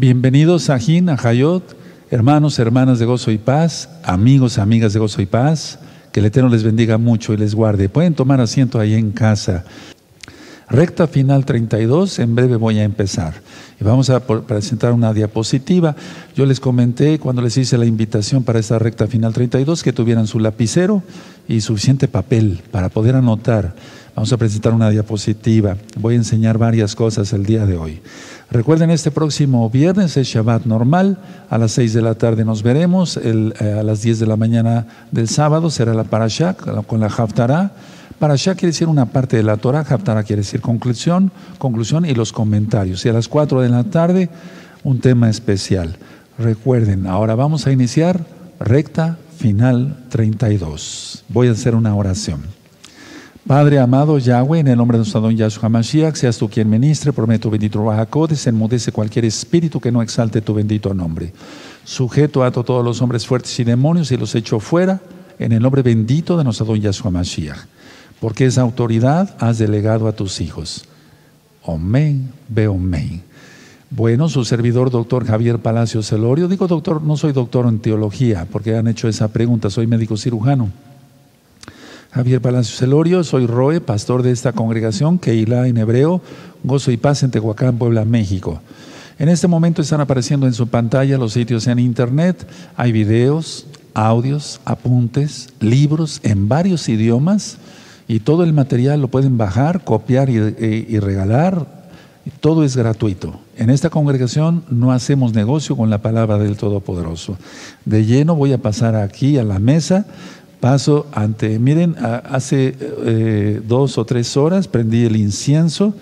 Bienvenidos 0.00 0.70
a 0.70 0.78
Jin, 0.78 1.08
a 1.08 1.14
Hayot, 1.14 1.76
hermanos, 2.12 2.60
hermanas 2.60 3.00
de 3.00 3.04
Gozo 3.04 3.32
y 3.32 3.38
Paz, 3.38 3.88
amigos, 4.04 4.58
amigas 4.58 4.92
de 4.92 5.00
Gozo 5.00 5.20
y 5.20 5.26
Paz. 5.26 5.80
Que 6.12 6.20
el 6.20 6.26
Eterno 6.26 6.48
les 6.48 6.62
bendiga 6.62 6.98
mucho 6.98 7.32
y 7.32 7.36
les 7.36 7.52
guarde. 7.52 7.88
Pueden 7.88 8.14
tomar 8.14 8.40
asiento 8.40 8.78
ahí 8.78 8.94
en 8.94 9.10
casa. 9.10 9.64
Recta 10.70 11.08
final 11.08 11.44
32, 11.44 12.20
en 12.20 12.36
breve 12.36 12.54
voy 12.54 12.78
a 12.78 12.84
empezar. 12.84 13.42
Y 13.80 13.84
vamos 13.84 14.08
a 14.08 14.24
presentar 14.24 14.92
una 14.92 15.12
diapositiva. 15.12 15.96
Yo 16.36 16.46
les 16.46 16.60
comenté 16.60 17.18
cuando 17.18 17.42
les 17.42 17.56
hice 17.56 17.76
la 17.76 17.84
invitación 17.84 18.44
para 18.44 18.60
esta 18.60 18.78
recta 18.78 19.08
final 19.08 19.32
32 19.32 19.82
que 19.82 19.92
tuvieran 19.92 20.28
su 20.28 20.38
lapicero 20.38 21.02
y 21.48 21.60
suficiente 21.60 22.06
papel 22.06 22.62
para 22.70 22.88
poder 22.88 23.16
anotar. 23.16 23.74
Vamos 24.14 24.32
a 24.32 24.36
presentar 24.36 24.74
una 24.74 24.90
diapositiva. 24.90 25.76
Voy 25.96 26.14
a 26.14 26.18
enseñar 26.18 26.56
varias 26.56 26.94
cosas 26.94 27.32
el 27.32 27.44
día 27.44 27.66
de 27.66 27.76
hoy. 27.76 28.00
Recuerden, 28.50 28.90
este 28.90 29.10
próximo 29.10 29.68
viernes 29.68 30.16
es 30.16 30.26
Shabbat 30.26 30.64
normal. 30.64 31.18
A 31.50 31.58
las 31.58 31.72
6 31.72 31.92
de 31.92 32.00
la 32.00 32.14
tarde 32.14 32.46
nos 32.46 32.62
veremos. 32.62 33.18
El, 33.18 33.52
eh, 33.60 33.76
a 33.78 33.82
las 33.82 34.00
10 34.00 34.20
de 34.20 34.26
la 34.26 34.36
mañana 34.36 34.86
del 35.10 35.28
sábado 35.28 35.68
será 35.68 35.92
la 35.92 36.04
Parashá 36.04 36.54
con 36.54 37.00
la 37.00 37.08
Haftarah. 37.08 37.72
Parashá 38.18 38.54
quiere 38.54 38.68
decir 38.68 38.88
una 38.88 39.06
parte 39.06 39.36
de 39.36 39.42
la 39.42 39.58
Torah, 39.58 39.80
Haftarah 39.80 40.24
quiere 40.24 40.42
decir 40.42 40.62
conclusión, 40.62 41.30
conclusión 41.58 42.06
y 42.06 42.14
los 42.14 42.32
comentarios. 42.32 43.04
Y 43.04 43.10
a 43.10 43.12
las 43.12 43.28
4 43.28 43.60
de 43.60 43.68
la 43.68 43.84
tarde 43.84 44.30
un 44.82 45.00
tema 45.00 45.28
especial. 45.28 45.96
Recuerden, 46.38 47.06
ahora 47.06 47.34
vamos 47.34 47.66
a 47.66 47.72
iniciar 47.72 48.24
recta 48.58 49.18
final 49.36 50.04
32. 50.08 51.24
Voy 51.28 51.48
a 51.48 51.52
hacer 51.52 51.74
una 51.74 51.94
oración. 51.94 52.57
Padre 53.48 53.78
amado 53.78 54.18
Yahweh, 54.18 54.58
en 54.58 54.68
el 54.68 54.76
nombre 54.76 54.98
de 54.98 55.04
nuestro 55.04 55.22
don 55.22 55.34
Yahshua 55.34 55.70
Mashiach, 55.70 56.16
seas 56.16 56.36
tú 56.36 56.50
quien 56.50 56.68
ministre, 56.68 57.14
prometo 57.14 57.48
bendito 57.48 57.82
Rahakodes, 57.82 58.46
enmudece 58.46 58.92
cualquier 58.92 59.24
espíritu 59.24 59.80
que 59.80 59.90
no 59.90 60.02
exalte 60.02 60.42
tu 60.42 60.52
bendito 60.52 60.92
nombre. 60.92 61.32
Sujeto 61.82 62.44
a 62.44 62.50
todos 62.50 62.84
los 62.84 63.00
hombres 63.00 63.26
fuertes 63.26 63.58
y 63.58 63.64
demonios 63.64 64.12
y 64.12 64.18
los 64.18 64.34
echo 64.34 64.60
fuera 64.60 65.00
en 65.38 65.52
el 65.52 65.62
nombre 65.62 65.80
bendito 65.80 66.36
de 66.36 66.44
nuestro 66.44 66.66
don 66.66 66.78
Yahshua 66.78 67.10
Mashiach. 67.10 67.56
Porque 68.20 68.44
esa 68.44 68.60
autoridad 68.60 69.34
has 69.38 69.56
delegado 69.56 70.08
a 70.08 70.12
tus 70.12 70.42
hijos. 70.42 70.84
Amén, 71.66 72.30
ve 72.50 72.66
amén. 72.66 73.22
Bueno, 73.88 74.28
su 74.28 74.44
servidor, 74.44 74.90
doctor 74.90 75.24
Javier 75.24 75.58
Palacio 75.58 76.02
Celorio. 76.02 76.48
Digo, 76.48 76.66
doctor, 76.66 77.00
no 77.00 77.16
soy 77.16 77.32
doctor 77.32 77.66
en 77.66 77.78
teología, 77.78 78.46
porque 78.52 78.76
han 78.76 78.88
hecho 78.88 79.08
esa 79.08 79.28
pregunta, 79.28 79.70
soy 79.70 79.86
médico 79.86 80.18
cirujano. 80.18 80.70
Javier 82.10 82.40
Palacio 82.40 82.74
Celorio, 82.74 83.22
soy 83.22 83.46
Roe, 83.46 83.82
pastor 83.82 84.22
de 84.22 84.30
esta 84.30 84.52
congregación, 84.52 85.18
Keilah 85.18 85.68
en 85.68 85.76
hebreo, 85.76 86.22
Gozo 86.64 86.90
y 86.90 86.96
Paz 86.96 87.22
en 87.22 87.30
Tehuacán, 87.30 87.76
Puebla, 87.76 88.06
México. 88.06 88.62
En 89.18 89.28
este 89.28 89.46
momento 89.46 89.82
están 89.82 90.00
apareciendo 90.00 90.46
en 90.46 90.54
su 90.54 90.68
pantalla 90.68 91.18
los 91.18 91.34
sitios 91.34 91.66
en 91.66 91.78
internet, 91.78 92.48
hay 92.76 92.92
videos, 92.92 93.66
audios, 93.92 94.60
apuntes, 94.64 95.48
libros 95.60 96.20
en 96.22 96.48
varios 96.48 96.88
idiomas 96.88 97.58
y 98.06 98.20
todo 98.20 98.42
el 98.42 98.54
material 98.54 99.02
lo 99.02 99.08
pueden 99.08 99.36
bajar, 99.36 99.84
copiar 99.84 100.30
y, 100.30 100.38
eh, 100.38 100.86
y 100.88 100.98
regalar, 101.00 101.66
todo 102.40 102.64
es 102.64 102.76
gratuito. 102.76 103.38
En 103.56 103.70
esta 103.70 103.90
congregación 103.90 104.64
no 104.70 104.92
hacemos 104.92 105.34
negocio 105.34 105.76
con 105.76 105.90
la 105.90 105.98
palabra 105.98 106.38
del 106.38 106.56
Todopoderoso. 106.56 107.36
De 107.84 108.04
lleno 108.04 108.34
voy 108.34 108.52
a 108.52 108.58
pasar 108.58 108.94
aquí 108.94 109.36
a 109.36 109.44
la 109.44 109.58
mesa 109.58 110.06
Paso 110.60 111.06
ante, 111.12 111.58
miren, 111.60 111.94
hace 111.98 112.74
eh, 112.80 113.60
dos 113.66 113.96
o 113.96 114.04
tres 114.04 114.36
horas 114.36 114.66
prendí 114.66 115.04
el 115.04 115.14
incienso 115.14 115.94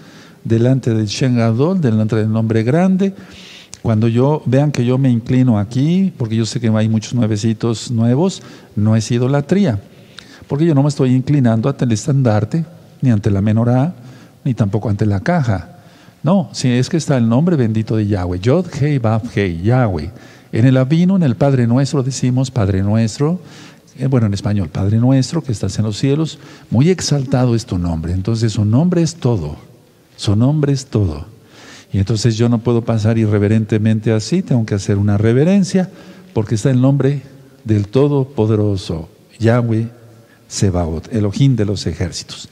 delante 0.45 0.95
del 0.95 1.07
Shen 1.07 1.37
delante 1.37 2.17
del 2.17 2.33
nombre 2.33 2.63
grande. 2.63 3.13
Cuando 3.83 4.09
yo, 4.09 4.43
vean 4.47 4.73
que 4.73 4.85
yo 4.85 4.97
me 4.97 5.11
inclino 5.11 5.59
aquí, 5.59 6.13
porque 6.17 6.37
yo 6.37 6.47
sé 6.47 6.59
que 6.59 6.69
hay 6.69 6.89
muchos 6.89 7.13
nuevecitos 7.13 7.91
nuevos, 7.91 8.43
no 8.75 8.97
es 8.97 9.11
idolatría. 9.11 9.79
Porque 10.49 10.65
yo 10.65 10.75
no 10.75 10.83
me 10.83 10.89
estoy 10.89 11.15
inclinando 11.15 11.69
ante 11.69 11.85
el 11.85 11.93
estandarte, 11.93 12.65
ni 13.03 13.11
ante 13.11 13.31
la 13.31 13.43
menorá, 13.43 13.95
ni 14.43 14.55
tampoco 14.55 14.89
ante 14.89 15.05
la 15.05 15.21
caja. 15.21 15.77
No, 16.23 16.49
si 16.53 16.69
es 16.69 16.89
que 16.89 16.97
está 16.97 17.19
el 17.19 17.29
nombre 17.29 17.57
bendito 17.57 17.95
de 17.95 18.07
Yahweh. 18.07 18.41
Yod 18.41 18.67
Hei 18.81 18.99
Bab 18.99 19.23
Hei, 19.35 19.61
Yahweh. 19.63 20.11
En 20.51 20.65
el 20.65 20.77
Avino, 20.79 21.17
en 21.17 21.23
el 21.23 21.37
Padre 21.37 21.67
Nuestro, 21.67 22.03
decimos 22.03 22.51
Padre 22.51 22.83
Nuestro 22.83 23.41
bueno, 24.09 24.27
en 24.27 24.35
español, 24.35 24.69
Padre 24.69 24.99
nuestro 24.99 25.43
que 25.43 25.53
estás 25.53 25.79
en 25.79 25.85
los 25.85 25.99
cielos, 25.99 26.39
muy 26.71 26.91
exaltado 26.91 27.55
es 27.55 27.67
tu 27.67 27.79
nombre. 27.79 28.13
Entonces 28.13 28.53
su 28.53 28.65
nombre 28.65 29.03
es 29.03 29.17
todo, 29.17 29.57
su 30.17 30.37
nombre 30.37 30.73
es 30.73 30.87
todo. 30.87 31.27
Y 31.93 31.99
entonces 31.99 32.37
yo 32.37 32.49
no 32.49 32.59
puedo 32.59 32.83
pasar 32.83 33.17
irreverentemente 33.17 34.13
así, 34.13 34.43
tengo 34.43 34.67
que 34.67 34.75
hacer 34.75 34.99
una 34.99 35.17
reverencia, 35.17 35.91
porque 36.35 36.57
está 36.57 36.71
el 36.71 36.81
nombre 36.81 37.23
del 37.65 37.89
Todopoderoso, 37.89 39.09
Yahweh 39.39 39.89
Sebaot, 40.49 41.13
Elohim 41.13 41.57
de 41.57 41.65
los 41.65 41.87
ejércitos. 41.87 42.49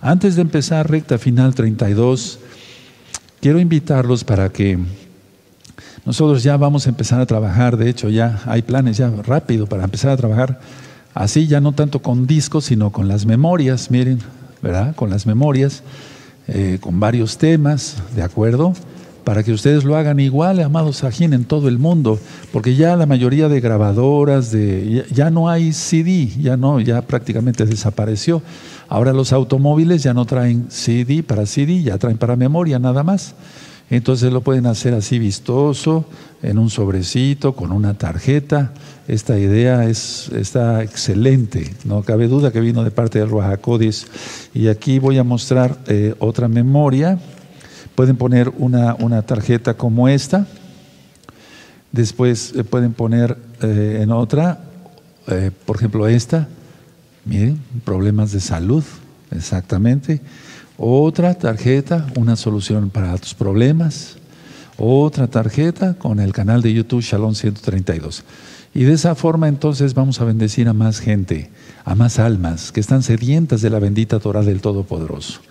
Antes 0.00 0.34
de 0.36 0.42
empezar 0.42 0.90
recta 0.90 1.18
final 1.18 1.54
32, 1.54 2.38
quiero 3.40 3.60
invitarlos 3.60 4.24
para 4.24 4.48
que 4.50 4.78
nosotros 6.04 6.42
ya 6.42 6.56
vamos 6.56 6.86
a 6.86 6.90
empezar 6.90 7.20
a 7.20 7.26
trabajar, 7.26 7.76
de 7.76 7.90
hecho 7.90 8.08
ya 8.08 8.40
hay 8.46 8.62
planes 8.62 8.96
ya 8.96 9.10
rápido 9.10 9.66
para 9.66 9.84
empezar 9.84 10.10
a 10.10 10.16
trabajar 10.16 10.60
así, 11.14 11.46
ya 11.46 11.60
no 11.60 11.72
tanto 11.72 12.00
con 12.00 12.26
discos, 12.26 12.64
sino 12.66 12.90
con 12.90 13.08
las 13.08 13.26
memorias, 13.26 13.90
miren, 13.90 14.20
¿verdad? 14.62 14.94
Con 14.94 15.10
las 15.10 15.26
memorias, 15.26 15.82
eh, 16.48 16.78
con 16.80 17.00
varios 17.00 17.38
temas, 17.38 17.96
¿de 18.14 18.22
acuerdo? 18.22 18.72
Para 19.24 19.42
que 19.42 19.52
ustedes 19.52 19.84
lo 19.84 19.96
hagan 19.96 20.18
igual, 20.18 20.60
amados 20.60 21.04
ajín, 21.04 21.34
en 21.34 21.44
todo 21.44 21.68
el 21.68 21.78
mundo, 21.78 22.18
porque 22.52 22.74
ya 22.74 22.96
la 22.96 23.06
mayoría 23.06 23.48
de 23.48 23.60
grabadoras, 23.60 24.50
de, 24.50 25.04
ya, 25.08 25.14
ya 25.14 25.30
no 25.30 25.48
hay 25.48 25.72
CD, 25.72 26.28
ya 26.40 26.56
no, 26.56 26.80
ya 26.80 27.02
prácticamente 27.02 27.66
desapareció. 27.66 28.42
Ahora 28.88 29.12
los 29.12 29.32
automóviles 29.32 30.02
ya 30.02 30.14
no 30.14 30.24
traen 30.24 30.66
CD 30.70 31.22
para 31.22 31.46
CD, 31.46 31.82
ya 31.82 31.98
traen 31.98 32.16
para 32.16 32.34
memoria 32.36 32.78
nada 32.78 33.02
más. 33.02 33.34
Entonces 33.90 34.32
lo 34.32 34.40
pueden 34.40 34.66
hacer 34.66 34.94
así 34.94 35.18
vistoso, 35.18 36.04
en 36.42 36.58
un 36.58 36.70
sobrecito, 36.70 37.56
con 37.56 37.72
una 37.72 37.94
tarjeta. 37.94 38.72
Esta 39.08 39.36
idea 39.36 39.84
es, 39.88 40.30
está 40.32 40.84
excelente, 40.84 41.74
no 41.84 42.02
cabe 42.02 42.28
duda 42.28 42.52
que 42.52 42.60
vino 42.60 42.84
de 42.84 42.92
parte 42.92 43.18
del 43.18 43.28
Ruajacodis. 43.28 44.06
Y 44.54 44.68
aquí 44.68 45.00
voy 45.00 45.18
a 45.18 45.24
mostrar 45.24 45.76
eh, 45.88 46.14
otra 46.20 46.46
memoria. 46.46 47.18
Pueden 47.96 48.16
poner 48.16 48.52
una, 48.58 48.94
una 48.94 49.22
tarjeta 49.22 49.74
como 49.74 50.08
esta. 50.08 50.46
Después 51.90 52.54
eh, 52.54 52.62
pueden 52.62 52.92
poner 52.92 53.36
eh, 53.60 53.98
en 54.02 54.12
otra, 54.12 54.60
por 55.64 55.76
ejemplo 55.76 56.08
esta. 56.08 56.48
Miren, 57.24 57.60
problemas 57.84 58.32
de 58.32 58.40
salud, 58.40 58.82
exactamente. 59.30 60.20
Otra 60.82 61.34
tarjeta, 61.34 62.06
una 62.16 62.36
solución 62.36 62.88
para 62.88 63.14
tus 63.18 63.34
problemas. 63.34 64.16
Otra 64.78 65.26
tarjeta 65.26 65.92
con 65.92 66.20
el 66.20 66.32
canal 66.32 66.62
de 66.62 66.72
YouTube 66.72 67.02
Shalom 67.02 67.34
132. 67.34 68.24
Y 68.74 68.84
de 68.84 68.94
esa 68.94 69.14
forma 69.14 69.46
entonces 69.48 69.92
vamos 69.92 70.22
a 70.22 70.24
bendecir 70.24 70.68
a 70.68 70.72
más 70.72 71.00
gente, 71.00 71.50
a 71.84 71.94
más 71.94 72.18
almas 72.18 72.72
que 72.72 72.80
están 72.80 73.02
sedientas 73.02 73.60
de 73.60 73.68
la 73.68 73.78
bendita 73.78 74.20
Torah 74.20 74.40
del 74.40 74.62
Todopoderoso. 74.62 75.42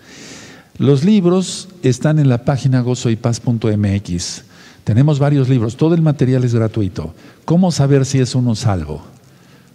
Los 0.78 1.04
libros 1.04 1.68
están 1.84 2.18
en 2.18 2.28
la 2.28 2.44
página 2.44 2.80
gozoypaz.mx. 2.80 4.42
Tenemos 4.82 5.20
varios 5.20 5.48
libros, 5.48 5.76
todo 5.76 5.94
el 5.94 6.02
material 6.02 6.42
es 6.42 6.56
gratuito. 6.56 7.14
¿Cómo 7.44 7.70
saber 7.70 8.04
si 8.04 8.18
es 8.18 8.34
uno 8.34 8.56
salvo? 8.56 9.04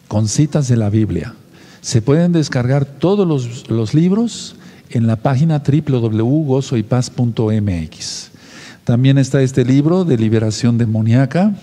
Con 0.09 0.27
citas 0.27 0.67
de 0.67 0.75
la 0.75 0.89
Biblia. 0.89 1.33
Se 1.79 2.01
pueden 2.01 2.33
descargar 2.33 2.83
todos 2.83 3.25
los, 3.25 3.69
los 3.69 3.93
libros 3.93 4.57
en 4.89 5.07
la 5.07 5.15
página 5.15 5.63
www.gozoypaz.mx. 5.65 8.31
También 8.83 9.17
está 9.17 9.41
este 9.41 9.65
libro 9.65 10.05
de 10.05 10.17
liberación 10.17 10.77
demoníaca 10.77 11.55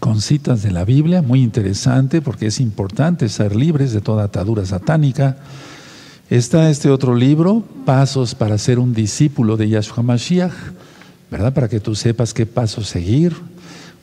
con 0.00 0.20
citas 0.20 0.62
de 0.62 0.70
la 0.70 0.84
Biblia, 0.84 1.22
muy 1.22 1.42
interesante 1.42 2.20
porque 2.20 2.48
es 2.48 2.60
importante 2.60 3.28
ser 3.28 3.56
libres 3.56 3.92
de 3.92 4.00
toda 4.00 4.24
atadura 4.24 4.66
satánica. 4.66 5.36
Está 6.28 6.70
este 6.70 6.90
otro 6.90 7.14
libro, 7.14 7.62
Pasos 7.84 8.34
para 8.34 8.58
ser 8.58 8.78
un 8.78 8.94
discípulo 8.94 9.56
de 9.56 9.68
Yahshua 9.68 10.02
Mashiach, 10.02 10.52
¿verdad? 11.30 11.54
Para 11.54 11.68
que 11.68 11.80
tú 11.80 11.94
sepas 11.94 12.34
qué 12.34 12.46
pasos 12.46 12.88
seguir, 12.88 13.34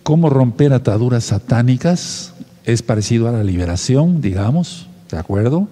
cómo 0.03 0.29
romper 0.29 0.73
ataduras 0.73 1.25
satánicas, 1.25 2.33
es 2.63 2.81
parecido 2.81 3.27
a 3.27 3.31
la 3.31 3.43
liberación, 3.43 4.21
digamos, 4.21 4.87
¿de 5.09 5.17
acuerdo? 5.17 5.67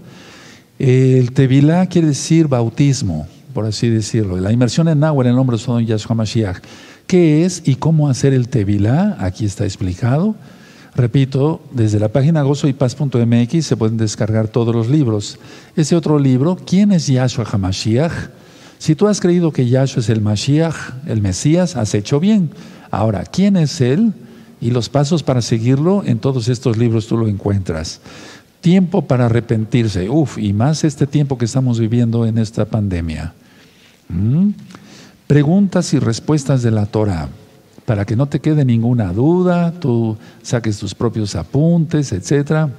El 0.80 1.34
Tevilá 1.34 1.86
quiere 1.88 2.08
decir 2.08 2.48
bautismo, 2.48 3.28
por 3.54 3.66
así 3.66 3.90
decirlo. 3.90 4.38
La 4.38 4.54
inmersión 4.54 4.88
en 4.88 5.04
agua 5.04 5.26
en 5.26 5.32
el 5.32 5.36
nombre 5.36 5.58
de 5.58 5.64
su 5.64 5.78
Yahshua 5.78 6.16
Mashiach. 6.16 6.60
¿Qué 7.06 7.44
es 7.44 7.64
y 7.66 7.76
cómo 7.76 8.08
hacer 8.08 8.34
el 8.34 8.48
Tevilá? 8.48 9.18
Aquí 9.20 9.44
está 9.44 9.66
explicado. 9.66 10.36
Repito, 10.96 11.62
desde 11.74 12.00
la 12.00 12.08
página 12.08 12.44
gozoypaz.mx 12.44 13.66
se 13.66 13.76
pueden 13.76 13.98
descargar 13.98 14.48
todos 14.48 14.74
los 14.74 14.88
libros. 14.88 15.38
Ese 15.76 15.98
otro 15.98 16.18
libro, 16.18 16.58
¿quién 16.66 16.94
es 16.94 17.08
Yahshua 17.08 17.44
HaMashiach? 17.44 18.14
Si 18.78 18.96
tú 18.96 19.10
has 19.10 19.20
creído 19.20 19.52
que 19.52 19.68
Yahshua 19.68 20.00
es 20.00 20.08
el 20.08 20.22
Mashiach, 20.22 20.76
el 21.08 21.22
Mesías, 21.22 21.76
has 21.76 21.94
hecho 21.94 22.22
bien. 22.22 22.52
Ahora, 22.90 23.26
¿quién 23.26 23.58
es 23.58 23.82
Él? 23.82 24.14
Y 24.62 24.72
los 24.72 24.88
pasos 24.88 25.24
para 25.24 25.42
seguirlo, 25.42 26.04
en 26.06 26.20
todos 26.20 26.48
estos 26.48 26.78
libros 26.78 27.08
tú 27.08 27.18
lo 27.18 27.28
encuentras. 27.28 28.00
Tiempo 28.62 29.04
para 29.04 29.28
arrepentirse, 29.28 30.10
uf, 30.10 30.38
y 30.38 30.54
más 30.54 30.84
este 30.84 31.08
tiempo 31.08 31.38
que 31.38 31.46
estamos 31.46 31.80
viviendo 31.80 32.26
en 32.26 32.38
esta 32.38 32.66
pandemia. 32.66 33.34
¿Mm? 34.10 34.50
Preguntas 35.28 35.94
y 35.94 36.00
respuestas 36.00 36.62
de 36.64 36.72
la 36.72 36.86
Torah, 36.86 37.30
para 37.86 38.06
que 38.06 38.16
no 38.16 38.28
te 38.28 38.40
quede 38.40 38.66
ninguna 38.66 39.14
duda, 39.14 39.72
tú 39.72 40.18
saques 40.42 40.78
tus 40.78 40.94
propios 40.94 41.36
apuntes, 41.36 42.12
etcétera. 42.12 42.70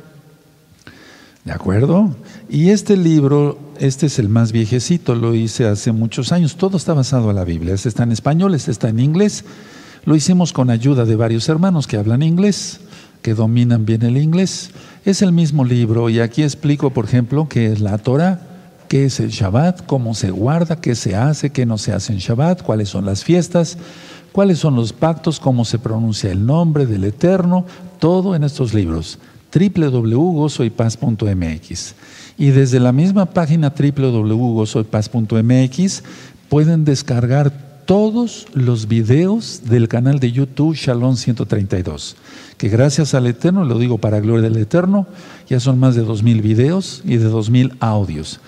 ¿De 1.45 1.53
acuerdo? 1.53 2.15
Y 2.51 2.69
este 2.71 2.97
libro, 2.97 3.59
este 3.79 4.07
es 4.07 4.19
el 4.19 4.29
más 4.29 4.53
viejecito, 4.53 5.15
lo 5.15 5.35
hice 5.35 5.67
hace 5.67 5.91
muchos 5.93 6.33
años, 6.33 6.57
todo 6.57 6.77
está 6.77 6.93
basado 6.93 7.31
en 7.31 7.37
la 7.37 7.45
Biblia, 7.45 7.75
este 7.75 7.89
está 7.89 8.03
en 8.03 8.13
español, 8.13 8.55
este 8.55 8.71
está 8.71 8.91
en 8.91 9.01
inglés. 9.01 9.45
Lo 10.05 10.15
hicimos 10.17 10.53
con 10.53 10.71
ayuda 10.71 11.05
de 11.05 11.17
varios 11.17 11.49
hermanos 11.49 11.87
que 11.87 11.97
hablan 11.97 12.23
inglés, 12.23 12.81
que 13.23 13.35
dominan 13.35 13.87
bien 13.87 14.03
el 14.03 14.17
inglés. 14.17 14.71
Es 15.05 15.21
el 15.23 15.33
mismo 15.33 15.65
libro 15.65 16.11
y 16.11 16.21
aquí 16.21 16.43
explico, 16.43 16.91
por 16.91 17.07
ejemplo, 17.07 17.49
qué 17.49 17.73
es 17.73 17.81
la 17.81 17.97
Torah, 17.97 18.43
qué 18.87 19.07
es 19.07 19.19
el 19.19 19.31
Shabbat, 19.31 19.87
cómo 19.87 20.15
se 20.15 20.31
guarda, 20.31 20.77
qué 20.77 20.95
se 20.95 21.17
hace, 21.17 21.49
qué 21.51 21.65
no 21.65 21.79
se 21.79 21.95
hace 21.95 22.13
en 22.13 22.19
Shabbat, 22.19 22.63
cuáles 22.63 22.91
son 22.91 23.07
las 23.07 23.25
fiestas, 23.25 23.79
cuáles 24.33 24.59
son 24.59 24.77
los 24.77 24.93
pactos, 24.93 25.41
cómo 25.41 25.65
se 25.65 25.79
pronuncia 25.79 26.31
el 26.31 26.45
nombre 26.45 26.85
del 26.85 27.05
Eterno, 27.05 27.65
todo 27.99 28.35
en 28.35 28.45
estos 28.45 28.75
libros 28.75 29.19
www.gozoypaz.mx. 29.53 31.95
Y 32.37 32.51
desde 32.51 32.79
la 32.79 32.93
misma 32.93 33.27
página 33.27 33.75
www.gozoypaz.mx 33.77 36.03
pueden 36.49 36.85
descargar 36.85 37.70
todos 37.91 38.47
los 38.55 38.87
videos 38.87 39.63
del 39.65 39.89
canal 39.89 40.21
de 40.21 40.31
YouTube 40.31 40.77
Shalom 40.77 41.17
132, 41.17 42.15
que 42.57 42.69
gracias 42.69 43.15
al 43.15 43.27
Eterno, 43.27 43.65
lo 43.65 43.81
digo 43.81 43.99
para 43.99 44.21
gloria 44.21 44.49
del 44.49 44.63
Eterno, 44.63 45.09
ya 45.49 45.59
son 45.59 45.81
más 45.81 45.97
de 45.97 46.05
2.000 46.05 46.41
videos 46.41 47.03
y 47.05 47.17
de 47.17 47.29
2.000 47.29 47.79
audios. 47.81 48.39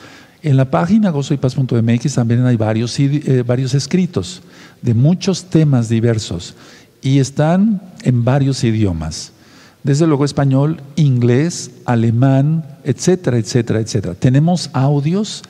En 0.44 0.56
la 0.56 0.70
página 0.70 1.10
gozoypaz.mx 1.10 2.14
también 2.14 2.46
hay 2.46 2.54
varios, 2.54 2.96
eh, 3.00 3.42
varios 3.44 3.74
escritos 3.74 4.42
de 4.80 4.94
muchos 4.94 5.46
temas 5.46 5.88
diversos 5.88 6.54
y 7.02 7.18
están 7.18 7.82
en 8.04 8.22
varios 8.22 8.62
idiomas 8.62 9.32
desde 9.82 10.06
luego 10.06 10.24
español, 10.24 10.80
inglés, 10.94 11.72
alemán, 11.84 12.64
etcétera, 12.84 13.38
etcétera, 13.38 13.80
etcétera. 13.80 14.14
Tenemos 14.14 14.70
audios 14.72 15.42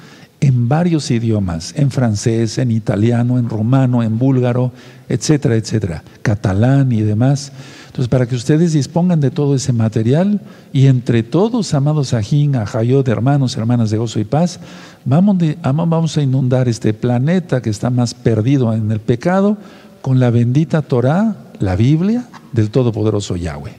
en 0.42 0.68
varios 0.68 1.08
idiomas, 1.12 1.72
en 1.76 1.92
francés, 1.92 2.58
en 2.58 2.72
italiano, 2.72 3.38
en 3.38 3.48
romano, 3.48 4.02
en 4.02 4.18
búlgaro, 4.18 4.72
etcétera, 5.08 5.54
etcétera, 5.54 6.02
catalán 6.20 6.90
y 6.90 7.02
demás. 7.02 7.52
Entonces, 7.86 8.08
para 8.08 8.26
que 8.26 8.34
ustedes 8.34 8.72
dispongan 8.72 9.20
de 9.20 9.30
todo 9.30 9.54
ese 9.54 9.72
material 9.72 10.40
y 10.72 10.88
entre 10.88 11.22
todos, 11.22 11.74
amados 11.74 12.12
Ajín, 12.12 12.56
Ajayot, 12.56 13.06
hermanos, 13.06 13.56
hermanas 13.56 13.90
de 13.90 13.98
gozo 13.98 14.18
y 14.18 14.24
paz, 14.24 14.58
vamos, 15.04 15.36
vamos 15.62 16.16
a 16.16 16.22
inundar 16.22 16.68
este 16.68 16.92
planeta 16.92 17.62
que 17.62 17.70
está 17.70 17.90
más 17.90 18.12
perdido 18.12 18.74
en 18.74 18.90
el 18.90 18.98
pecado 18.98 19.58
con 20.00 20.18
la 20.18 20.30
bendita 20.30 20.82
Torah, 20.82 21.36
la 21.60 21.76
Biblia 21.76 22.24
del 22.50 22.70
Todopoderoso 22.70 23.36
Yahweh. 23.36 23.76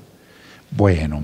Bueno, 0.71 1.23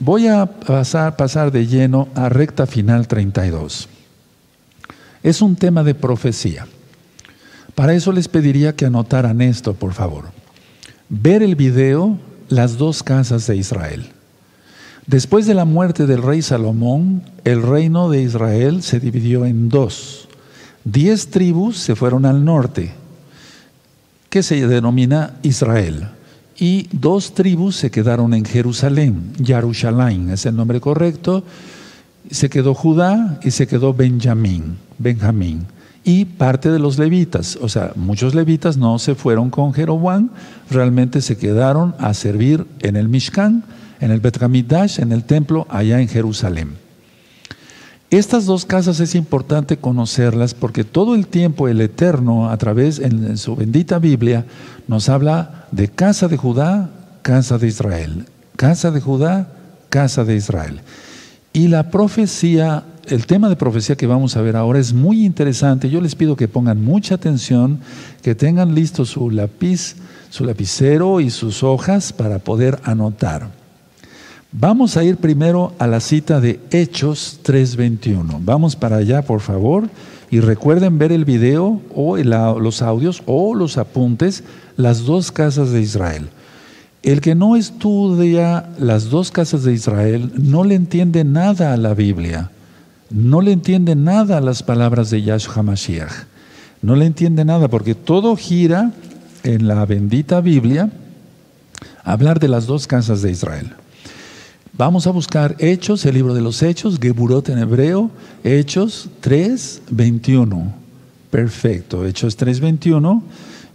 voy 0.00 0.28
a 0.28 0.46
pasar, 0.46 1.16
pasar 1.16 1.50
de 1.50 1.66
lleno 1.66 2.08
a 2.14 2.28
recta 2.28 2.66
final 2.66 3.08
32. 3.08 3.88
Es 5.22 5.42
un 5.42 5.56
tema 5.56 5.82
de 5.82 5.94
profecía. 5.94 6.66
Para 7.74 7.94
eso 7.94 8.12
les 8.12 8.28
pediría 8.28 8.74
que 8.74 8.86
anotaran 8.86 9.40
esto, 9.40 9.74
por 9.74 9.92
favor. 9.92 10.30
Ver 11.08 11.42
el 11.42 11.54
video 11.54 12.18
Las 12.48 12.78
dos 12.78 13.02
casas 13.02 13.46
de 13.46 13.56
Israel. 13.56 14.10
Después 15.06 15.46
de 15.46 15.54
la 15.54 15.66
muerte 15.66 16.06
del 16.06 16.22
rey 16.22 16.40
Salomón, 16.40 17.22
el 17.44 17.62
reino 17.62 18.08
de 18.08 18.22
Israel 18.22 18.82
se 18.82 19.00
dividió 19.00 19.44
en 19.44 19.68
dos. 19.68 20.28
Diez 20.84 21.28
tribus 21.28 21.76
se 21.76 21.94
fueron 21.94 22.24
al 22.24 22.44
norte, 22.44 22.92
que 24.30 24.42
se 24.42 24.66
denomina 24.66 25.34
Israel 25.42 26.08
y 26.58 26.88
dos 26.90 27.34
tribus 27.34 27.76
se 27.76 27.90
quedaron 27.90 28.34
en 28.34 28.44
Jerusalén. 28.44 29.32
Yarushalayim 29.38 30.30
es 30.30 30.44
el 30.46 30.56
nombre 30.56 30.80
correcto. 30.80 31.44
Se 32.30 32.50
quedó 32.50 32.74
Judá 32.74 33.38
y 33.42 33.52
se 33.52 33.66
quedó 33.66 33.94
Benjamín, 33.94 34.76
Benjamín. 34.98 35.66
Y 36.04 36.24
parte 36.24 36.70
de 36.70 36.78
los 36.78 36.98
levitas, 36.98 37.58
o 37.60 37.68
sea, 37.68 37.92
muchos 37.94 38.34
levitas 38.34 38.76
no 38.76 38.98
se 38.98 39.14
fueron 39.14 39.50
con 39.50 39.74
Jeroboam, 39.74 40.30
realmente 40.70 41.20
se 41.20 41.36
quedaron 41.36 41.94
a 41.98 42.14
servir 42.14 42.66
en 42.80 42.96
el 42.96 43.08
Mishkan, 43.08 43.62
en 44.00 44.10
el 44.10 44.20
Bet 44.20 44.38
en 44.40 45.12
el 45.12 45.24
templo 45.24 45.66
allá 45.68 46.00
en 46.00 46.08
Jerusalén. 46.08 46.70
Estas 48.10 48.46
dos 48.46 48.64
casas 48.64 49.00
es 49.00 49.14
importante 49.14 49.76
conocerlas 49.76 50.54
porque 50.54 50.82
todo 50.82 51.14
el 51.14 51.26
tiempo 51.26 51.68
el 51.68 51.78
Eterno, 51.82 52.48
a 52.48 52.56
través 52.56 52.98
en 53.00 53.36
su 53.36 53.54
bendita 53.54 53.98
Biblia, 53.98 54.46
nos 54.88 55.08
habla 55.08 55.66
de 55.70 55.88
casa 55.88 56.26
de 56.26 56.36
Judá, 56.36 56.90
casa 57.22 57.58
de 57.58 57.68
Israel. 57.68 58.26
Casa 58.56 58.90
de 58.90 59.00
Judá, 59.00 59.48
casa 59.90 60.24
de 60.24 60.34
Israel. 60.34 60.80
Y 61.52 61.68
la 61.68 61.90
profecía, 61.90 62.84
el 63.06 63.26
tema 63.26 63.48
de 63.48 63.56
profecía 63.56 63.96
que 63.96 64.06
vamos 64.06 64.36
a 64.36 64.42
ver 64.42 64.56
ahora 64.56 64.78
es 64.78 64.92
muy 64.92 65.24
interesante. 65.24 65.90
Yo 65.90 66.00
les 66.00 66.14
pido 66.14 66.36
que 66.36 66.48
pongan 66.48 66.82
mucha 66.82 67.14
atención, 67.14 67.80
que 68.22 68.34
tengan 68.34 68.74
listo 68.74 69.04
su 69.04 69.30
lápiz, 69.30 69.96
su 70.30 70.44
lapicero 70.44 71.20
y 71.20 71.30
sus 71.30 71.62
hojas 71.62 72.12
para 72.12 72.38
poder 72.38 72.80
anotar. 72.82 73.48
Vamos 74.50 74.96
a 74.96 75.04
ir 75.04 75.18
primero 75.18 75.74
a 75.78 75.86
la 75.86 76.00
cita 76.00 76.40
de 76.40 76.60
Hechos 76.70 77.40
3.21. 77.44 78.38
Vamos 78.40 78.74
para 78.74 78.96
allá, 78.96 79.20
por 79.20 79.40
favor, 79.40 79.90
y 80.30 80.40
recuerden 80.40 80.98
ver 80.98 81.12
el 81.12 81.24
video 81.24 81.80
o 81.94 82.16
los 82.16 82.82
audios 82.82 83.22
o 83.26 83.54
los 83.54 83.78
apuntes, 83.78 84.44
las 84.76 85.04
dos 85.04 85.32
casas 85.32 85.70
de 85.70 85.80
Israel. 85.80 86.28
El 87.02 87.20
que 87.20 87.34
no 87.34 87.56
estudia 87.56 88.70
las 88.78 89.08
dos 89.08 89.30
casas 89.30 89.62
de 89.62 89.72
Israel 89.72 90.32
no 90.36 90.64
le 90.64 90.74
entiende 90.74 91.24
nada 91.24 91.72
a 91.72 91.76
la 91.76 91.94
Biblia, 91.94 92.50
no 93.10 93.40
le 93.40 93.52
entiende 93.52 93.94
nada 93.94 94.38
a 94.38 94.42
las 94.42 94.62
palabras 94.62 95.10
de 95.10 95.22
Yahshua 95.22 95.62
Mashiach, 95.62 96.12
no 96.82 96.96
le 96.96 97.06
entiende 97.06 97.44
nada 97.44 97.68
porque 97.68 97.94
todo 97.94 98.36
gira 98.36 98.92
en 99.44 99.68
la 99.68 99.86
bendita 99.86 100.40
Biblia 100.40 100.90
hablar 102.04 102.40
de 102.40 102.48
las 102.48 102.66
dos 102.66 102.86
casas 102.86 103.22
de 103.22 103.30
Israel. 103.30 103.72
Vamos 104.78 105.08
a 105.08 105.10
buscar 105.10 105.56
Hechos, 105.58 106.06
el 106.06 106.14
libro 106.14 106.34
de 106.34 106.40
los 106.40 106.62
Hechos, 106.62 107.00
Geburot 107.02 107.48
en 107.48 107.58
hebreo, 107.58 108.12
Hechos 108.44 109.08
3, 109.18 109.82
21. 109.90 110.72
Perfecto, 111.32 112.06
Hechos 112.06 112.36
3, 112.36 112.60
21. 112.60 113.24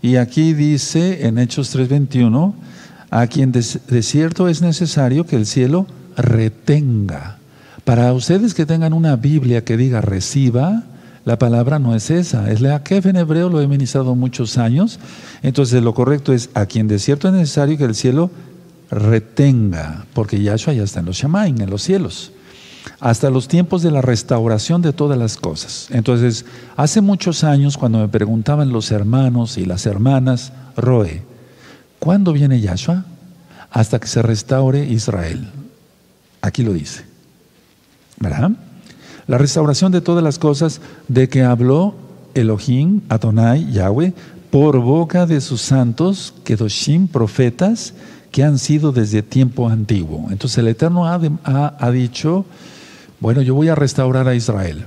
Y 0.02 0.16
aquí 0.16 0.54
dice 0.54 1.28
en 1.28 1.40
Hechos 1.40 1.72
3, 1.72 1.90
21, 1.90 2.56
a 3.10 3.28
quien 3.28 3.52
de, 3.52 3.62
cierto 4.02 4.48
es 4.48 4.62
necesario 4.62 5.26
que 5.26 5.36
el 5.36 5.46
cielo 5.46 5.88
retenga. 6.16 7.38
Para 7.84 8.14
ustedes 8.14 8.54
que 8.54 8.66
tengan 8.66 8.94
una 8.94 9.18
Biblia 9.18 9.66
que 9.66 9.76
diga 9.76 10.00
reciba, 10.00 10.84
la 11.26 11.38
palabra 11.38 11.80
no 11.80 11.96
es 11.96 12.12
esa, 12.12 12.50
es 12.50 12.62
la 12.62 12.82
que 12.82 12.96
en 12.96 13.18
hebreo, 13.18 13.50
lo 13.50 13.60
he 13.60 13.68
ministrado 13.68 14.16
muchos 14.16 14.58
años. 14.58 15.02
Entonces 15.42 15.84
lo 15.84 15.94
correcto 15.94 16.32
es 16.32 16.50
a 16.54 16.66
quien 16.66 16.88
de 16.88 16.98
cierto 16.98 17.28
es 17.28 17.34
necesario 17.34 17.78
que 17.78 17.84
el 17.84 17.94
cielo 17.94 18.32
retenga, 18.32 18.53
porque 20.14 20.42
Yahshua 20.42 20.74
ya 20.74 20.84
está 20.84 21.00
en 21.00 21.08
los 21.08 21.18
Shamaim, 21.18 21.62
en 21.62 21.70
los 21.70 21.84
cielos, 21.84 22.32
hasta 23.00 23.30
los 23.30 23.48
tiempos 23.48 23.82
de 23.82 23.92
la 23.92 24.02
restauración 24.02 24.82
de 24.82 24.94
todas 24.94 25.18
las 25.18 25.38
cosas. 25.38 25.88
Entonces, 25.90 26.46
hace 26.76 27.02
muchos 27.02 27.44
años, 27.44 27.78
cuando 27.78 28.00
me 28.00 28.08
preguntaban 28.08 28.72
los 28.72 28.92
hermanos 28.92 29.58
y 29.58 29.66
las 29.66 29.86
hermanas, 29.86 30.54
Roe, 30.76 31.24
¿cuándo 32.00 32.34
viene 32.34 32.62
Yahshua? 32.62 33.06
Hasta 33.72 34.00
que 34.00 34.08
se 34.08 34.22
restaure 34.22 34.86
Israel. 34.86 35.50
Aquí 36.42 36.64
lo 36.64 36.74
dice. 36.74 37.06
¿Verdad? 38.20 38.52
La 39.28 39.38
restauración 39.38 39.92
de 39.92 40.02
todas 40.02 40.24
las 40.24 40.38
cosas 40.38 40.82
de 41.08 41.30
que 41.30 41.44
habló 41.44 41.96
Elohim, 42.34 43.02
Adonai, 43.10 43.72
Yahweh, 43.72 44.14
por 44.52 44.80
boca 44.80 45.26
de 45.26 45.42
sus 45.42 45.62
santos, 45.62 46.34
Kedoshim, 46.44 47.08
profetas, 47.08 47.94
que 48.34 48.44
han 48.44 48.58
sido 48.58 48.92
desde 48.92 49.22
tiempo 49.22 49.70
antiguo. 49.70 50.26
Entonces 50.32 50.58
el 50.58 50.68
Eterno 50.68 51.06
ha, 51.08 51.92
dicho, 51.92 52.46
bueno, 53.20 53.44
yo 53.44 53.54
voy 53.54 53.70
a 53.70 53.76
restaurar 53.76 54.28
a 54.28 54.34
Israel. 54.34 54.86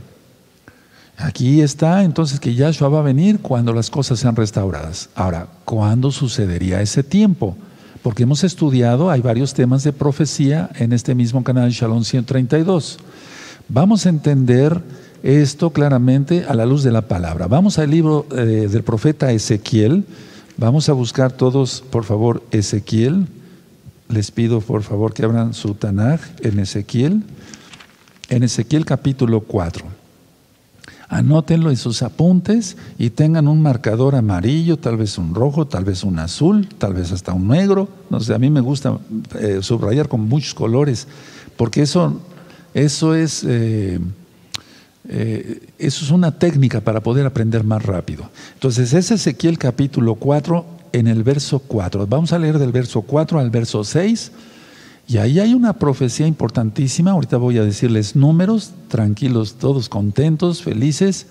Aquí 1.17 1.61
está 1.61 2.03
entonces 2.03 2.41
que 2.41 2.57
Yahshua 2.57 2.89
va 2.89 2.99
a 2.99 3.03
venir 3.03 3.39
cuando 3.39 3.73
las 3.73 3.89
cosas 3.89 4.19
sean 4.19 4.35
restauradas. 4.35 5.11
Ahora, 5.15 5.47
¿cuándo 5.65 6.11
sucedería 6.11 6.83
ese 6.83 7.05
tiempo? 7.05 7.57
Porque 8.03 8.25
hemos 8.25 8.43
estudiado, 8.43 9.13
hay 9.13 9.21
varios 9.21 9.55
temas 9.55 9.85
de 9.85 9.93
profecía 9.93 10.69
en 10.75 10.93
este 10.93 11.15
mismo 11.15 11.45
canal 11.45 11.71
Shalom 11.71 12.03
132. 12.03 12.99
Vamos 13.69 14.07
a 14.07 14.09
entender 14.09 14.83
esto 15.23 15.71
claramente 15.71 16.45
a 16.49 16.55
la 16.55 16.67
luz 16.67 16.83
de 16.83 16.91
la 16.91 17.03
palabra. 17.03 17.47
Vamos 17.47 17.79
al 17.79 17.93
libro 17.93 18.27
eh, 18.33 18.69
del 18.69 18.83
profeta 18.83 19.31
Ezequiel, 19.31 20.05
Vamos 20.59 20.89
a 20.89 20.95
buscar 20.95 21.33
todos, 21.33 21.85
por 21.91 22.05
favor, 22.05 22.43
Ezequiel. 22.51 23.27
Les 24.09 24.31
pido, 24.31 24.61
por 24.61 24.83
favor, 24.83 25.13
que 25.13 25.25
abran 25.25 25.53
su 25.53 25.75
Tanaj 25.75 26.21
en 26.41 26.61
Ezequiel. 26.61 27.23
En 28.29 28.43
Ezequiel 28.45 28.85
capítulo 28.85 29.41
4. 29.41 29.85
Anótenlo 31.09 31.71
en 31.71 31.77
sus 31.77 32.03
apuntes 32.03 32.77
y 32.99 33.11
tengan 33.11 33.49
un 33.49 33.63
marcador 33.63 34.15
amarillo, 34.15 34.77
tal 34.77 34.97
vez 34.97 35.19
un 35.19 35.35
rojo, 35.35 35.67
tal 35.67 35.85
vez 35.85 36.05
un 36.05 36.19
azul, 36.19 36.69
tal 36.79 36.95
vez 36.95 37.13
hasta 37.13 37.33
un 37.33 37.49
negro. 37.49 37.89
No 38.11 38.21
sé, 38.21 38.35
a 38.35 38.39
mí 38.39 38.51
me 38.51 38.61
gusta 38.61 38.99
eh, 39.39 39.59
subrayar 39.61 40.09
con 40.09 40.23
muchos 40.23 40.55
colores, 40.55 41.07
porque 41.57 41.83
eso, 41.83 42.21
eso 42.75 43.15
es... 43.15 43.45
Eh, 43.45 43.99
eh, 45.09 45.69
eso 45.79 46.05
es 46.05 46.11
una 46.11 46.37
técnica 46.37 46.81
para 46.81 47.01
poder 47.01 47.27
aprender 47.27 47.63
más 47.63 47.85
rápido. 47.85 48.29
Entonces, 48.55 48.93
es 48.93 49.13
Ezequiel 49.13 49.57
capítulo 49.57 50.17
4 50.17 50.76
en 50.99 51.07
el 51.07 51.23
verso 51.23 51.59
4. 51.59 52.07
Vamos 52.07 52.33
a 52.33 52.39
leer 52.39 52.59
del 52.59 52.73
verso 52.73 53.03
4 53.03 53.39
al 53.39 53.51
verso 53.51 53.85
6. 53.85 54.33
Y 55.07 55.19
ahí 55.19 55.39
hay 55.39 55.53
una 55.53 55.75
profecía 55.75 56.27
importantísima. 56.27 57.11
Ahorita 57.11 57.37
voy 57.37 57.59
a 57.59 57.65
decirles 57.65 58.17
números, 58.17 58.73
tranquilos, 58.89 59.57
todos 59.57 59.91
contentos, 59.91 60.63
felices, 60.63 61.27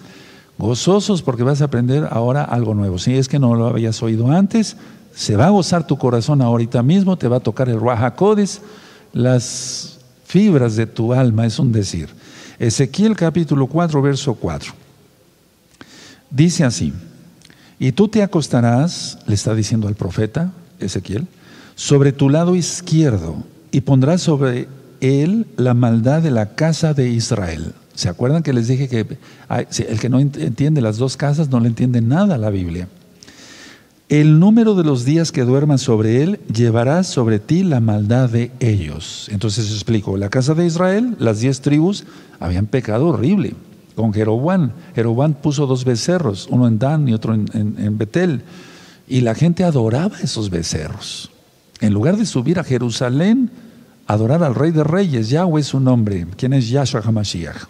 gozosos, 0.60 1.24
porque 1.24 1.41
vas 1.41 1.62
a 1.62 1.65
aprender 1.65 2.07
ahora 2.12 2.43
algo 2.43 2.75
nuevo. 2.75 3.00
Si 3.00 3.15
es 3.15 3.27
que 3.27 3.39
no 3.39 3.55
lo 3.55 3.65
habías 3.65 4.03
oído 4.03 4.31
antes, 4.31 4.77
se 5.15 5.36
va 5.36 5.48
a 5.48 5.50
gozar 5.50 5.88
tu 5.88 5.98
corazón 5.98 6.43
ahorita 6.43 6.84
mismo, 6.84 7.17
te 7.17 7.27
va 7.27 7.38
a 7.38 7.41
tocar 7.41 7.67
el 7.67 7.81
Rahakodes, 7.81 8.62
las 9.13 9.98
fibras 10.25 10.75
de 10.75 10.86
tu 10.86 11.12
alma, 11.12 11.48
es 11.48 11.57
un 11.57 11.72
decir. 11.72 12.10
Ezequiel 12.60 13.15
capítulo 13.15 13.65
4, 13.65 14.00
verso 14.00 14.36
4. 14.36 14.74
Dice 16.29 16.63
así, 16.63 16.93
y 17.79 17.91
tú 17.91 18.08
te 18.08 18.24
acostarás, 18.24 19.20
le 19.27 19.36
está 19.36 19.53
diciendo 19.53 19.88
al 19.88 19.96
profeta 19.96 20.51
Ezequiel, 20.79 21.27
sobre 21.75 22.13
tu 22.13 22.29
lado 22.29 22.55
izquierdo 22.55 23.44
y 23.72 23.82
pondrás 23.82 24.22
sobre 24.22 24.67
él 25.01 25.46
la 25.58 25.74
maldad 25.74 26.22
de 26.22 26.32
la 26.32 26.55
casa 26.55 26.94
de 26.94 27.10
Israel. 27.10 27.74
¿Se 27.94 28.10
acuerdan 28.10 28.44
que 28.44 28.53
les 28.53 28.67
dije 28.67 28.88
que 28.88 29.05
el 29.50 30.00
que 30.00 30.10
no 30.10 30.20
entiende 30.20 30.82
las 30.82 30.98
dos 30.98 31.17
casas 31.17 31.50
no 31.50 31.60
le 31.60 31.67
entiende 31.67 32.01
nada 32.01 32.36
a 32.36 32.38
la 32.38 32.50
Biblia? 32.50 32.88
El 34.08 34.39
número 34.39 34.75
de 34.75 34.84
los 34.84 35.03
días 35.03 35.32
que 35.32 35.44
duermas 35.44 35.82
sobre 35.82 36.22
él 36.22 36.39
llevará 36.53 37.03
sobre 37.03 37.39
ti 37.39 37.63
la 37.63 37.79
maldad 37.79 38.29
de 38.29 38.51
ellos. 38.60 39.27
Entonces 39.32 39.72
explico, 39.72 40.15
la 40.15 40.29
casa 40.29 40.53
de 40.53 40.65
Israel, 40.65 41.15
las 41.20 41.39
diez 41.39 41.62
tribus, 41.62 42.05
habían 42.39 42.67
pecado 42.67 43.08
horrible 43.08 43.55
con 43.96 44.14
Jeroboam. 44.14 44.72
Jeroboam 44.94 45.34
puso 45.34 45.66
dos 45.66 45.86
becerros, 45.86 46.48
uno 46.52 46.68
en 46.68 46.78
Dan 46.78 47.08
y 47.08 47.14
otro 47.14 47.34
en, 47.34 47.98
Betel. 47.98 48.44
Y 49.08 49.22
la 49.22 49.36
gente 49.36 49.64
adoraba 49.64 50.20
esos 50.22 50.50
becerros. 50.50 51.32
En 51.82 51.94
lugar 51.94 52.18
de 52.18 52.25
subir 52.25 52.60
a 52.60 52.64
Jerusalén, 52.64 53.50
adorar 54.08 54.44
al 54.44 54.56
Rey 54.56 54.72
de 54.72 54.84
Reyes, 54.84 55.30
Yahweh 55.30 55.62
es 55.62 55.68
su 55.68 55.80
nombre, 55.80 56.28
quien 56.38 56.54
es 56.54 56.70
Yahshua 56.70 57.02
HaMashiach. 57.02 57.68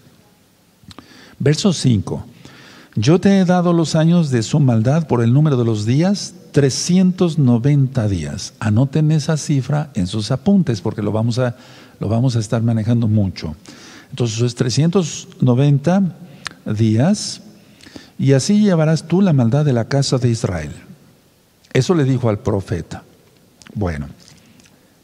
Verso 1.39 1.73
5. 1.73 2.25
Yo 2.95 3.19
te 3.19 3.39
he 3.39 3.45
dado 3.45 3.73
los 3.73 3.95
años 3.95 4.31
de 4.31 4.41
su 4.41 4.59
maldad 4.61 5.07
por 5.07 5.21
el 5.21 5.33
número 5.33 5.57
de 5.57 5.65
los 5.65 5.85
días, 5.85 6.33
390 6.53 8.07
días. 8.07 8.53
Anoten 8.59 9.11
esa 9.11 9.35
cifra 9.35 9.91
en 9.95 10.07
sus 10.07 10.31
apuntes 10.31 10.79
porque 10.79 11.01
lo 11.01 11.11
vamos 11.11 11.37
a, 11.37 11.57
lo 11.99 12.07
vamos 12.07 12.37
a 12.37 12.39
estar 12.39 12.61
manejando 12.61 13.09
mucho. 13.09 13.55
Entonces 14.09 14.41
es 14.41 14.55
390 14.55 16.03
días 16.65 17.41
y 18.17 18.33
así 18.33 18.61
llevarás 18.61 19.07
tú 19.07 19.21
la 19.21 19.33
maldad 19.33 19.65
de 19.65 19.73
la 19.73 19.85
casa 19.85 20.17
de 20.17 20.29
Israel. 20.29 20.71
Eso 21.73 21.93
le 21.95 22.05
dijo 22.05 22.29
al 22.29 22.39
profeta. 22.39 23.03
Bueno, 23.73 24.07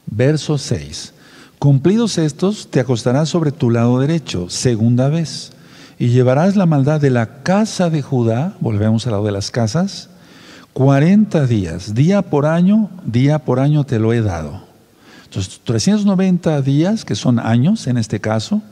verso 0.06 0.56
6. 0.56 1.12
Cumplidos 1.58 2.18
estos, 2.18 2.70
te 2.70 2.80
acostarás 2.80 3.28
sobre 3.28 3.52
tu 3.52 3.70
lado 3.70 4.00
derecho, 4.00 4.48
segunda 4.48 5.08
vez 5.08 5.52
y 6.02 6.08
llevarás 6.08 6.56
la 6.56 6.66
maldad 6.66 7.00
de 7.00 7.10
la 7.10 7.44
casa 7.44 7.88
de 7.88 8.02
Judá, 8.02 8.56
volvemos 8.58 9.06
al 9.06 9.12
lado 9.12 9.24
de 9.24 9.30
las 9.30 9.52
casas, 9.52 10.08
40 10.72 11.46
días, 11.46 11.94
día 11.94 12.22
por 12.22 12.44
año, 12.44 12.90
día 13.04 13.38
por 13.38 13.60
año 13.60 13.84
te 13.84 14.00
lo 14.00 14.12
he 14.12 14.20
dado. 14.20 14.64
Entonces, 15.26 15.60
390 15.62 16.60
días, 16.62 17.04
que 17.04 17.14
son 17.14 17.38
años 17.38 17.86
en 17.86 17.98
este 17.98 18.18
caso, 18.18 18.62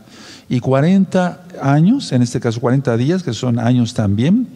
y 0.50 0.58
40 0.58 1.44
años, 1.62 2.10
en 2.10 2.22
este 2.22 2.40
caso 2.40 2.60
40 2.60 2.96
días, 2.96 3.22
que 3.22 3.32
son 3.32 3.60
años 3.60 3.94
también, 3.94 4.48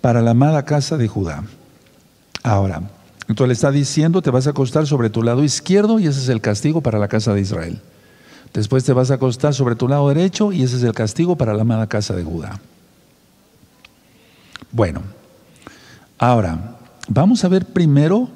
para 0.00 0.20
la 0.20 0.32
amada 0.32 0.64
casa 0.64 0.96
de 0.96 1.06
Judá. 1.06 1.44
Ahora, 2.42 2.82
entonces 3.28 3.46
le 3.46 3.54
está 3.54 3.70
diciendo, 3.70 4.20
te 4.20 4.30
vas 4.30 4.48
a 4.48 4.50
acostar 4.50 4.88
sobre 4.88 5.10
tu 5.10 5.22
lado 5.22 5.44
izquierdo 5.44 6.00
y 6.00 6.08
ese 6.08 6.18
es 6.20 6.28
el 6.28 6.40
castigo 6.40 6.80
para 6.80 6.98
la 6.98 7.06
casa 7.06 7.34
de 7.34 7.40
Israel. 7.40 7.80
Después 8.52 8.82
te 8.82 8.92
vas 8.92 9.12
a 9.12 9.14
acostar 9.14 9.54
sobre 9.54 9.76
tu 9.76 9.86
lado 9.86 10.08
derecho 10.08 10.50
y 10.50 10.64
ese 10.64 10.76
es 10.76 10.82
el 10.82 10.92
castigo 10.92 11.36
para 11.36 11.54
la 11.54 11.62
amada 11.62 11.86
casa 11.86 12.16
de 12.16 12.24
Judá. 12.24 12.58
Bueno, 14.72 15.02
ahora 16.18 16.78
vamos 17.06 17.44
a 17.44 17.48
ver 17.48 17.64
primero 17.64 18.28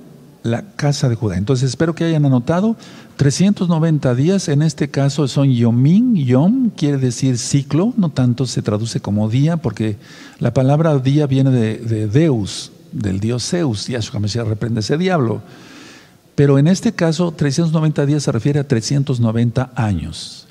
la 0.42 0.62
casa 0.76 1.08
de 1.08 1.14
Judá. 1.14 1.36
Entonces 1.36 1.70
espero 1.70 1.94
que 1.94 2.04
hayan 2.04 2.24
anotado 2.24 2.76
390 3.16 4.14
días, 4.14 4.48
en 4.48 4.62
este 4.62 4.88
caso 4.88 5.28
son 5.28 5.52
Yomín, 5.52 6.16
Yom 6.16 6.70
quiere 6.70 6.98
decir 6.98 7.38
ciclo, 7.38 7.94
no 7.96 8.10
tanto 8.10 8.46
se 8.46 8.62
traduce 8.62 9.00
como 9.00 9.28
día, 9.28 9.56
porque 9.56 9.96
la 10.38 10.52
palabra 10.52 10.98
día 10.98 11.26
viene 11.26 11.50
de, 11.50 12.08
Deus, 12.08 12.72
del 12.90 13.20
dios 13.20 13.48
Zeus, 13.48 13.86
Yahshua 13.86 14.20
Mesías 14.20 14.46
reprende 14.46 14.80
ese 14.80 14.98
diablo. 14.98 15.42
Pero 16.34 16.58
en 16.58 16.66
este 16.66 16.92
caso, 16.92 17.32
390 17.32 18.06
días 18.06 18.22
se 18.22 18.32
refiere 18.32 18.58
a 18.58 18.66
390 18.66 19.72
años. 19.74 20.48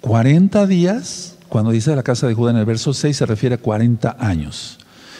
40 0.00 0.66
días, 0.66 1.36
cuando 1.48 1.70
dice 1.70 1.94
la 1.94 2.02
casa 2.02 2.26
de 2.26 2.34
Judá 2.34 2.50
en 2.50 2.56
el 2.58 2.64
verso 2.64 2.92
6, 2.92 3.16
se 3.16 3.26
refiere 3.26 3.54
a 3.54 3.58
40 3.58 4.16
años. 4.18 4.78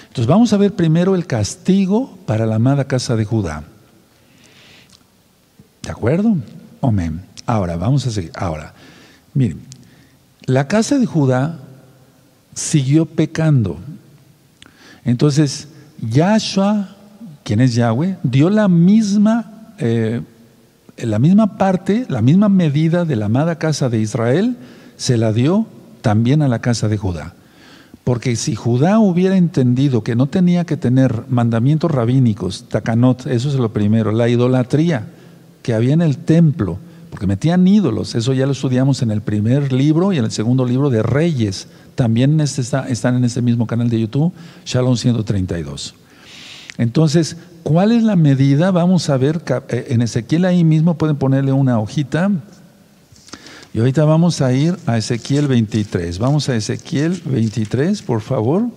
Entonces 0.08 0.26
vamos 0.26 0.52
a 0.52 0.56
ver 0.56 0.74
primero 0.74 1.14
el 1.14 1.26
castigo 1.26 2.18
para 2.26 2.44
la 2.44 2.56
amada 2.56 2.84
casa 2.84 3.16
de 3.16 3.24
Judá. 3.24 3.64
¿De 5.82 5.90
acuerdo? 5.90 6.36
Amén. 6.80 7.22
Ahora, 7.46 7.76
vamos 7.76 8.06
a 8.06 8.10
seguir. 8.10 8.32
Ahora, 8.34 8.74
miren, 9.34 9.60
la 10.46 10.68
casa 10.68 10.98
de 10.98 11.06
Judá 11.06 11.58
siguió 12.54 13.06
pecando. 13.06 13.78
Entonces, 15.04 15.68
Yahshua, 16.00 16.96
quien 17.44 17.60
es 17.60 17.74
Yahweh, 17.74 18.18
dio 18.22 18.50
la 18.50 18.68
misma 18.68 19.74
eh, 19.78 20.22
la 20.96 21.18
misma 21.18 21.58
parte, 21.58 22.06
la 22.08 22.22
misma 22.22 22.48
medida 22.48 23.04
de 23.04 23.16
la 23.16 23.26
amada 23.26 23.56
casa 23.56 23.88
de 23.88 24.00
Israel, 24.00 24.56
se 24.96 25.16
la 25.16 25.32
dio 25.32 25.66
también 26.00 26.42
a 26.42 26.48
la 26.48 26.60
casa 26.60 26.88
de 26.88 26.98
Judá. 26.98 27.34
Porque 28.04 28.36
si 28.36 28.54
Judá 28.54 28.98
hubiera 28.98 29.36
entendido 29.36 30.02
que 30.02 30.16
no 30.16 30.26
tenía 30.26 30.64
que 30.64 30.76
tener 30.76 31.24
mandamientos 31.28 31.90
rabínicos, 31.90 32.68
takanot, 32.68 33.26
eso 33.26 33.48
es 33.48 33.54
lo 33.54 33.72
primero, 33.72 34.12
la 34.12 34.28
idolatría 34.28 35.06
que 35.62 35.74
había 35.74 35.94
en 35.94 36.02
el 36.02 36.18
templo, 36.18 36.78
porque 37.10 37.26
metían 37.26 37.66
ídolos, 37.66 38.14
eso 38.14 38.32
ya 38.32 38.46
lo 38.46 38.52
estudiamos 38.52 39.02
en 39.02 39.10
el 39.10 39.20
primer 39.20 39.72
libro 39.72 40.12
y 40.12 40.18
en 40.18 40.24
el 40.24 40.30
segundo 40.30 40.64
libro 40.64 40.90
de 40.90 41.02
Reyes, 41.02 41.68
también 41.94 42.40
este 42.40 42.62
están 42.62 43.16
en 43.16 43.24
este 43.24 43.42
mismo 43.42 43.66
canal 43.66 43.90
de 43.90 44.00
YouTube, 44.00 44.32
Shalom 44.64 44.96
132. 44.96 45.94
Entonces, 46.78 47.36
¿cuál 47.62 47.92
es 47.92 48.02
la 48.02 48.16
medida? 48.16 48.70
Vamos 48.70 49.10
a 49.10 49.16
ver, 49.16 49.42
eh, 49.68 49.86
en 49.90 50.02
Ezequiel 50.02 50.44
ahí 50.44 50.64
mismo 50.64 50.96
pueden 50.96 51.16
ponerle 51.16 51.52
una 51.52 51.78
hojita. 51.78 52.30
Y 53.74 53.78
ahorita 53.78 54.04
vamos 54.04 54.40
a 54.40 54.52
ir 54.52 54.76
a 54.86 54.98
Ezequiel 54.98 55.48
23. 55.48 56.18
Vamos 56.18 56.48
a 56.48 56.56
Ezequiel 56.56 57.22
23, 57.24 58.02
por 58.02 58.20
favor. 58.20 58.68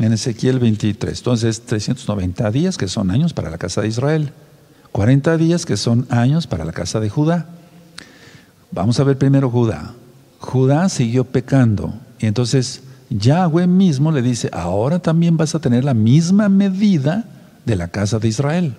En 0.00 0.12
Ezequiel 0.12 0.58
23. 0.58 1.18
Entonces, 1.18 1.62
390 1.62 2.50
días, 2.50 2.78
que 2.78 2.88
son 2.88 3.10
años 3.10 3.32
para 3.32 3.50
la 3.50 3.58
casa 3.58 3.82
de 3.82 3.88
Israel. 3.88 4.32
40 4.92 5.36
días, 5.36 5.66
que 5.66 5.76
son 5.76 6.06
años 6.10 6.46
para 6.46 6.64
la 6.64 6.72
casa 6.72 7.00
de 7.00 7.10
Judá. 7.10 7.46
Vamos 8.70 8.98
a 9.00 9.04
ver 9.04 9.18
primero 9.18 9.50
Judá. 9.50 9.94
Judá 10.38 10.88
siguió 10.88 11.24
pecando. 11.24 11.94
Y 12.18 12.26
entonces 12.26 12.82
Yahweh 13.10 13.66
mismo 13.66 14.12
le 14.12 14.22
dice, 14.22 14.50
ahora 14.52 15.00
también 15.00 15.36
vas 15.36 15.54
a 15.54 15.60
tener 15.60 15.84
la 15.84 15.94
misma 15.94 16.48
medida 16.48 17.24
de 17.64 17.76
la 17.76 17.88
casa 17.88 18.18
de 18.18 18.28
Israel, 18.28 18.74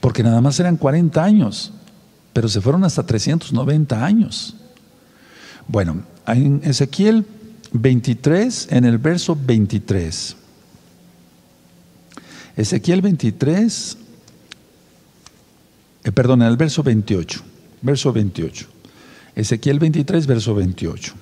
porque 0.00 0.22
nada 0.22 0.40
más 0.40 0.58
eran 0.60 0.76
40 0.76 1.22
años, 1.22 1.72
pero 2.32 2.48
se 2.48 2.60
fueron 2.60 2.84
hasta 2.84 3.04
390 3.04 4.04
años. 4.04 4.56
Bueno, 5.68 6.02
en 6.26 6.60
Ezequiel 6.64 7.26
23, 7.72 8.68
en 8.70 8.84
el 8.84 8.98
verso 8.98 9.36
23, 9.36 10.36
Ezequiel 12.56 13.02
23, 13.02 13.98
eh, 16.06 16.12
perdón, 16.12 16.42
en 16.42 16.48
el 16.48 16.56
verso 16.56 16.82
28, 16.82 17.40
verso 17.82 18.12
28, 18.12 18.66
Ezequiel 19.34 19.78
23, 19.78 20.26
verso 20.26 20.54
28. 20.54 21.14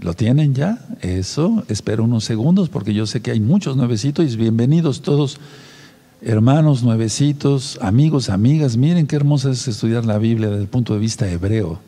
¿Lo 0.00 0.14
tienen 0.14 0.54
ya? 0.54 0.78
Eso, 1.00 1.64
espero 1.68 2.04
unos 2.04 2.24
segundos 2.24 2.68
porque 2.68 2.94
yo 2.94 3.06
sé 3.06 3.20
que 3.20 3.32
hay 3.32 3.40
muchos 3.40 3.76
nuevecitos 3.76 4.32
y 4.32 4.36
bienvenidos 4.36 5.02
todos 5.02 5.38
Hermanos 6.24 6.84
nuevecitos, 6.84 7.80
amigos, 7.82 8.30
amigas, 8.30 8.76
miren 8.76 9.08
qué 9.08 9.16
hermoso 9.16 9.50
es 9.50 9.66
estudiar 9.66 10.04
la 10.04 10.18
Biblia 10.18 10.50
desde 10.50 10.62
el 10.62 10.68
punto 10.68 10.94
de 10.94 11.00
vista 11.00 11.28
hebreo. 11.28 11.80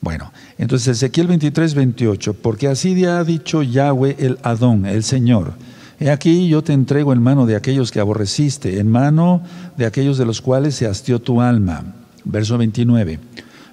Bueno, 0.00 0.32
entonces 0.58 0.96
Ezequiel 0.96 1.26
23, 1.26 1.74
28, 1.74 2.34
porque 2.34 2.68
así 2.68 3.04
ha 3.04 3.24
dicho 3.24 3.64
Yahweh 3.64 4.14
el 4.20 4.38
Adón, 4.44 4.86
el 4.86 5.02
Señor. 5.02 5.54
He 6.00 6.10
aquí 6.10 6.48
yo 6.48 6.62
te 6.62 6.72
entrego 6.72 7.12
en 7.12 7.22
mano 7.22 7.46
de 7.46 7.56
aquellos 7.56 7.90
que 7.90 8.00
aborreciste, 8.00 8.80
en 8.80 8.90
mano 8.90 9.42
de 9.76 9.86
aquellos 9.86 10.18
de 10.18 10.26
los 10.26 10.40
cuales 10.40 10.74
se 10.74 10.86
hastió 10.86 11.20
tu 11.20 11.40
alma. 11.40 11.94
Verso 12.24 12.58
29 12.58 13.18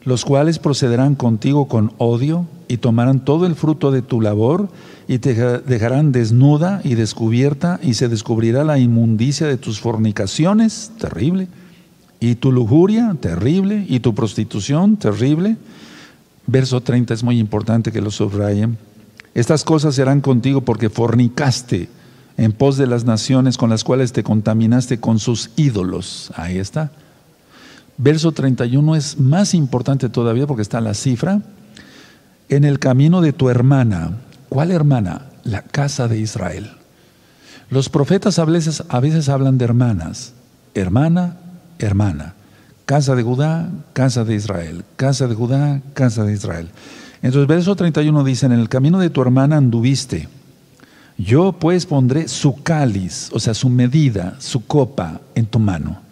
los 0.03 0.25
cuales 0.25 0.59
procederán 0.59 1.15
contigo 1.15 1.67
con 1.67 1.93
odio 1.97 2.47
y 2.67 2.77
tomarán 2.77 3.23
todo 3.23 3.45
el 3.45 3.55
fruto 3.55 3.91
de 3.91 4.01
tu 4.01 4.21
labor 4.21 4.69
y 5.07 5.19
te 5.19 5.33
dejarán 5.59 6.11
desnuda 6.11 6.81
y 6.83 6.95
descubierta 6.95 7.79
y 7.83 7.93
se 7.93 8.07
descubrirá 8.07 8.63
la 8.63 8.79
inmundicia 8.79 9.47
de 9.47 9.57
tus 9.57 9.79
fornicaciones, 9.79 10.91
terrible, 10.97 11.47
y 12.19 12.35
tu 12.35 12.51
lujuria, 12.51 13.15
terrible, 13.19 13.85
y 13.87 13.99
tu 13.99 14.13
prostitución, 14.13 14.95
terrible. 14.95 15.57
Verso 16.47 16.81
30 16.81 17.13
es 17.13 17.23
muy 17.23 17.39
importante 17.39 17.91
que 17.91 18.01
lo 18.01 18.11
subrayen. 18.11 18.77
Estas 19.33 19.63
cosas 19.63 19.95
serán 19.95 20.21
contigo 20.21 20.61
porque 20.61 20.89
fornicaste 20.89 21.89
en 22.38 22.51
pos 22.51 22.77
de 22.77 22.88
las 22.88 23.05
naciones 23.05 23.57
con 23.57 23.69
las 23.69 23.83
cuales 23.83 24.13
te 24.13 24.23
contaminaste 24.23 25.00
con 25.00 25.19
sus 25.19 25.51
ídolos. 25.55 26.31
Ahí 26.35 26.57
está. 26.57 26.91
Verso 27.97 28.31
31 28.31 28.95
es 28.95 29.19
más 29.19 29.53
importante 29.53 30.09
todavía 30.09 30.47
porque 30.47 30.63
está 30.63 30.81
la 30.81 30.93
cifra. 30.93 31.41
En 32.50 32.63
el 32.63 32.79
camino 32.79 33.21
de 33.21 33.33
tu 33.33 33.50
hermana. 33.50 34.17
¿Cuál 34.50 34.71
hermana? 34.71 35.27
La 35.43 35.61
casa 35.61 36.07
de 36.07 36.19
Israel. 36.19 36.71
Los 37.69 37.89
profetas 37.89 38.39
a 38.39 38.45
veces, 38.45 38.83
a 38.89 39.00
veces 39.00 39.29
hablan 39.29 39.57
de 39.57 39.65
hermanas. 39.65 40.33
Hermana, 40.73 41.38
hermana. 41.79 42.33
Casa 42.85 43.15
de 43.15 43.23
Judá, 43.23 43.69
casa 43.93 44.25
de 44.25 44.35
Israel. 44.35 44.83
Casa 44.97 45.27
de 45.27 45.35
Judá, 45.35 45.81
casa 45.93 46.25
de 46.25 46.33
Israel. 46.33 46.69
Entonces, 47.21 47.47
verso 47.47 47.75
31 47.75 48.23
dice, 48.23 48.47
en 48.47 48.51
el 48.51 48.67
camino 48.67 49.00
de 49.00 49.09
tu 49.09 49.21
hermana 49.21 49.57
anduviste. 49.57 50.27
Yo 51.23 51.51
pues 51.53 51.85
pondré 51.85 52.27
su 52.27 52.61
cáliz, 52.63 53.29
o 53.33 53.39
sea, 53.39 53.53
su 53.53 53.69
medida, 53.69 54.35
su 54.39 54.65
copa 54.65 55.21
en 55.35 55.45
tu 55.45 55.59
mano 55.59 56.11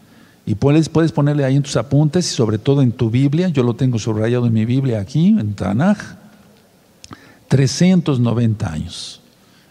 y 0.49 0.55
puedes, 0.55 0.89
puedes 0.89 1.11
ponerle 1.11 1.45
ahí 1.45 1.55
en 1.55 1.61
tus 1.61 1.77
apuntes 1.77 2.25
y 2.25 2.35
sobre 2.35 2.57
todo 2.57 2.81
en 2.81 2.91
tu 2.91 3.11
Biblia, 3.11 3.49
yo 3.49 3.61
lo 3.61 3.75
tengo 3.75 3.99
subrayado 3.99 4.47
en 4.47 4.53
mi 4.53 4.65
Biblia 4.65 4.99
aquí, 4.99 5.27
en 5.27 5.53
Tanaj, 5.53 5.99
390 7.49 8.73
años. 8.73 9.21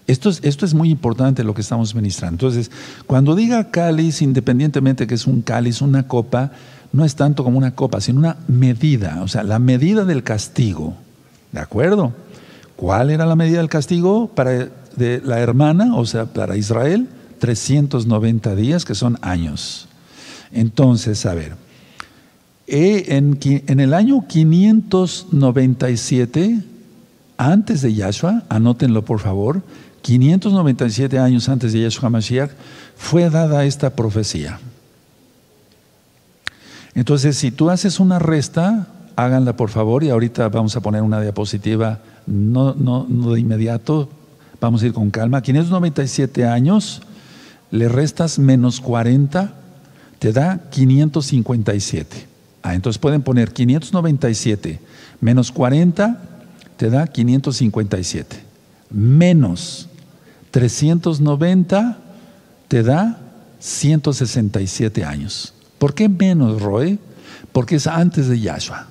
Esto 0.06 0.30
es, 0.30 0.38
esto 0.44 0.64
es 0.64 0.74
muy 0.74 0.90
importante 0.90 1.42
lo 1.42 1.52
que 1.52 1.62
estamos 1.62 1.96
ministrando. 1.96 2.34
Entonces, 2.34 2.70
cuando 3.08 3.34
diga 3.34 3.72
cáliz, 3.72 4.22
independientemente 4.22 5.08
que 5.08 5.16
es 5.16 5.26
un 5.26 5.42
cáliz, 5.42 5.82
una 5.82 6.06
copa, 6.06 6.52
no 6.92 7.04
es 7.04 7.16
tanto 7.16 7.42
como 7.42 7.58
una 7.58 7.74
copa, 7.74 8.00
sino 8.00 8.20
una 8.20 8.36
medida, 8.46 9.20
o 9.22 9.26
sea, 9.26 9.42
la 9.42 9.58
medida 9.58 10.04
del 10.04 10.22
castigo. 10.22 10.94
¿De 11.50 11.58
acuerdo? 11.58 12.12
¿Cuál 12.76 13.10
era 13.10 13.26
la 13.26 13.34
medida 13.34 13.58
del 13.58 13.68
castigo 13.68 14.28
para 14.28 14.68
de 14.98 15.22
la 15.24 15.38
hermana, 15.38 15.94
o 15.94 16.04
sea, 16.04 16.26
para 16.26 16.56
Israel? 16.56 17.08
390 17.38 18.54
días, 18.54 18.84
que 18.84 18.94
son 18.94 19.16
años. 19.22 19.88
Entonces, 20.52 21.24
a 21.26 21.34
ver, 21.34 21.56
en, 22.66 23.80
el 23.80 23.94
año 23.94 24.26
597, 24.26 26.62
antes 27.36 27.82
de 27.82 27.94
Yahshua, 27.94 28.44
anótenlo 28.48 29.04
por 29.04 29.20
favor, 29.20 29.62
597 30.02 31.18
años 31.18 31.48
antes 31.48 31.72
de 31.72 31.82
Yahshua 31.82 32.10
Mashiach, 32.10 32.50
fue 32.96 33.30
dada 33.30 33.64
esta 33.64 33.94
profecía. 33.94 34.58
Entonces, 36.94 37.36
si 37.36 37.50
tú 37.50 37.70
haces 37.70 38.00
una 38.00 38.18
resta, 38.18 38.88
háganla 39.16 39.56
por 39.56 39.70
favor, 39.70 40.04
y 40.04 40.10
ahorita 40.10 40.48
vamos 40.48 40.76
a 40.76 40.80
poner 40.80 41.02
una 41.02 41.20
diapositiva, 41.20 42.00
no, 42.26 42.74
no, 42.74 43.06
no 43.08 43.32
de 43.32 43.40
inmediato, 43.40 44.08
vamos 44.60 44.82
a 44.82 44.86
ir 44.86 44.92
con 44.92 45.10
calma. 45.10 45.42
597 45.42 46.44
años, 46.46 47.02
le 47.70 47.88
restas 47.88 48.38
menos 48.38 48.80
40, 48.80 49.54
te 50.18 50.32
da 50.32 50.60
557. 50.70 52.26
Ah, 52.62 52.74
entonces 52.74 52.98
pueden 52.98 53.22
poner 53.22 53.52
597 53.52 54.80
menos 55.20 55.52
40 55.52 56.20
te 56.76 56.90
da 56.90 57.06
557. 57.06 58.36
Menos 58.90 59.88
390 60.50 61.98
te 62.68 62.82
da 62.82 63.18
167 63.58 65.04
años. 65.04 65.54
¿Por 65.78 65.94
qué 65.94 66.08
menos, 66.08 66.62
Roy? 66.62 66.98
Porque 67.52 67.76
es 67.76 67.86
antes 67.86 68.28
de 68.28 68.40
Yahshua. 68.40 68.86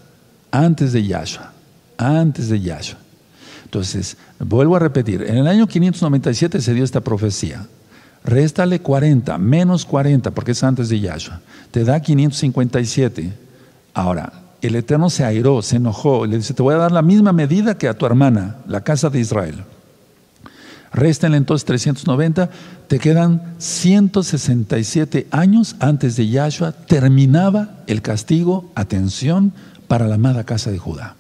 Antes 0.52 0.94
de 0.94 1.06
Yahshua. 1.06 1.54
Antes 1.98 2.50
de 2.50 2.60
Yahshua. 2.60 3.00
Entonces, 3.68 4.16
vuelvo 4.40 4.78
a 4.78 4.80
repetir, 4.80 5.24
en 5.24 5.36
el 5.36 5.46
año 5.46 5.68
597 5.68 6.62
se 6.62 6.74
dio 6.74 6.86
esta 6.86 7.02
profecía. 7.02 7.68
Réstale 8.24 8.80
40, 8.80 9.38
menos 9.40 9.84
40, 9.84 10.32
porque 10.32 10.54
es 10.54 10.64
antes 10.64 10.88
de 10.88 11.02
Yahshua. 11.02 11.42
Te 11.72 11.84
da 11.84 12.00
557. 12.00 13.34
Ahora, 13.94 14.32
el 14.62 14.76
Eterno 14.76 15.10
se 15.10 15.26
airó, 15.26 15.62
se 15.62 15.76
enojó, 15.76 16.26
le 16.26 16.38
dice, 16.38 16.54
te 16.54 16.64
voy 16.64 16.76
a 16.76 16.78
dar 16.78 16.94
la 16.94 17.02
misma 17.02 17.34
medida 17.34 17.78
que 17.78 17.90
a 17.90 17.94
tu 17.94 18.06
hermana, 18.06 18.56
la 18.68 18.86
casa 18.86 19.10
de 19.10 19.20
Israel. 19.20 19.66
Réstale 20.94 21.36
entonces 21.36 21.66
390, 21.66 22.50
te 22.88 23.00
quedan 23.00 23.54
167 23.58 25.28
años 25.32 25.76
antes 25.82 26.16
de 26.16 26.30
Yahshua, 26.30 26.72
terminaba 26.72 27.72
el 27.88 28.02
castigo, 28.02 28.72
atención, 28.76 29.52
para 29.90 30.08
la 30.08 30.16
amada 30.16 30.46
casa 30.46 30.72
de 30.72 30.78
Judá. 30.78 31.18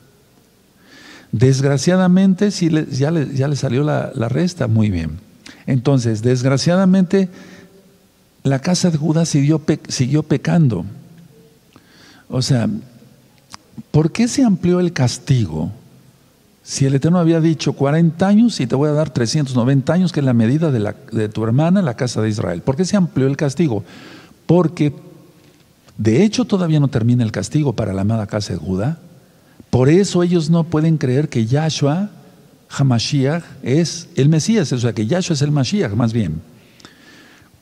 Desgraciadamente, 1.31 2.51
si 2.51 2.69
ya, 2.91 3.11
le, 3.11 3.55
salió 3.55 3.83
la 3.83 4.29
resta, 4.29 4.67
muy 4.67 4.89
bien. 4.89 5.27
Entonces, 5.67 6.21
desgraciadamente, 6.21 7.29
la 8.43 8.59
casa 8.59 8.89
de 8.89 8.97
Judá 8.97 9.25
siguió, 9.25 9.61
siguió 9.89 10.23
pecando. 10.23 10.85
O 12.29 12.41
sea, 12.41 12.69
¿por 13.91 14.11
qué 14.11 14.29
se 14.29 14.43
amplió 14.43 14.79
el 14.79 14.93
castigo? 14.93 15.71
Si 16.63 16.85
el 16.85 16.95
Eterno 16.95 17.19
había 17.19 17.41
dicho 17.41 17.73
40 17.73 18.27
años 18.27 18.59
y 18.59 18.67
te 18.67 18.75
voy 18.75 18.89
a 18.89 18.93
dar 18.93 19.09
390 19.09 19.93
años, 19.93 20.11
que 20.11 20.21
es 20.21 20.25
la 20.25 20.33
medida 20.33 20.71
de, 20.71 20.79
la, 20.79 20.95
de 21.11 21.29
tu 21.29 21.43
hermana, 21.43 21.81
la 21.81 21.95
casa 21.95 22.21
de 22.21 22.29
Israel. 22.29 22.61
¿Por 22.61 22.75
qué 22.77 22.85
se 22.85 22.97
amplió 22.97 23.27
el 23.27 23.37
castigo? 23.37 23.83
Porque 24.45 24.93
de 25.97 26.23
hecho 26.23 26.45
todavía 26.45 26.79
no 26.79 26.87
termina 26.87 27.23
el 27.23 27.31
castigo 27.31 27.73
para 27.73 27.93
la 27.93 28.01
amada 28.01 28.27
casa 28.27 28.53
de 28.53 28.59
Judá. 28.59 28.99
Por 29.69 29.89
eso 29.89 30.23
ellos 30.23 30.49
no 30.49 30.63
pueden 30.63 30.97
creer 30.97 31.29
que 31.29 31.45
Yahshua 31.45 32.09
Hamashiach 32.69 33.43
es 33.63 34.09
el 34.15 34.29
Mesías, 34.29 34.71
o 34.71 34.77
sea 34.77 34.93
que 34.93 35.07
Yahshua 35.07 35.33
es 35.33 35.41
el 35.41 35.51
Mashiach 35.51 35.93
más 35.93 36.13
bien. 36.13 36.41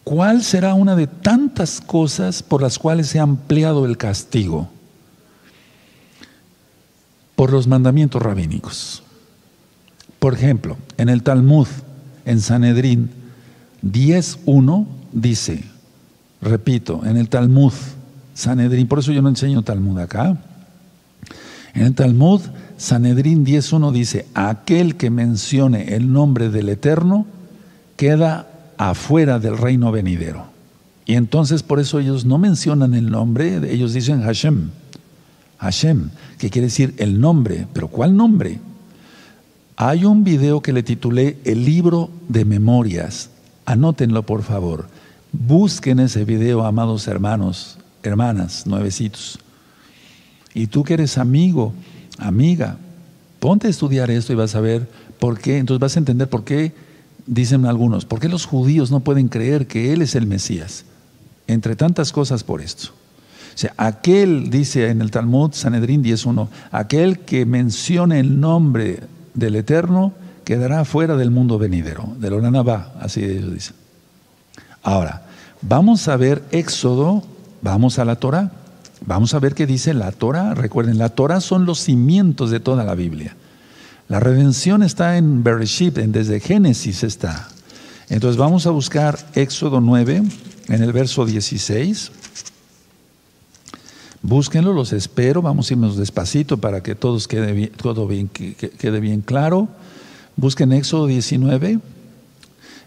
¿Cuál 0.04 0.44
será 0.44 0.76
una 0.76 0.96
de 0.96 1.08
tantas 1.08 1.82
cosas 1.82 2.44
por 2.44 2.62
las 2.62 2.78
cuales 2.78 3.08
se 3.08 3.20
ha 3.20 3.24
ampliado 3.24 3.86
el 3.86 3.98
castigo? 3.98 4.70
Por 7.36 7.52
los 7.52 7.68
mandamientos 7.68 8.22
rabínicos. 8.22 9.02
Por 10.20 10.36
ejemplo, 10.36 10.78
en 10.98 11.10
el 11.10 11.24
Talmud, 11.24 11.68
en 12.24 12.40
Sanedrín 12.40 13.10
10.1 13.84 14.86
dice, 15.12 15.64
repito, 16.42 17.04
en 17.06 17.18
el 17.18 17.30
Talmud, 17.30 17.74
Sanedrín, 18.34 18.88
por 18.88 19.00
eso 19.00 19.12
yo 19.12 19.22
no 19.22 19.30
enseño 19.30 19.64
Talmud 19.64 20.00
acá, 20.00 20.38
en 21.76 21.84
el 21.84 21.94
Talmud 21.94 22.42
Sanedrín 22.78 23.46
10.1 23.46 23.92
dice, 23.92 24.26
aquel 24.34 24.96
que 24.96 25.10
mencione 25.10 25.96
el 25.96 26.12
nombre 26.12 26.50
del 26.50 26.70
Eterno 26.70 27.26
queda 27.96 28.48
afuera 28.78 29.40
del 29.40 29.58
reino 29.58 29.92
venidero. 29.92 30.46
Y 31.06 31.14
entonces 31.14 31.64
por 31.64 31.80
eso 31.80 32.00
ellos 32.00 32.26
no 32.26 32.38
mencionan 32.38 32.94
el 32.94 33.12
nombre, 33.12 33.72
ellos 33.72 33.94
dicen 33.94 34.24
Hashem. 34.24 34.70
Hashem, 35.58 36.10
que 36.38 36.50
quiere 36.50 36.68
decir 36.68 36.94
el 36.98 37.20
nombre, 37.22 37.68
pero 37.74 37.88
¿cuál 37.88 38.16
nombre? 38.16 38.60
Hay 39.78 40.06
un 40.06 40.24
video 40.24 40.62
que 40.62 40.74
le 40.74 40.84
titulé 40.84 41.38
El 41.44 41.66
libro 41.66 42.10
de 42.28 42.46
memorias. 42.46 43.30
Anótenlo 43.66 44.24
por 44.24 44.44
favor. 44.44 44.88
Busquen 45.32 46.00
ese 46.00 46.24
video, 46.24 46.66
amados 46.66 47.08
hermanos, 47.08 47.78
hermanas, 48.04 48.66
nuevecitos. 48.66 49.40
Y 50.56 50.68
tú 50.68 50.84
que 50.84 50.96
eres 50.96 51.20
amigo, 51.20 51.74
amiga, 52.18 52.78
ponte 53.40 53.68
a 53.68 53.70
estudiar 53.70 54.10
esto 54.10 54.34
y 54.34 54.36
vas 54.36 54.56
a 54.56 54.62
ver 54.62 54.90
por 55.20 55.40
qué, 55.40 55.60
entonces 55.60 55.80
vas 55.80 55.96
a 55.96 56.00
entender 56.00 56.28
por 56.28 56.44
qué, 56.44 56.74
dicen 57.28 57.68
algunos, 57.68 58.06
por 58.06 58.20
qué 58.20 58.28
los 58.28 58.48
judíos 58.48 58.90
no 58.90 59.02
pueden 59.02 59.28
creer 59.28 59.68
que 59.68 59.94
Él 59.94 60.02
es 60.02 60.16
el 60.16 60.26
Mesías, 60.26 60.86
entre 61.46 61.76
tantas 61.76 62.12
cosas 62.12 62.44
por 62.44 62.62
esto. 62.62 62.90
O 63.54 63.58
sea, 63.58 63.74
aquel, 63.78 64.50
dice 64.50 64.90
en 64.90 65.02
el 65.02 65.12
Talmud, 65.12 65.52
Sanedrín 65.54 66.04
10.1, 66.04 66.48
aquel 66.72 67.20
que 67.20 67.46
mencione 67.46 68.20
el 68.20 68.40
nombre 68.40 69.02
del 69.36 69.56
Eterno 69.56 70.14
quedará 70.44 70.84
fuera 70.86 71.16
del 71.16 71.30
mundo 71.30 71.60
venidero, 71.60 72.16
del 72.18 72.34
Oranabá, 72.34 72.94
así 73.00 73.24
ellos 73.24 73.54
dicen. 73.54 73.76
Ahora, 74.82 75.26
Vamos 75.68 76.08
a 76.08 76.16
ver 76.16 76.44
Éxodo, 76.52 77.24
vamos 77.64 77.98
a 77.98 78.06
la 78.06 78.18
Torah. 78.18 78.52
Vamos 79.06 79.34
a 79.34 79.40
ver 79.40 79.54
qué 79.54 79.68
dice 79.68 79.94
la 79.94 80.12
Torah. 80.12 80.56
Recuerden, 80.56 80.98
la 80.98 81.10
Torah 81.10 81.42
son 81.42 81.66
los 81.66 81.80
cimientos 81.80 82.50
de 82.50 82.60
toda 82.60 82.84
la 82.84 82.96
Biblia. 82.96 83.36
La 84.08 84.20
redención 84.20 84.84
está 84.84 85.18
en 85.18 85.44
Bereshit, 85.44 85.98
en 85.98 86.12
desde 86.12 86.40
Génesis 86.40 87.04
está. 87.04 87.50
Entonces 88.10 88.38
vamos 88.38 88.68
a 88.68 88.72
buscar 88.72 89.18
Éxodo 89.34 89.82
9 89.82 90.24
en 90.68 90.84
el 90.84 90.94
verso 90.94 91.26
16. 91.26 92.12
Búsquenlo, 94.22 94.74
los 94.74 94.92
espero. 94.92 95.42
Vamos 95.42 95.70
a 95.70 95.74
irnos 95.74 95.98
despacito 95.98 96.58
para 96.58 96.82
que 96.82 96.96
todos 96.96 97.28
quede 97.28 97.68
todo 97.68 98.08
bien, 98.08 98.28
quede 98.28 99.00
bien 99.00 99.22
claro. 99.22 99.68
Busquen 100.36 100.72
Éxodo 100.72 101.08
19. 101.08 101.80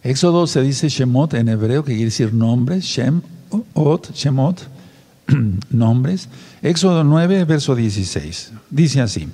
Éxodo 0.02 0.46
se 0.46 0.62
dice 0.62 0.88
Shemot 0.88 1.34
en 1.34 1.48
hebreo, 1.48 1.84
que 1.84 1.92
quiere 1.92 2.06
decir 2.06 2.34
nombres. 2.34 2.84
Shem, 2.84 3.22
Ot, 3.74 4.12
Shemot, 4.14 4.60
nombres. 5.70 6.28
Éxodo 6.62 7.04
9, 7.04 7.44
verso 7.44 7.74
16. 7.74 8.52
Dice 8.70 9.00
así. 9.00 9.28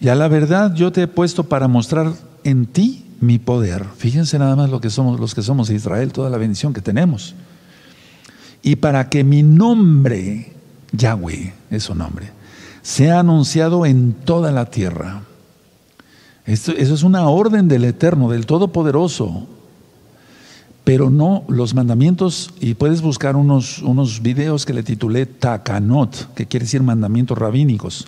Y 0.00 0.08
a 0.08 0.14
la 0.14 0.28
verdad 0.28 0.74
yo 0.74 0.92
te 0.92 1.02
he 1.02 1.06
puesto 1.06 1.44
para 1.44 1.68
mostrar 1.68 2.12
en 2.42 2.66
ti 2.66 3.04
mi 3.20 3.38
poder. 3.38 3.84
Fíjense 3.96 4.38
nada 4.38 4.56
más 4.56 4.70
lo 4.70 4.80
que 4.80 4.90
somos, 4.90 5.18
los 5.20 5.34
que 5.34 5.42
somos 5.42 5.70
Israel, 5.70 6.12
toda 6.12 6.30
la 6.30 6.38
bendición 6.38 6.72
que 6.72 6.80
tenemos. 6.80 7.34
Y 8.62 8.76
para 8.76 9.08
que 9.08 9.24
mi 9.24 9.42
nombre, 9.42 10.52
Yahweh 10.92 11.54
es 11.70 11.84
su 11.84 11.94
nombre, 11.94 12.30
sea 12.82 13.20
anunciado 13.20 13.86
en 13.86 14.12
toda 14.12 14.52
la 14.52 14.66
tierra. 14.66 15.22
Esto, 16.46 16.72
eso 16.72 16.94
es 16.94 17.02
una 17.02 17.28
orden 17.28 17.68
del 17.68 17.84
Eterno, 17.84 18.30
del 18.30 18.46
Todopoderoso. 18.46 19.46
Pero 20.84 21.08
no 21.08 21.44
los 21.48 21.74
mandamientos, 21.74 22.52
y 22.60 22.74
puedes 22.74 23.00
buscar 23.00 23.36
unos, 23.36 23.80
unos 23.80 24.20
videos 24.20 24.66
que 24.66 24.74
le 24.74 24.82
titulé 24.82 25.24
Takanot, 25.24 26.34
que 26.34 26.46
quiere 26.46 26.64
decir 26.64 26.82
mandamientos 26.82 27.38
rabínicos. 27.38 28.06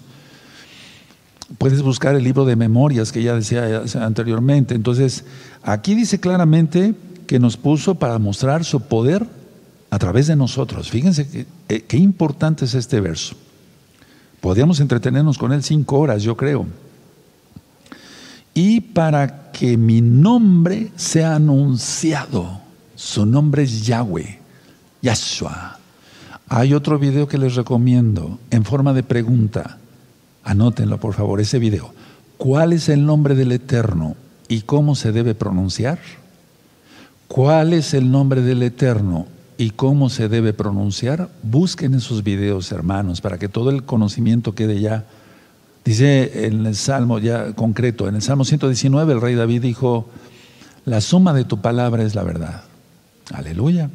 Puedes 1.59 1.81
buscar 1.81 2.15
el 2.15 2.25
libro 2.25 2.45
de 2.45 2.57
memorias 2.57 3.13
que 3.13 3.23
ya 3.23 3.35
decía 3.35 3.83
anteriormente. 4.01 4.75
Entonces, 4.75 5.25
aquí 5.63 5.95
dice 5.95 6.21
claramente 6.21 6.95
que 7.27 7.39
nos 7.39 7.57
puso 7.57 7.95
para 7.95 8.19
mostrar 8.19 8.65
su 8.65 8.81
poder 8.81 9.27
a 9.91 9.99
través 9.99 10.27
de 10.27 10.37
nosotros. 10.37 10.91
Fíjense 10.91 11.47
eh, 11.69 11.85
qué 11.87 11.97
importante 11.97 12.65
es 12.65 12.75
este 12.75 13.01
verso. 13.01 13.37
Podríamos 14.41 14.81
entretenernos 14.81 15.39
con 15.39 15.53
él 15.53 15.63
cinco 15.63 15.99
horas, 15.99 16.23
yo 16.23 16.37
creo. 16.37 16.67
Y 18.53 18.81
para 18.81 19.51
que 19.53 19.77
mi 19.77 20.01
nombre 20.01 20.91
sea 20.97 21.37
anunciado, 21.37 22.61
su 22.97 23.27
nombre 23.27 23.63
es 23.63 23.87
Yahweh, 23.87 24.41
Yahshua. 25.03 25.79
Hay 26.49 26.75
otro 26.75 26.99
video 26.99 27.29
que 27.29 27.39
les 27.39 27.55
recomiendo 27.55 28.39
en 28.51 28.65
forma 28.65 28.93
de 28.93 29.03
pregunta. 29.03 29.79
Anótenlo, 30.43 30.99
por 30.99 31.15
favor, 31.15 31.41
ese 31.41 31.59
video. 31.59 31.93
¿Cuál 32.39 32.73
es 32.73 32.89
el 32.89 33.05
nombre 33.05 33.35
del 33.35 33.53
Eterno 33.53 34.17
y 34.49 34.63
cómo 34.63 34.95
se 34.95 35.13
debe 35.13 35.35
pronunciar? 35.35 35.99
¿Cuál 37.29 37.73
es 37.73 37.95
el 37.95 38.11
nombre 38.11 38.41
del 38.41 38.63
Eterno 38.63 39.27
y 39.59 39.71
cómo 39.71 40.09
se 40.09 40.29
debe 40.29 40.53
pronunciar? 40.53 41.29
Busquen 41.43 41.95
esos 41.95 42.23
videos, 42.23 42.73
hermanos, 42.73 43.21
para 43.21 43.39
que 43.39 43.49
todo 43.49 43.71
el 43.71 43.83
conocimiento 43.85 44.55
quede 44.55 44.81
ya. 44.81 45.05
Dice 45.85 46.47
en 46.47 46.65
el 46.65 46.77
Salmo 46.77 47.19
ya 47.19 47.53
concreto, 47.53 48.09
en 48.09 48.17
el 48.17 48.23
Salmo 48.23 48.45
119 48.45 49.13
el 49.13 49.21
rey 49.21 49.35
David 49.35 49.63
dijo, 49.63 50.09
la 50.85 51.01
suma 51.01 51.33
de 51.33 51.45
tu 51.45 51.61
palabra 51.61 52.05
es 52.05 52.15
la 52.15 52.23
verdad. 52.23 52.63
Aleluya. 53.33 53.91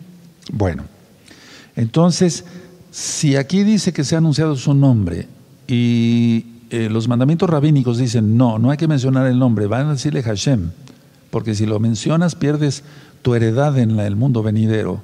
Bueno, 0.51 0.83
entonces, 1.75 2.45
si 2.91 3.35
aquí 3.35 3.63
dice 3.63 3.93
que 3.93 4.03
se 4.03 4.15
ha 4.15 4.17
anunciado 4.17 4.55
su 4.55 4.73
nombre 4.73 5.27
y 5.67 6.45
eh, 6.69 6.89
los 6.89 7.07
mandamientos 7.07 7.49
rabínicos 7.49 7.97
dicen, 7.97 8.37
no, 8.37 8.59
no 8.59 8.71
hay 8.71 8.77
que 8.77 8.87
mencionar 8.87 9.27
el 9.27 9.39
nombre, 9.39 9.67
van 9.67 9.87
a 9.87 9.93
decirle 9.93 10.23
Hashem, 10.23 10.71
porque 11.29 11.55
si 11.55 11.65
lo 11.65 11.79
mencionas 11.79 12.35
pierdes 12.35 12.83
tu 13.21 13.35
heredad 13.35 13.77
en 13.77 13.99
el 13.99 14.15
mundo 14.15 14.43
venidero. 14.43 15.01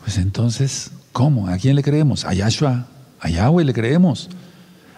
Pues 0.00 0.18
entonces, 0.18 0.90
¿cómo? 1.12 1.48
¿A 1.48 1.58
quién 1.58 1.76
le 1.76 1.82
creemos? 1.82 2.24
A 2.24 2.32
Yahshua, 2.32 2.86
a 3.20 3.28
Yahweh 3.28 3.64
le 3.64 3.74
creemos. 3.74 4.30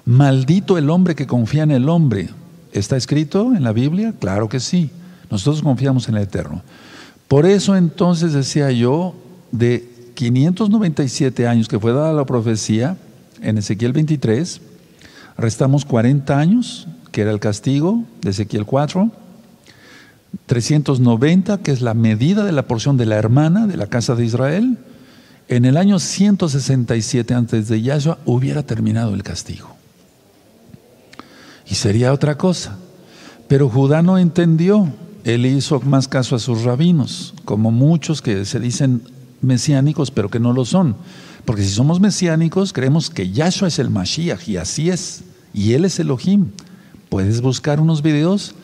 Maldito 0.04 0.78
el 0.78 0.90
hombre 0.90 1.14
que 1.14 1.26
confía 1.26 1.62
en 1.62 1.70
el 1.70 1.88
hombre. 1.88 2.30
¿Está 2.72 2.96
escrito 2.96 3.54
en 3.54 3.64
la 3.64 3.72
Biblia? 3.72 4.14
Claro 4.18 4.48
que 4.48 4.60
sí. 4.60 4.90
Nosotros 5.30 5.62
confiamos 5.62 6.08
en 6.08 6.16
el 6.16 6.22
Eterno. 6.24 6.62
Por 7.30 7.46
eso 7.46 7.76
entonces 7.76 8.32
decía 8.32 8.72
yo, 8.72 9.14
de 9.52 9.88
597 10.14 11.46
años 11.46 11.68
que 11.68 11.78
fue 11.78 11.92
dada 11.92 12.12
la 12.12 12.26
profecía, 12.26 12.96
en 13.40 13.56
Ezequiel 13.56 13.92
23, 13.92 14.60
restamos 15.38 15.84
40 15.84 16.36
años, 16.36 16.88
que 17.12 17.20
era 17.20 17.30
el 17.30 17.38
castigo 17.38 18.02
de 18.20 18.30
Ezequiel 18.30 18.66
4, 18.66 19.12
390, 20.46 21.58
que 21.58 21.70
es 21.70 21.82
la 21.82 21.94
medida 21.94 22.44
de 22.44 22.50
la 22.50 22.66
porción 22.66 22.96
de 22.96 23.06
la 23.06 23.14
hermana 23.14 23.68
de 23.68 23.76
la 23.76 23.86
casa 23.86 24.16
de 24.16 24.24
Israel. 24.24 24.78
En 25.46 25.64
el 25.66 25.76
año 25.76 26.00
167 26.00 27.32
antes 27.32 27.68
de 27.68 27.80
Yahshua 27.80 28.18
hubiera 28.24 28.64
terminado 28.64 29.14
el 29.14 29.22
castigo. 29.22 29.76
Y 31.64 31.76
sería 31.76 32.12
otra 32.12 32.36
cosa. 32.36 32.76
Pero 33.46 33.68
Judá 33.68 34.02
no 34.02 34.18
entendió. 34.18 34.92
Él 35.24 35.46
hizo 35.46 35.80
más 35.80 36.08
caso 36.08 36.36
a 36.36 36.38
sus 36.38 36.62
rabinos, 36.62 37.34
como 37.44 37.70
muchos 37.70 38.22
que 38.22 38.44
se 38.44 38.60
dicen 38.60 39.02
mesiánicos, 39.42 40.10
pero 40.10 40.30
que 40.30 40.40
no 40.40 40.52
lo 40.52 40.64
son. 40.64 40.96
Porque 41.44 41.62
si 41.62 41.70
somos 41.70 42.00
mesiánicos, 42.00 42.72
creemos 42.72 43.10
que 43.10 43.30
Yahshua 43.30 43.68
es 43.68 43.78
el 43.78 43.90
Mashiach, 43.90 44.48
y 44.48 44.56
así 44.56 44.90
es. 44.90 45.24
Y 45.52 45.72
Él 45.74 45.84
es 45.84 45.98
Elohim. 45.98 46.50
Puedes 47.08 47.40
buscar 47.40 47.80
unos 47.80 48.02
videos. 48.02 48.54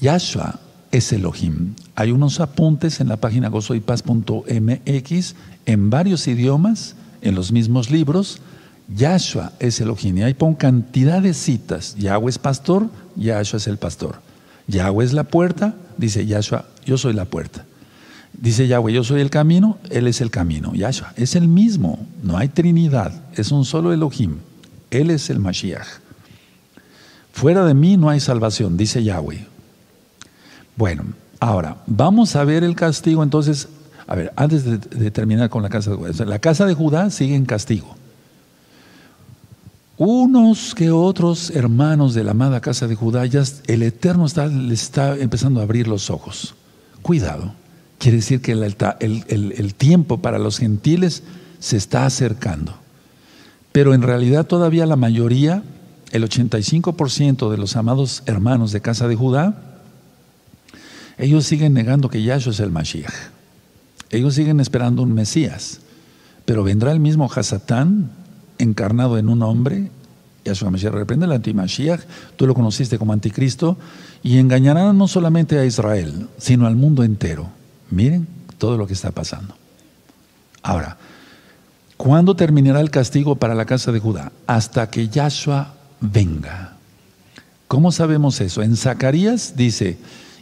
Yahshua 0.00 0.60
es 0.90 1.12
Elohim. 1.12 1.74
Hay 1.94 2.10
unos 2.10 2.40
apuntes 2.40 3.00
en 3.00 3.08
la 3.08 3.16
página 3.16 3.48
gozoypaz.mx 3.48 5.34
en 5.66 5.90
varios 5.90 6.26
idiomas, 6.26 6.96
en 7.22 7.34
los 7.34 7.52
mismos 7.52 7.90
libros. 7.90 8.40
Yahshua 8.94 9.52
es 9.60 9.80
Elohim. 9.80 10.18
Y 10.18 10.22
ahí 10.22 10.34
pon 10.34 10.54
cantidad 10.54 11.22
de 11.22 11.34
citas. 11.34 11.94
Yahweh 11.96 12.30
es 12.30 12.38
pastor, 12.38 12.88
Yahshua 13.16 13.58
es 13.58 13.66
el 13.66 13.76
pastor. 13.76 14.27
Yahweh 14.68 15.04
es 15.04 15.12
la 15.12 15.24
puerta, 15.24 15.74
dice 15.96 16.24
Yahshua, 16.26 16.66
yo 16.84 16.96
soy 16.96 17.14
la 17.14 17.24
puerta. 17.24 17.64
Dice 18.34 18.68
Yahweh, 18.68 18.92
yo 18.92 19.02
soy 19.02 19.20
el 19.20 19.30
camino, 19.30 19.78
Él 19.90 20.06
es 20.06 20.20
el 20.20 20.30
camino. 20.30 20.72
Yahshua 20.74 21.12
es 21.16 21.34
el 21.34 21.48
mismo, 21.48 22.06
no 22.22 22.36
hay 22.36 22.48
trinidad, 22.48 23.12
es 23.34 23.50
un 23.50 23.64
solo 23.64 23.92
Elohim. 23.92 24.36
Él 24.90 25.10
es 25.10 25.30
el 25.30 25.40
Mashiach. 25.40 25.86
Fuera 27.32 27.64
de 27.64 27.74
mí 27.74 27.96
no 27.96 28.08
hay 28.10 28.20
salvación, 28.20 28.76
dice 28.76 29.02
Yahweh. 29.02 29.46
Bueno, 30.76 31.04
ahora, 31.40 31.78
vamos 31.86 32.36
a 32.36 32.44
ver 32.44 32.62
el 32.62 32.76
castigo 32.76 33.22
entonces. 33.22 33.68
A 34.06 34.14
ver, 34.14 34.32
antes 34.36 34.64
de, 34.64 35.10
terminar 35.10 35.50
con 35.50 35.62
la 35.62 35.68
casa 35.68 35.90
de 35.90 35.96
Judá. 35.96 36.24
La 36.24 36.38
casa 36.38 36.66
de 36.66 36.74
Judá 36.74 37.10
sigue 37.10 37.34
en 37.34 37.44
castigo. 37.44 37.97
Unos 39.98 40.76
que 40.76 40.92
otros 40.92 41.50
hermanos 41.50 42.14
de 42.14 42.22
la 42.22 42.30
amada 42.30 42.60
casa 42.60 42.86
de 42.86 42.94
Judá, 42.94 43.26
ya 43.26 43.42
el 43.66 43.82
Eterno 43.82 44.26
está, 44.26 44.46
le 44.46 44.72
está 44.72 45.16
empezando 45.16 45.58
a 45.58 45.64
abrir 45.64 45.88
los 45.88 46.08
ojos. 46.08 46.54
Cuidado. 47.02 47.52
Quiere 47.98 48.18
decir 48.18 48.40
que 48.40 48.52
el, 48.52 49.74
tiempo 49.74 50.18
para 50.18 50.38
los 50.38 50.58
gentiles 50.58 51.24
se 51.58 51.76
está 51.76 52.06
acercando. 52.06 52.76
Pero 53.72 53.92
en 53.92 54.02
realidad 54.02 54.46
todavía 54.46 54.86
la 54.86 54.94
mayoría, 54.94 55.64
el 56.12 56.22
85% 56.22 57.50
de 57.50 57.58
los 57.58 57.74
amados 57.74 58.22
hermanos 58.26 58.70
de 58.70 58.80
casa 58.80 59.08
de 59.08 59.16
Judá, 59.16 59.80
ellos 61.18 61.44
siguen 61.44 61.74
negando 61.74 62.08
que 62.08 62.22
Yahshua 62.22 62.52
es 62.52 62.60
el 62.60 62.70
Mashiach. 62.70 63.14
Ellos 64.10 64.36
siguen 64.36 64.60
esperando 64.60 65.02
un 65.02 65.12
Mesías. 65.12 65.80
Pero 66.44 66.62
vendrá 66.62 66.92
el 66.92 67.00
mismo 67.00 67.28
Hasatán 67.28 68.12
encarnado 68.58 69.18
en 69.18 69.28
un 69.28 69.42
hombre, 69.42 69.90
Yahshua 70.44 70.70
Mashiach 70.70 70.92
reprende 70.92 71.26
el 71.26 71.32
anti-Mashiach, 71.32 72.00
tú 72.36 72.46
lo 72.46 72.54
conociste 72.54 72.98
como 72.98 73.12
anticristo, 73.12 73.76
y 74.22 74.38
engañará 74.38 74.92
no 74.92 75.08
solamente 75.08 75.58
a 75.58 75.64
Israel, 75.64 76.28
sino 76.38 76.66
al 76.66 76.76
mundo 76.76 77.04
entero. 77.04 77.48
Miren 77.90 78.26
todo 78.58 78.76
lo 78.76 78.86
que 78.86 78.94
está 78.94 79.10
pasando. 79.10 79.54
Ahora, 80.62 80.96
¿cuándo 81.96 82.34
terminará 82.34 82.80
el 82.80 82.90
castigo 82.90 83.36
para 83.36 83.54
la 83.54 83.66
casa 83.66 83.92
de 83.92 84.00
Judá? 84.00 84.32
Hasta 84.46 84.90
que 84.90 85.08
Yahshua 85.08 85.74
venga. 86.00 86.76
¿Cómo 87.68 87.92
sabemos 87.92 88.40
eso? 88.40 88.62
En 88.62 88.76
Zacarías 88.76 89.54
dice, 89.56 89.98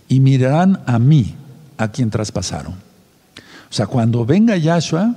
y 0.09 0.21
mirarán 0.21 0.81
a 0.87 0.99
mí, 0.99 1.35
a 1.77 1.89
quien 1.89 2.11
traspasaron. 2.11 2.73
O 2.73 3.73
sea, 3.73 3.87
cuando 3.87 4.25
venga 4.25 4.57
Yahshua, 4.57 5.17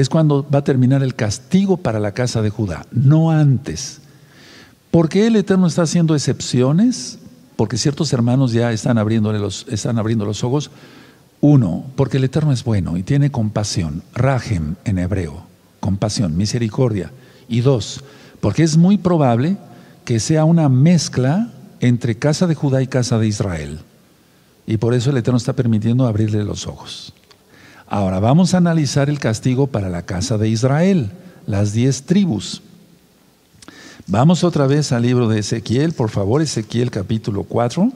es 0.00 0.08
cuando 0.08 0.46
va 0.48 0.60
a 0.60 0.64
terminar 0.64 1.02
el 1.02 1.14
castigo 1.14 1.76
para 1.76 2.00
la 2.00 2.12
casa 2.12 2.40
de 2.42 2.50
Judá, 2.50 2.86
no 2.90 3.30
antes. 3.30 4.00
¿Por 4.90 5.08
qué 5.08 5.26
el 5.26 5.36
Eterno 5.36 5.66
está 5.66 5.82
haciendo 5.82 6.14
excepciones? 6.14 7.18
Porque 7.56 7.76
ciertos 7.76 8.12
hermanos 8.12 8.52
ya 8.52 8.72
están, 8.72 8.98
abriéndole 8.98 9.38
los, 9.38 9.66
están 9.68 9.98
abriendo 9.98 10.24
los 10.24 10.42
ojos 10.42 10.70
Uno, 11.42 11.84
porque 11.96 12.16
el 12.16 12.24
Eterno 12.24 12.52
es 12.52 12.64
bueno 12.64 12.96
y 12.96 13.02
tiene 13.02 13.30
compasión, 13.30 14.02
rajem 14.14 14.76
en 14.84 14.98
hebreo, 14.98 15.44
compasión, 15.80 16.36
misericordia. 16.36 17.12
Y 17.48 17.60
dos, 17.60 18.02
porque 18.40 18.62
es 18.62 18.76
muy 18.76 18.98
probable 18.98 19.56
que 20.04 20.20
sea 20.20 20.44
una 20.44 20.68
mezcla 20.68 21.52
entre 21.80 22.16
casa 22.16 22.46
de 22.46 22.54
Judá 22.54 22.82
y 22.82 22.86
casa 22.86 23.18
de 23.18 23.26
Israel. 23.26 23.80
Y 24.66 24.76
por 24.76 24.94
eso 24.94 25.10
el 25.10 25.16
Eterno 25.16 25.38
está 25.38 25.54
permitiendo 25.54 26.06
abrirle 26.06 26.44
los 26.44 26.66
ojos. 26.66 27.12
Ahora 27.90 28.20
vamos 28.20 28.54
a 28.54 28.58
analizar 28.58 29.10
el 29.10 29.18
castigo 29.18 29.66
para 29.66 29.90
la 29.90 30.02
casa 30.02 30.38
de 30.38 30.48
Israel, 30.48 31.10
las 31.46 31.74
diez 31.74 32.04
tribus. 32.04 32.62
Vamos 34.06 34.44
otra 34.44 34.66
vez 34.66 34.92
al 34.92 35.02
libro 35.02 35.28
de 35.28 35.40
Ezequiel, 35.40 35.92
por 35.92 36.08
favor, 36.08 36.40
Ezequiel 36.40 36.90
capítulo 36.90 37.42
4, 37.42 37.92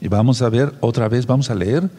y 0.00 0.08
vamos 0.08 0.40
a 0.40 0.48
ver 0.48 0.72
otra 0.80 1.08
vez, 1.08 1.26
vamos 1.26 1.50
a 1.50 1.54
leer 1.54 1.90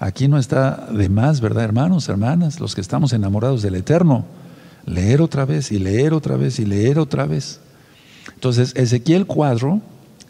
Aquí 0.00 0.28
no 0.28 0.38
está 0.38 0.88
de 0.92 1.08
más, 1.08 1.40
¿verdad, 1.40 1.64
hermanos, 1.64 2.08
hermanas? 2.08 2.60
Los 2.60 2.74
que 2.74 2.80
estamos 2.80 3.12
enamorados 3.12 3.62
del 3.62 3.76
Eterno. 3.76 4.24
Leer 4.86 5.22
otra 5.22 5.44
vez 5.44 5.72
y 5.72 5.78
leer 5.78 6.12
otra 6.12 6.36
vez 6.36 6.58
y 6.58 6.66
leer 6.66 6.98
otra 6.98 7.26
vez. 7.26 7.60
Entonces, 8.34 8.72
Ezequiel 8.76 9.24
4, 9.24 9.80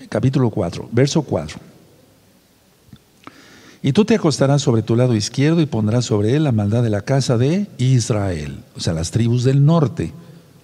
capítulo 0.09 0.51
4, 0.51 0.89
verso 0.93 1.23
4. 1.23 1.59
Y 3.85 3.93
tú 3.93 4.07
te 4.07 4.15
acostarás 4.15 4.63
sobre 4.63 4.81
tu 4.81 4.97
lado 4.97 5.15
izquierdo 5.15 5.61
y 5.61 5.67
pondrás 5.67 6.07
sobre 6.07 6.35
él 6.35 6.45
la 6.45 6.53
maldad 6.53 6.83
de 6.83 6.89
la 6.89 7.03
casa 7.03 7.37
de 7.37 7.67
Israel, 7.77 8.61
o 8.75 8.81
sea, 8.81 8.95
las 8.95 9.11
tribus 9.11 9.45
del 9.45 9.67
norte, 9.67 10.15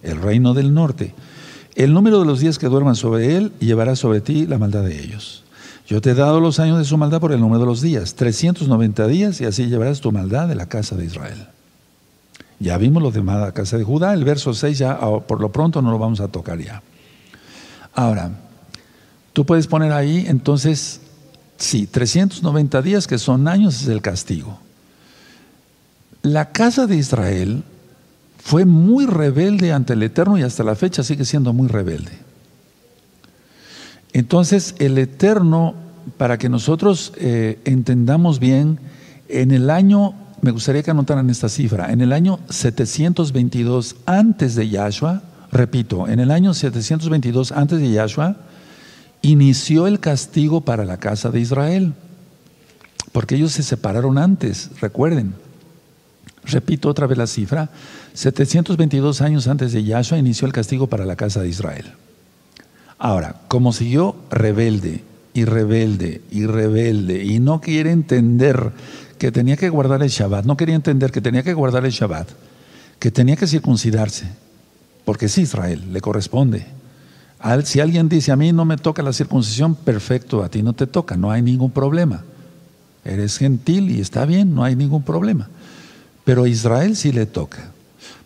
el 0.02 0.16
reino 0.22 0.54
del 0.54 0.72
norte. 0.72 1.12
El 1.74 1.92
número 1.92 2.18
de 2.20 2.24
los 2.24 2.40
días 2.40 2.58
que 2.58 2.68
duerman 2.68 2.96
sobre 2.96 3.36
él 3.36 3.52
llevará 3.60 3.94
sobre 3.94 4.22
ti 4.22 4.46
la 4.46 4.56
maldad 4.56 4.84
de 4.84 4.98
ellos. 4.98 5.44
Yo 5.86 6.00
te 6.00 6.12
he 6.12 6.14
dado 6.14 6.40
los 6.40 6.60
años 6.60 6.78
de 6.78 6.86
su 6.86 6.96
maldad 6.96 7.20
por 7.20 7.32
el 7.32 7.40
número 7.40 7.60
de 7.60 7.66
los 7.66 7.82
días, 7.82 8.14
390 8.14 9.06
días, 9.06 9.38
y 9.42 9.44
así 9.44 9.66
llevarás 9.66 10.00
tu 10.00 10.10
maldad 10.12 10.48
de 10.48 10.54
la 10.54 10.64
casa 10.64 10.96
de 10.96 11.04
Israel. 11.04 11.46
Ya 12.58 12.78
vimos 12.78 13.02
lo 13.02 13.10
de 13.10 13.22
la 13.22 13.52
casa 13.52 13.76
de 13.76 13.84
Judá, 13.84 14.14
el 14.14 14.24
verso 14.24 14.54
6 14.54 14.78
ya 14.78 14.92
ah, 14.92 15.20
por 15.20 15.42
lo 15.42 15.52
pronto 15.52 15.82
no 15.82 15.90
lo 15.90 15.98
vamos 15.98 16.20
a 16.20 16.28
tocar 16.28 16.58
ya. 16.58 16.82
Ahora, 17.92 18.30
tú 19.34 19.44
puedes 19.44 19.66
poner 19.66 19.92
ahí 19.92 20.24
entonces, 20.26 21.02
sí, 21.60 21.86
390 21.86 22.82
días 22.82 23.06
que 23.06 23.18
son 23.18 23.46
años 23.46 23.82
es 23.82 23.88
el 23.88 24.02
castigo. 24.02 24.58
La 26.22 26.50
casa 26.52 26.86
de 26.86 26.96
Israel 26.96 27.62
fue 28.42 28.64
muy 28.64 29.06
rebelde 29.06 29.72
ante 29.72 29.92
el 29.92 30.02
Eterno 30.02 30.38
y 30.38 30.42
hasta 30.42 30.64
la 30.64 30.74
fecha 30.74 31.02
sigue 31.02 31.24
siendo 31.24 31.52
muy 31.52 31.68
rebelde. 31.68 32.12
Entonces 34.12 34.74
el 34.78 34.98
Eterno, 34.98 35.74
para 36.16 36.38
que 36.38 36.48
nosotros 36.48 37.12
eh, 37.16 37.60
entendamos 37.64 38.40
bien, 38.40 38.80
en 39.28 39.52
el 39.52 39.70
año, 39.70 40.14
me 40.42 40.50
gustaría 40.50 40.82
que 40.82 40.90
anotaran 40.90 41.30
esta 41.30 41.48
cifra, 41.48 41.92
en 41.92 42.00
el 42.00 42.12
año 42.12 42.40
722 42.48 43.96
antes 44.06 44.54
de 44.56 44.68
Yahshua, 44.68 45.22
repito, 45.52 46.08
en 46.08 46.18
el 46.18 46.30
año 46.30 46.54
722 46.54 47.52
antes 47.52 47.78
de 47.78 47.92
Yahshua, 47.92 48.36
inició 49.22 49.86
el 49.86 50.00
castigo 50.00 50.62
para 50.62 50.84
la 50.84 50.98
casa 50.98 51.30
de 51.30 51.40
Israel, 51.40 51.94
porque 53.12 53.36
ellos 53.36 53.52
se 53.52 53.62
separaron 53.62 54.18
antes, 54.18 54.70
recuerden. 54.80 55.34
Repito 56.44 56.88
otra 56.88 57.06
vez 57.06 57.18
la 57.18 57.26
cifra, 57.26 57.70
722 58.14 59.20
años 59.20 59.46
antes 59.46 59.72
de 59.72 59.84
Yahshua 59.84 60.18
inició 60.18 60.46
el 60.46 60.52
castigo 60.52 60.86
para 60.86 61.04
la 61.04 61.16
casa 61.16 61.42
de 61.42 61.48
Israel. 61.48 61.92
Ahora, 62.98 63.36
como 63.48 63.72
siguió 63.72 64.16
rebelde 64.30 65.04
y 65.32 65.44
rebelde 65.44 66.22
y 66.30 66.46
rebelde 66.46 67.24
y 67.24 67.38
no 67.38 67.60
quiere 67.60 67.92
entender 67.92 68.72
que 69.18 69.32
tenía 69.32 69.56
que 69.56 69.68
guardar 69.68 70.02
el 70.02 70.08
Shabbat, 70.08 70.44
no 70.44 70.56
quería 70.56 70.74
entender 70.74 71.12
que 71.12 71.20
tenía 71.20 71.42
que 71.42 71.54
guardar 71.54 71.84
el 71.84 71.92
Shabbat, 71.92 72.28
que 72.98 73.10
tenía 73.10 73.36
que 73.36 73.46
circuncidarse, 73.46 74.26
porque 75.04 75.26
es 75.26 75.38
Israel, 75.38 75.92
le 75.92 76.00
corresponde. 76.00 76.66
Si 77.64 77.80
alguien 77.80 78.08
dice, 78.08 78.32
a 78.32 78.36
mí 78.36 78.52
no 78.52 78.64
me 78.64 78.76
toca 78.76 79.02
la 79.02 79.12
circuncisión, 79.12 79.74
perfecto, 79.74 80.42
a 80.42 80.48
ti 80.50 80.62
no 80.62 80.74
te 80.74 80.86
toca, 80.86 81.16
no 81.16 81.30
hay 81.30 81.40
ningún 81.40 81.70
problema. 81.70 82.22
Eres 83.04 83.38
gentil 83.38 83.90
y 83.90 84.00
está 84.00 84.26
bien, 84.26 84.54
no 84.54 84.62
hay 84.62 84.76
ningún 84.76 85.02
problema. 85.02 85.48
Pero 86.24 86.44
a 86.44 86.48
Israel 86.48 86.96
sí 86.96 87.12
le 87.12 87.24
toca. 87.26 87.70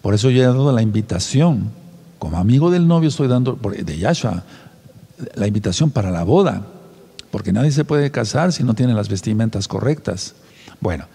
Por 0.02 0.14
eso 0.14 0.30
yo 0.30 0.42
he 0.42 0.46
dado 0.46 0.72
la 0.72 0.82
invitación, 0.82 1.70
como 2.18 2.38
amigo 2.38 2.70
del 2.70 2.88
novio 2.88 3.08
estoy 3.08 3.28
dando, 3.28 3.54
de 3.54 3.98
Yahshua, 3.98 4.42
la 5.34 5.46
invitación 5.46 5.90
para 5.90 6.10
la 6.10 6.24
boda, 6.24 6.66
porque 7.30 7.52
nadie 7.52 7.70
se 7.70 7.84
puede 7.84 8.10
casar 8.10 8.52
si 8.52 8.64
no 8.64 8.74
tiene 8.74 8.94
las 8.94 9.08
vestimentas 9.08 9.68
correctas. 9.68 10.34
Bueno, 10.80 11.06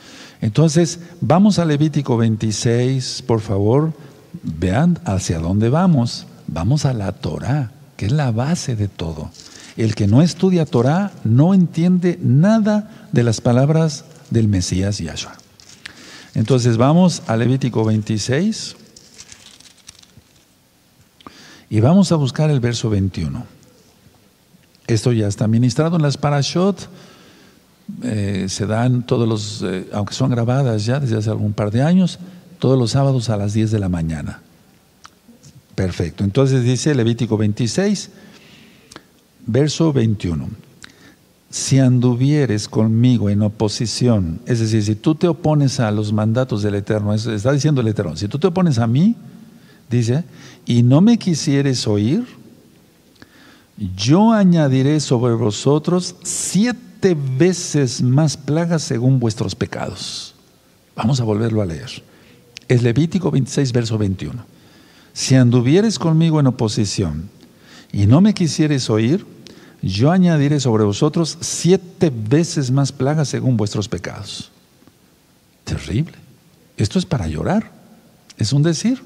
entonces 0.41 0.99
vamos 1.19 1.59
a 1.59 1.65
Levítico 1.65 2.15
26, 2.17 3.23
por 3.27 3.41
favor, 3.41 3.93
vean 4.41 4.99
hacia 5.03 5.39
dónde 5.39 5.69
vamos. 5.69 6.27
Vamos 6.47 6.85
a 6.85 6.93
la 6.93 7.11
Torah, 7.11 7.71
que 7.99 8.05
es 8.05 8.13
la 8.13 8.31
base 8.31 8.77
de 8.77 8.87
todo. 8.87 9.29
El 9.75 9.93
que 9.93 10.07
no 10.07 10.21
estudia 10.21 10.65
Torah 10.65 11.11
no 11.25 11.53
entiende 11.53 12.17
nada 12.23 13.09
de 13.11 13.23
las 13.23 13.41
palabras 13.41 14.05
del 14.29 14.47
Mesías 14.47 14.99
Yahshua. 14.99 15.35
Entonces 16.33 16.77
vamos 16.77 17.23
a 17.27 17.35
Levítico 17.35 17.83
26 17.83 18.77
y 21.69 21.81
vamos 21.81 22.13
a 22.13 22.15
buscar 22.15 22.49
el 22.49 22.61
verso 22.61 22.89
21. 22.89 23.43
Esto 24.87 25.11
ya 25.11 25.27
está 25.27 25.49
ministrado 25.49 25.97
en 25.97 26.01
las 26.01 26.15
parashot. 26.15 26.89
Eh, 28.03 28.45
se 28.47 28.65
dan 28.65 29.05
todos 29.05 29.27
los, 29.27 29.61
eh, 29.61 29.89
aunque 29.91 30.13
son 30.13 30.31
grabadas 30.31 30.85
ya 30.85 31.01
desde 31.01 31.17
hace 31.17 31.31
algún 31.31 31.51
par 31.51 31.69
de 31.69 31.81
años, 31.81 32.17
todos 32.59 32.79
los 32.79 32.91
sábados 32.91 33.29
a 33.29 33.35
las 33.35 33.51
10 33.51 33.71
de 33.71 33.79
la 33.79 33.89
mañana. 33.89 34.41
Perfecto. 35.79 36.25
Entonces 36.25 36.65
dice 36.65 36.93
Levítico 36.93 37.37
26, 37.37 38.09
verso 39.47 39.93
21. 39.93 40.49
Si 41.49 41.79
anduvieres 41.79 42.67
conmigo 42.67 43.29
en 43.29 43.41
oposición, 43.43 44.41
es 44.45 44.59
decir, 44.59 44.83
si 44.83 44.95
tú 44.95 45.15
te 45.15 45.29
opones 45.29 45.79
a 45.79 45.89
los 45.91 46.11
mandatos 46.11 46.63
del 46.63 46.75
Eterno, 46.75 47.13
está 47.13 47.53
diciendo 47.53 47.79
el 47.79 47.87
Eterno, 47.87 48.17
si 48.17 48.27
tú 48.27 48.37
te 48.37 48.47
opones 48.47 48.77
a 48.77 48.87
mí, 48.87 49.15
dice, 49.89 50.25
y 50.65 50.83
no 50.83 50.99
me 50.99 51.17
quisieres 51.17 51.87
oír, 51.87 52.25
yo 53.95 54.33
añadiré 54.33 54.99
sobre 54.99 55.33
vosotros 55.35 56.17
siete 56.23 57.15
veces 57.37 58.01
más 58.01 58.35
plagas 58.35 58.81
según 58.81 59.17
vuestros 59.17 59.55
pecados. 59.55 60.35
Vamos 60.93 61.21
a 61.21 61.23
volverlo 61.23 61.61
a 61.61 61.65
leer. 61.65 62.03
Es 62.67 62.83
Levítico 62.83 63.31
26, 63.31 63.71
verso 63.71 63.97
21. 63.97 64.58
Si 65.19 65.35
anduvieres 65.35 65.99
conmigo 65.99 66.39
en 66.39 66.47
oposición 66.47 67.29
y 67.91 68.07
no 68.07 68.21
me 68.21 68.33
quisieres 68.33 68.89
oír, 68.89 69.25
yo 69.81 70.11
añadiré 70.11 70.61
sobre 70.61 70.85
vosotros 70.85 71.37
siete 71.41 72.09
veces 72.09 72.71
más 72.71 72.93
plagas 72.93 73.27
según 73.27 73.57
vuestros 73.57 73.89
pecados. 73.89 74.49
Terrible. 75.65 76.13
Esto 76.77 76.99
es 76.99 77.05
para 77.05 77.27
llorar. 77.27 77.69
Es 78.37 78.53
un 78.53 78.63
decir. 78.63 79.03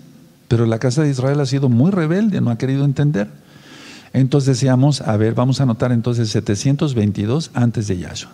Pero 0.50 0.68
la 0.68 0.78
casa 0.78 1.02
de 1.02 1.10
Israel 1.10 1.40
ha 1.40 1.48
sido 1.48 1.68
muy 1.68 1.90
rebelde, 1.90 2.42
no 2.42 2.52
ha 2.52 2.60
querido 2.60 2.86
entender. 2.86 3.28
Entonces 4.14 4.56
decíamos, 4.56 5.02
a 5.02 5.18
ver, 5.18 5.34
vamos 5.34 5.62
a 5.62 5.64
anotar 5.64 5.92
entonces 5.92 6.30
722 6.30 7.50
antes 7.56 7.88
de 7.88 7.98
Yahshua. 7.98 8.34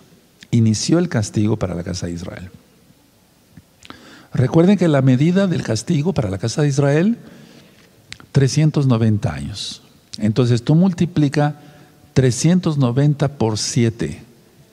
Inició 0.50 0.98
el 0.98 1.08
castigo 1.08 1.56
para 1.56 1.74
la 1.74 1.82
casa 1.82 2.08
de 2.08 2.12
Israel. 2.12 2.50
Recuerden 4.34 4.76
que 4.76 4.86
la 4.86 5.00
medida 5.00 5.46
del 5.46 5.62
castigo 5.62 6.12
para 6.12 6.28
la 6.28 6.36
casa 6.36 6.60
de 6.60 6.68
Israel, 6.68 7.16
390 8.32 9.32
años. 9.32 9.82
Entonces 10.18 10.62
tú 10.62 10.74
multiplica 10.74 11.56
390 12.14 13.28
por 13.38 13.56
7. 13.58 14.22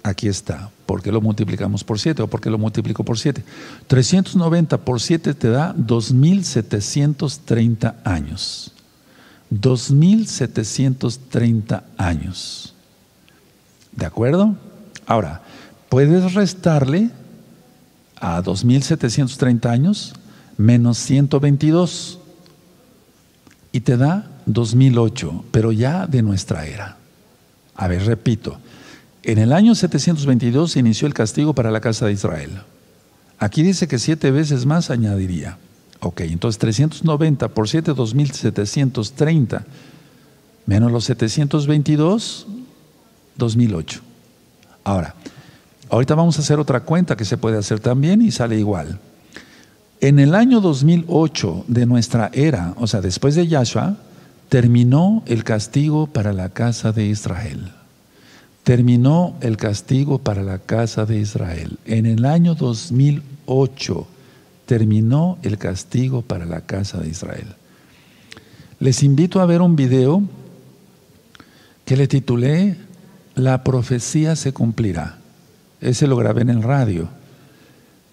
Aquí 0.03 0.27
está. 0.27 0.69
¿Por 0.85 1.01
qué 1.01 1.11
lo 1.11 1.21
multiplicamos 1.21 1.83
por 1.83 1.99
7 1.99 2.21
o 2.21 2.27
por 2.27 2.39
qué 2.39 2.49
lo 2.49 2.57
multiplico 2.57 3.03
por 3.03 3.19
7? 3.19 3.43
390 3.87 4.77
por 4.77 5.01
7 5.01 5.33
te 5.33 5.49
da 5.49 5.73
2730 5.75 7.97
años. 8.03 8.71
2.730 9.51 11.83
años. 11.97 12.73
¿De 13.91 14.05
acuerdo? 14.05 14.55
Ahora, 15.05 15.41
puedes 15.89 16.33
restarle 16.33 17.09
a 18.15 18.41
2.730 18.41 19.69
años 19.69 20.13
menos 20.57 20.97
122 20.99 22.19
y 23.77 23.81
te 23.81 23.95
da 23.95 24.25
2008, 24.47 25.45
pero 25.51 25.71
ya 25.71 26.07
de 26.07 26.23
nuestra 26.23 26.65
era. 26.65 26.97
A 27.75 27.87
ver, 27.87 28.03
repito, 28.07 28.57
en 29.21 29.37
el 29.37 29.53
año 29.53 29.75
722 29.75 30.71
se 30.71 30.79
inició 30.79 31.07
el 31.07 31.13
castigo 31.13 31.53
para 31.53 31.69
la 31.69 31.79
casa 31.79 32.07
de 32.07 32.13
Israel. 32.13 32.63
Aquí 33.37 33.61
dice 33.61 33.87
que 33.87 33.99
siete 33.99 34.31
veces 34.31 34.65
más 34.65 34.89
añadiría. 34.89 35.59
Ok, 35.99 36.21
entonces 36.21 36.57
390 36.57 37.49
por 37.49 37.69
7, 37.69 37.93
2730, 37.93 39.63
menos 40.65 40.91
los 40.91 41.03
722, 41.03 42.47
2008. 43.35 44.01
Ahora, 44.83 45.13
Ahorita 45.89 46.15
vamos 46.15 46.37
a 46.37 46.41
hacer 46.41 46.59
otra 46.59 46.81
cuenta 46.81 47.15
que 47.15 47.23
se 47.23 47.37
puede 47.37 47.57
hacer 47.57 47.79
también 47.79 48.21
y 48.21 48.31
sale 48.31 48.59
igual. 48.59 48.99
En 49.99 50.19
el 50.19 50.36
año 50.36 50.62
2008 50.62 51.65
de 51.67 51.86
nuestra 51.88 52.29
era, 52.33 52.73
o 52.77 52.86
sea, 52.86 53.01
después 53.01 53.33
de 53.36 53.47
Yahshua, 53.47 53.97
terminó 54.47 55.23
el 55.25 55.43
castigo 55.43 56.07
para 56.07 56.33
la 56.33 56.49
casa 56.49 56.91
de 56.91 57.07
Israel. 57.07 57.71
Terminó 58.63 59.36
el 59.41 59.57
castigo 59.57 60.19
para 60.19 60.43
la 60.43 60.60
casa 60.60 61.05
de 61.05 61.19
Israel. 61.19 61.79
En 61.86 62.05
el 62.05 62.25
año 62.25 62.53
2008 62.53 64.07
terminó 64.67 65.39
el 65.41 65.57
castigo 65.57 66.21
para 66.21 66.45
la 66.45 66.62
casa 66.62 66.99
de 66.99 67.10
Israel. 67.10 67.47
Les 68.79 69.01
invito 69.01 69.41
a 69.41 69.45
ver 69.45 69.62
un 69.62 69.75
video 69.75 70.21
que 71.86 71.97
le 71.97 72.07
titulé 72.07 72.77
La 73.33 73.63
profecía 73.63 74.36
se 74.36 74.53
cumplirá. 74.53 75.17
Ese 75.81 76.05
lo 76.05 76.17
grabé 76.17 76.41
en 76.41 76.49
el 76.49 76.62
radio. 76.62 77.10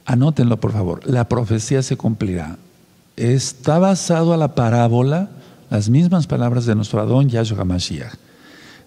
Anótenlo, 0.05 0.59
por 0.61 0.73
favor. 0.73 1.01
La 1.07 1.29
profecía 1.29 1.83
se 1.83 1.97
cumplirá. 1.97 2.59
Está 3.17 3.79
basado 3.79 4.33
a 4.33 4.37
la 4.37 4.55
parábola, 4.55 5.31
las 5.71 5.89
mismas 5.89 6.27
palabras 6.27 6.67
de 6.67 6.75
nuestro 6.75 7.01
Adón 7.01 7.29
Yahshua 7.29 7.61
HaMashiach. 7.61 8.15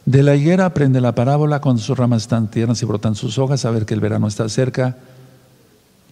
De 0.06 0.24
la 0.24 0.36
higuera 0.36 0.66
aprende 0.66 1.02
la 1.02 1.16
parábola, 1.16 1.60
cuando 1.60 1.82
sus 1.82 1.98
ramas 1.98 2.24
están 2.24 2.50
tiernas 2.50 2.82
y 2.82 2.86
brotan 2.86 3.16
sus 3.16 3.38
hojas, 3.38 3.66
a 3.66 3.72
ver 3.72 3.86
que 3.86 3.94
el 3.94 4.00
verano 4.00 4.28
está 4.28 4.48
cerca. 4.48 4.96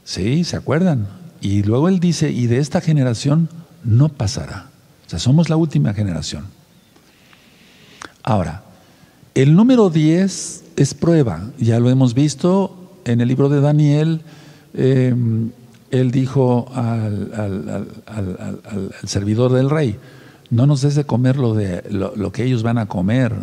Sí, 0.03 0.43
¿se 0.43 0.57
acuerdan? 0.57 1.07
Y 1.39 1.63
luego 1.63 1.87
él 1.87 1.99
dice, 1.99 2.31
y 2.31 2.47
de 2.47 2.57
esta 2.57 2.81
generación 2.81 3.47
no 3.83 4.09
pasará. 4.09 4.69
O 5.05 5.09
sea, 5.09 5.19
somos 5.19 5.49
la 5.49 5.55
última 5.55 5.93
generación. 5.93 6.45
Ahora, 8.23 8.63
el 9.35 9.55
número 9.55 9.89
10 9.89 10.63
es 10.75 10.93
prueba, 10.93 11.43
ya 11.57 11.79
lo 11.79 11.89
hemos 11.89 12.13
visto 12.13 12.91
en 13.05 13.21
el 13.21 13.27
libro 13.27 13.49
de 13.49 13.61
Daniel, 13.61 14.21
em, 14.75 15.51
él 15.91 16.11
dijo 16.11 16.71
al, 16.73 17.87
servidor 19.05 19.53
del 19.53 19.69
rey, 19.69 19.97
no 20.49 20.67
nos 20.67 20.81
des 20.81 20.95
de 20.95 21.05
comer 21.05 21.37
lo, 21.37 21.53
de, 21.53 21.83
lo, 21.89 22.31
que 22.31 22.43
ellos 22.43 22.63
van 22.63 22.77
a 22.77 22.87
comer, 22.87 23.33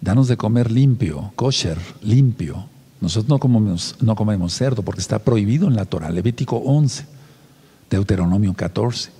danos 0.00 0.28
de 0.28 0.36
comer 0.36 0.70
limpio, 0.70 1.32
kosher, 1.36 1.78
limpio. 2.02 2.66
Nosotros 3.00 3.28
no 3.28 3.38
comemos, 3.38 3.96
no 4.00 4.14
comemos 4.14 4.54
cerdo 4.54 4.82
porque 4.82 5.00
está 5.00 5.18
prohibido 5.18 5.68
en 5.68 5.76
la 5.76 5.84
Torah, 5.84 6.10
Levítico 6.10 6.56
11, 6.56 7.06
Deuteronomio 7.90 8.54
14. 8.54 9.10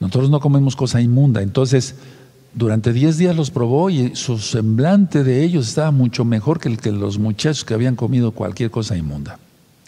Nosotros 0.00 0.30
no 0.30 0.40
comemos 0.40 0.76
cosa 0.76 1.00
inmunda, 1.00 1.42
entonces 1.42 1.94
durante 2.54 2.92
10 2.92 3.18
días 3.18 3.36
los 3.36 3.50
probó 3.50 3.90
y 3.90 4.14
su 4.14 4.38
semblante 4.38 5.24
de 5.24 5.42
ellos 5.42 5.68
estaba 5.68 5.90
mucho 5.90 6.24
mejor 6.24 6.60
que 6.60 6.68
el 6.68 6.78
que 6.78 6.92
los 6.92 7.18
muchachos 7.18 7.64
que 7.64 7.74
habían 7.74 7.96
comido 7.96 8.32
cualquier 8.32 8.70
cosa 8.70 8.96
inmunda. 8.96 9.38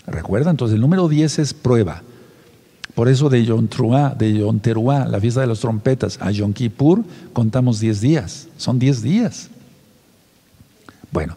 ¿Recuerda? 0.07 0.51
Entonces 0.51 0.77
el 0.77 0.81
número 0.81 1.09
10 1.09 1.39
es 1.39 1.55
prueba. 1.55 2.03
Por 2.95 3.09
eso 3.09 3.29
de 3.29 3.45
Yom 3.45 3.69
de 4.17 4.33
la 4.33 5.21
fiesta 5.21 5.43
de 5.43 5.47
las 5.47 5.61
trompetas, 5.61 6.19
a 6.21 6.31
Yom 6.31 6.55
Kippur 6.55 7.05
contamos 7.33 7.79
10 7.79 8.01
días. 8.01 8.49
Son 8.57 8.79
10 8.79 9.03
días. 9.03 9.51
Bueno, 11.13 11.37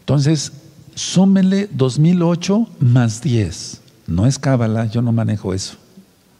entonces 0.00 0.52
súmenle 0.94 1.68
2008 1.72 2.68
más 2.80 3.22
10. 3.22 3.80
No 4.08 4.26
es 4.26 4.38
cábala, 4.38 4.86
yo 4.86 5.02
no 5.02 5.12
manejo 5.12 5.54
eso. 5.54 5.76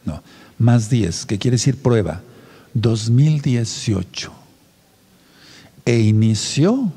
No, 0.03 0.21
más 0.57 0.89
10, 0.89 1.25
que 1.25 1.37
quiere 1.37 1.55
decir 1.55 1.81
prueba. 1.81 2.21
2018 2.73 4.31
e 5.85 5.99
inició 5.99 6.91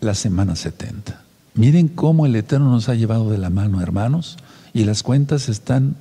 la 0.00 0.14
semana 0.14 0.56
70. 0.56 1.21
Miren 1.54 1.88
cómo 1.88 2.26
el 2.26 2.34
Eterno 2.36 2.70
nos 2.70 2.88
ha 2.88 2.94
llevado 2.94 3.30
de 3.30 3.38
la 3.38 3.50
mano, 3.50 3.80
hermanos, 3.80 4.38
y 4.72 4.84
las 4.84 5.02
cuentas 5.02 5.48
están 5.48 5.96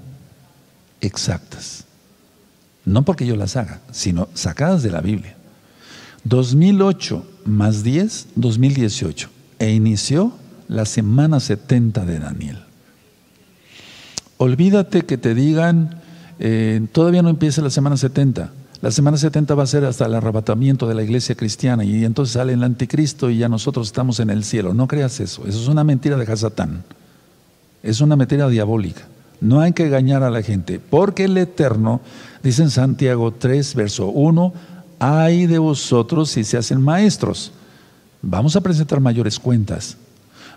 exactas. 1.01 1.85
No 2.85 3.03
porque 3.03 3.25
yo 3.25 3.35
las 3.35 3.57
haga, 3.57 3.81
sino 3.91 4.29
sacadas 4.33 4.81
de 4.81 4.91
la 4.91 5.01
Biblia. 5.01 5.35
2008 6.23 7.25
más 7.45 7.83
10, 7.83 8.27
2018. 8.35 9.29
E 9.59 9.71
inició 9.71 10.33
la 10.67 10.85
semana 10.85 11.39
70 11.39 12.05
de 12.05 12.19
Daniel. 12.19 12.59
Olvídate 14.37 15.03
que 15.03 15.17
te 15.17 15.35
digan, 15.35 16.01
eh, 16.39 16.87
todavía 16.91 17.21
no 17.21 17.29
empieza 17.29 17.61
la 17.61 17.69
semana 17.69 17.97
70. 17.97 18.51
La 18.81 18.89
semana 18.89 19.15
70 19.15 19.53
va 19.53 19.61
a 19.61 19.67
ser 19.67 19.85
hasta 19.85 20.07
el 20.07 20.15
arrebatamiento 20.15 20.87
de 20.87 20.95
la 20.95 21.03
iglesia 21.03 21.35
cristiana 21.35 21.83
y 21.83 22.03
entonces 22.03 22.33
sale 22.33 22.53
el 22.53 22.63
anticristo 22.63 23.29
y 23.29 23.37
ya 23.37 23.47
nosotros 23.47 23.87
estamos 23.87 24.19
en 24.19 24.31
el 24.31 24.43
cielo. 24.43 24.73
No 24.73 24.87
creas 24.87 25.19
eso, 25.19 25.45
eso 25.45 25.61
es 25.61 25.67
una 25.67 25.83
mentira 25.83 26.17
de 26.17 26.31
Hasatán. 26.31 26.83
Es 27.83 28.01
una 28.01 28.15
mentira 28.15 28.49
diabólica. 28.49 29.03
No 29.39 29.59
hay 29.59 29.73
que 29.73 29.85
engañar 29.85 30.23
a 30.23 30.31
la 30.31 30.41
gente, 30.41 30.79
porque 30.79 31.25
el 31.25 31.37
Eterno, 31.37 32.01
dice 32.41 32.63
en 32.63 32.71
Santiago 32.71 33.31
3, 33.31 33.75
verso 33.75 34.07
1, 34.07 34.53
hay 34.97 35.45
de 35.45 35.59
vosotros 35.59 36.31
si 36.31 36.43
se 36.43 36.57
hacen 36.57 36.81
maestros. 36.81 37.51
Vamos 38.23 38.55
a 38.55 38.61
presentar 38.61 38.99
mayores 38.99 39.37
cuentas. 39.37 39.97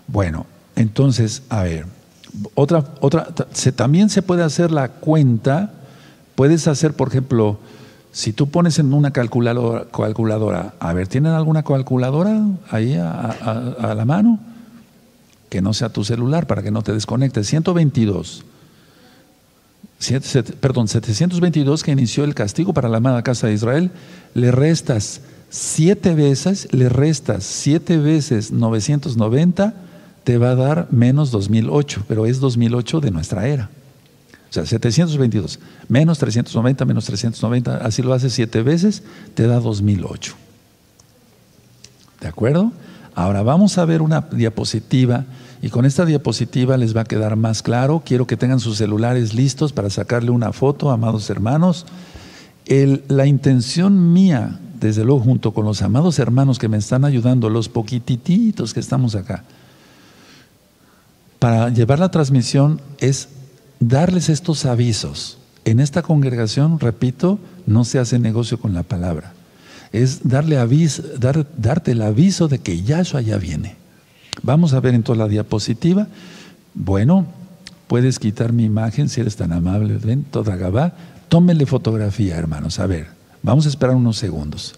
Bueno, 0.07 0.47
entonces, 0.75 1.43
a 1.49 1.63
ver, 1.63 1.85
otra, 2.55 2.85
otra, 3.01 3.27
también 3.75 4.09
se 4.09 4.23
puede 4.23 4.43
hacer 4.43 4.71
la 4.71 4.89
cuenta, 4.89 5.73
puedes 6.35 6.67
hacer, 6.67 6.93
por 6.93 7.07
ejemplo, 7.07 7.59
si 8.15 8.31
tú 8.31 8.47
pones 8.47 8.79
en 8.79 8.93
una 8.93 9.11
calculadora, 9.11 9.87
calculadora 9.91 10.73
a 10.79 10.93
ver, 10.93 11.09
¿tienen 11.09 11.33
alguna 11.33 11.63
calculadora 11.63 12.45
ahí 12.71 12.95
a, 12.95 13.93
la 13.93 14.05
mano? 14.05 14.39
Que 15.49 15.61
no 15.61 15.73
sea 15.73 15.89
tu 15.89 16.05
celular 16.05 16.47
para 16.47 16.63
que 16.63 16.71
no 16.71 16.81
te 16.81 16.93
desconectes. 16.93 17.45
122. 17.47 18.45
perdón, 20.61 20.87
722 20.87 21.83
que 21.83 21.91
inició 21.91 22.23
el 22.23 22.35
castigo 22.35 22.73
para 22.73 22.87
la 22.87 22.97
amada 22.97 23.21
casa 23.21 23.47
de 23.47 23.53
Israel, 23.53 23.91
le 24.33 24.49
restas 24.51 25.19
siete 25.49 26.15
veces, 26.15 26.69
le 26.71 26.87
restas 26.87 27.43
siete 27.43 27.97
veces 27.97 28.53
990, 28.53 29.73
te 30.23 30.37
va 30.37 30.51
a 30.51 30.55
dar 30.55 30.87
menos 30.89 31.31
2008, 31.31 32.05
pero 32.07 32.25
es 32.25 32.39
2008 32.39 33.01
de 33.01 33.11
nuestra 33.11 33.45
era. 33.49 33.69
Sea, 34.55 34.65
722 34.65 35.59
menos 35.89 36.17
390 36.17 36.85
menos 36.85 37.03
390, 37.03 37.75
así 37.85 38.01
lo 38.01 38.13
hace 38.13 38.29
siete 38.29 38.61
veces, 38.61 39.03
te 39.33 39.47
da 39.47 39.59
2008. 39.59 40.33
¿De 42.21 42.29
acuerdo? 42.29 42.71
Ahora 43.15 43.43
vamos 43.43 43.77
a 43.77 43.83
ver 43.83 44.01
una 44.01 44.21
diapositiva 44.31 45.25
y 45.61 45.69
con 45.69 45.83
esta 45.83 46.05
diapositiva 46.05 46.77
les 46.77 46.95
va 46.95 47.01
a 47.01 47.03
quedar 47.03 47.35
más 47.35 47.63
claro. 47.63 48.01
Quiero 48.05 48.27
que 48.27 48.37
tengan 48.37 48.61
sus 48.61 48.77
celulares 48.77 49.33
listos 49.33 49.73
para 49.73 49.89
sacarle 49.89 50.31
una 50.31 50.53
foto, 50.53 50.89
amados 50.89 51.29
hermanos. 51.29 51.85
la 52.65 53.25
intención 53.25 54.13
mía, 54.13 54.57
desde 54.79 55.03
luego 55.03 55.19
junto 55.19 55.53
con 55.53 55.65
los 55.65 55.81
amados 55.81 56.17
hermanos 56.17 56.59
que 56.59 56.69
me 56.69 56.77
están 56.77 57.03
ayudando, 57.03 57.49
los 57.49 57.67
poquititos 57.67 58.73
que 58.73 58.79
estamos 58.79 59.15
acá, 59.15 59.43
para 61.39 61.67
llevar 61.67 61.99
la 61.99 62.09
transmisión 62.09 62.79
es 62.99 63.27
darles 63.79 64.29
estos 64.29 64.65
avisos. 64.65 65.37
En 65.65 65.79
esta 65.79 66.01
congregación, 66.03 66.79
repito, 66.79 67.39
no 67.65 67.85
se 67.85 67.99
hace 67.99 68.19
negocio 68.19 68.59
con 68.59 68.73
la 68.73 68.83
palabra. 68.83 69.33
Es 69.91 70.27
darle 70.27 70.57
aviso, 70.57 71.03
dar, 71.17 71.47
darte 71.57 71.91
el 71.91 72.01
aviso 72.01 72.47
de 72.47 72.59
que 72.59 72.83
Yahshua 72.83 73.21
ya 73.21 73.37
viene. 73.37 73.75
Vamos 74.43 74.73
a 74.73 74.79
ver 74.79 74.93
en 74.93 75.03
toda 75.03 75.17
la 75.17 75.27
diapositiva. 75.27 76.07
Bueno, 76.73 77.25
puedes 77.87 78.19
quitar 78.19 78.53
mi 78.53 78.65
imagen 78.65 79.09
si 79.09 79.21
eres 79.21 79.35
tan 79.35 79.53
amable. 79.53 79.97
Ven, 79.97 80.23
toda 80.23 80.55
Gabá. 80.55 80.93
Tómenle 81.29 81.65
fotografía, 81.65 82.35
hermanos. 82.35 82.79
A 82.79 82.85
ver, 82.85 83.07
vamos 83.41 83.65
a 83.65 83.69
esperar 83.69 83.95
unos 83.95 84.17
segundos. 84.17 84.75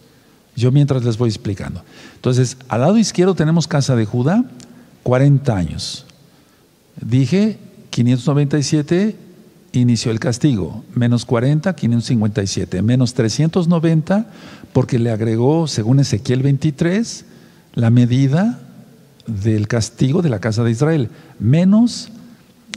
Yo 0.55 0.71
mientras 0.71 1.03
les 1.03 1.17
voy 1.17 1.29
explicando. 1.29 1.83
Entonces, 2.15 2.57
al 2.69 2.81
lado 2.81 2.97
izquierdo 2.97 3.36
tenemos 3.36 3.67
Casa 3.67 3.95
de 3.95 4.05
Judá, 4.05 4.45
40 5.04 5.56
años. 5.56 6.06
Dije 7.00 7.60
597 7.98 9.15
inició 9.71 10.12
el 10.12 10.19
castigo, 10.19 10.83
menos 10.93 11.25
40, 11.25 11.75
557, 11.75 12.83
menos 12.83 13.15
390, 13.15 14.27
porque 14.71 15.00
le 15.00 15.10
agregó, 15.10 15.65
según 15.65 16.00
Ezequiel 16.00 16.43
23, 16.43 17.25
la 17.73 17.89
medida 17.89 18.60
del 19.25 19.67
castigo 19.67 20.21
de 20.21 20.29
la 20.29 20.37
casa 20.39 20.63
de 20.63 20.69
Israel, 20.69 21.10
menos, 21.39 22.10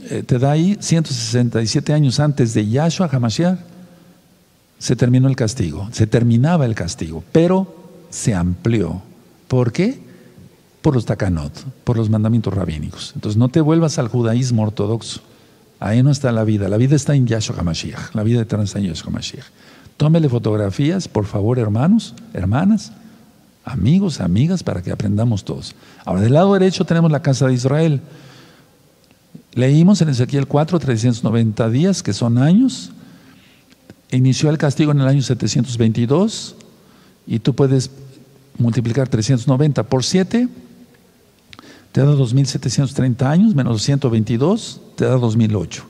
eh, 0.09 0.23
te 0.25 0.39
da 0.39 0.53
ahí 0.53 0.79
167 0.81 1.93
años 1.93 2.19
antes 2.19 2.55
de 2.55 2.67
Yahshua 2.67 3.11
Hamashiach, 3.13 3.59
se 4.79 4.97
terminó 4.97 5.29
el 5.29 5.37
castigo, 5.37 5.91
se 5.93 6.07
terminaba 6.07 6.65
el 6.65 6.75
castigo, 6.75 7.23
pero 7.31 7.93
se 8.09 8.35
amplió. 8.35 9.03
¿Por 9.49 9.71
qué? 9.71 10.01
Por 10.83 10.95
los 10.95 11.05
takanot, 11.05 11.53
por 11.85 11.97
los 11.97 12.09
mandamientos 12.11 12.55
rabínicos. 12.55 13.13
Entonces 13.15 13.37
no 13.39 13.49
te 13.49 13.61
vuelvas 13.61 13.99
al 13.99 14.09
judaísmo 14.09 14.63
ortodoxo. 14.63 15.21
Ahí 15.79 16.03
no 16.03 16.11
está 16.11 16.33
la 16.33 16.45
vida. 16.45 16.69
La 16.69 16.77
vida 16.77 16.97
está 16.97 17.15
en 17.15 17.27
Yahshua 17.27 17.57
HaMashiach. 17.59 18.15
La 18.15 18.23
vida 18.23 18.43
eterna 18.43 18.65
está 18.65 18.79
en 18.79 18.87
Yahshua 18.87 19.11
HaMashiach. 19.11 19.45
Tómele 19.97 20.29
fotografías, 20.29 21.09
por 21.09 21.27
favor, 21.27 21.59
hermanos, 21.59 22.15
hermanas, 22.33 22.93
amigos, 23.65 24.21
amigas, 24.21 24.63
para 24.63 24.83
que 24.83 24.91
aprendamos 24.91 25.45
todos. 25.45 25.75
Ahora, 26.05 26.23
del 26.23 26.33
lado 26.33 26.55
derecho 26.55 26.87
tenemos 26.87 27.11
la 27.11 27.21
casa 27.21 27.47
de 27.47 27.55
Israel. 27.55 28.01
Leímos 29.53 30.01
en 30.01 30.09
Ezequiel 30.09 30.47
4, 30.47 30.79
390 30.79 31.69
días, 31.69 32.03
que 32.03 32.15
son 32.15 32.39
años. 32.39 32.93
Inició 34.11 34.49
el 34.51 34.59
castigo 34.59 34.93
en 34.93 35.01
el 35.01 35.07
año 35.07 35.23
722 35.23 36.57
y 37.27 37.39
tú 37.39 37.55
puedes 37.55 37.91
multiplicar 38.59 39.09
390 39.09 39.83
por 39.85 40.05
7, 40.05 40.49
te 41.93 42.01
da 42.01 42.13
2.730 42.13 43.27
años, 43.27 43.55
menos 43.55 43.83
122, 43.83 44.81
te 44.97 45.05
da 45.05 45.17
2008. 45.17 45.85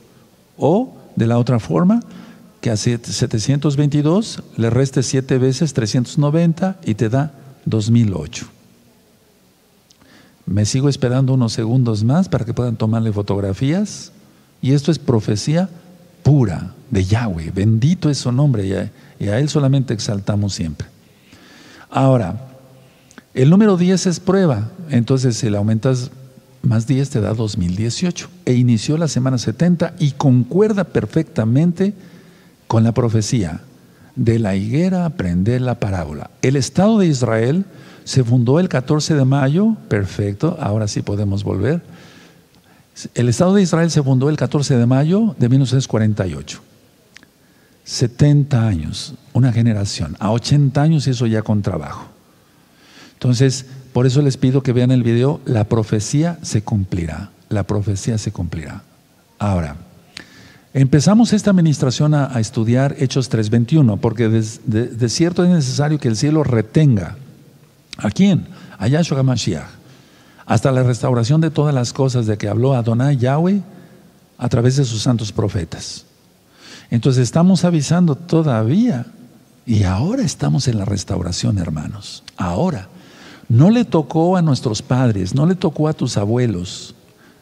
O, 0.57 0.95
de 1.15 1.27
la 1.27 1.37
otra 1.37 1.59
forma, 1.59 2.01
que 2.61 2.69
a 2.69 2.77
722 2.77 4.43
le 4.57 4.69
reste 4.69 5.03
7 5.03 5.37
veces 5.37 5.73
390 5.73 6.79
y 6.85 6.95
te 6.95 7.09
da 7.09 7.33
2008. 7.65 8.45
Me 10.45 10.65
sigo 10.65 10.89
esperando 10.89 11.33
unos 11.33 11.53
segundos 11.53 12.03
más 12.03 12.29
para 12.29 12.45
que 12.45 12.53
puedan 12.53 12.75
tomarle 12.75 13.11
fotografías. 13.11 14.11
Y 14.61 14.73
esto 14.73 14.91
es 14.91 14.99
profecía 14.99 15.69
pura 16.23 16.73
de 16.89 17.05
Yahweh. 17.05 17.51
Bendito 17.51 18.09
es 18.09 18.19
su 18.19 18.31
nombre 18.31 18.91
y 19.19 19.27
a, 19.27 19.39
Él 19.39 19.49
solamente 19.49 19.93
exaltamos 19.93 20.53
siempre. 20.53 20.87
Ahora, 21.89 22.50
el 23.33 23.49
número 23.49 23.77
10 23.77 24.07
es 24.07 24.19
prueba. 24.19 24.69
Entonces, 24.89 25.37
si 25.37 25.49
le 25.49 25.57
aumentas 25.57 26.11
más 26.61 26.87
10 26.87 27.09
te 27.09 27.21
da 27.21 27.33
2018. 27.33 28.29
E 28.45 28.53
inició 28.53 28.97
la 28.97 29.07
semana 29.07 29.37
70 29.37 29.95
y 29.99 30.11
concuerda 30.11 30.83
perfectamente 30.83 31.93
con 32.67 32.83
la 32.83 32.93
profecía. 32.93 33.61
De 34.15 34.39
la 34.39 34.55
higuera 34.55 35.05
aprender 35.05 35.61
la 35.61 35.79
parábola. 35.79 36.29
El 36.41 36.55
Estado 36.55 36.99
de 36.99 37.07
Israel 37.07 37.65
se 38.03 38.23
fundó 38.23 38.59
el 38.59 38.67
14 38.67 39.15
de 39.15 39.25
mayo, 39.25 39.77
perfecto, 39.87 40.57
ahora 40.59 40.87
sí 40.87 41.01
podemos 41.01 41.43
volver. 41.43 41.81
El 43.15 43.29
Estado 43.29 43.53
de 43.55 43.61
Israel 43.61 43.89
se 43.89 44.03
fundó 44.03 44.29
el 44.29 44.35
14 44.35 44.75
de 44.75 44.85
mayo 44.85 45.35
de 45.39 45.47
1948. 45.47 46.61
70 47.85 48.67
años, 48.67 49.15
una 49.33 49.53
generación. 49.53 50.17
A 50.19 50.31
80 50.31 50.81
años 50.81 51.07
eso 51.07 51.25
ya 51.25 51.41
con 51.41 51.61
trabajo. 51.61 52.10
Entonces, 53.21 53.67
por 53.93 54.07
eso 54.07 54.23
les 54.23 54.35
pido 54.35 54.63
que 54.63 54.73
vean 54.73 54.89
el 54.89 55.03
video, 55.03 55.41
la 55.45 55.65
profecía 55.65 56.39
se 56.41 56.63
cumplirá, 56.63 57.29
la 57.49 57.63
profecía 57.63 58.17
se 58.17 58.31
cumplirá. 58.31 58.81
Ahora, 59.37 59.75
empezamos 60.73 61.31
esta 61.31 61.51
administración 61.51 62.15
a, 62.15 62.39
estudiar 62.39 62.95
Hechos 62.97 63.31
3.21, 63.31 63.99
porque 63.99 64.27
de 64.27 65.09
cierto 65.09 65.43
es 65.43 65.51
necesario 65.51 65.99
que 65.99 66.07
el 66.07 66.17
cielo 66.17 66.43
retenga 66.43 67.17
¿A 67.97 68.09
quién? 68.09 68.47
A 68.77 68.87
Yahshua 68.87 69.19
HaMashiach. 69.19 69.67
Hasta 70.45 70.71
la 70.71 70.83
restauración 70.83 71.39
de 71.39 71.51
todas 71.51 71.73
las 71.73 71.93
cosas 71.93 72.25
de 72.25 72.37
que 72.37 72.49
habló 72.49 72.73
Adonai 72.73 73.17
Yahweh 73.17 73.61
a 74.37 74.49
través 74.49 74.75
de 74.77 74.85
sus 74.85 75.03
santos 75.03 75.31
profetas. 75.31 76.05
Entonces 76.89 77.23
estamos 77.23 77.63
avisando 77.63 78.15
todavía 78.15 79.05
y 79.65 79.83
ahora 79.83 80.23
estamos 80.23 80.67
en 80.67 80.79
la 80.79 80.85
restauración, 80.85 81.59
hermanos. 81.59 82.23
Ahora. 82.35 82.89
No 83.51 83.69
le 83.69 83.83
tocó 83.83 84.37
a 84.37 84.41
nuestros 84.41 84.81
padres, 84.81 85.35
no 85.35 85.45
le 85.45 85.55
tocó 85.55 85.89
a 85.89 85.93
tus 85.93 86.15
abuelos, 86.15 86.95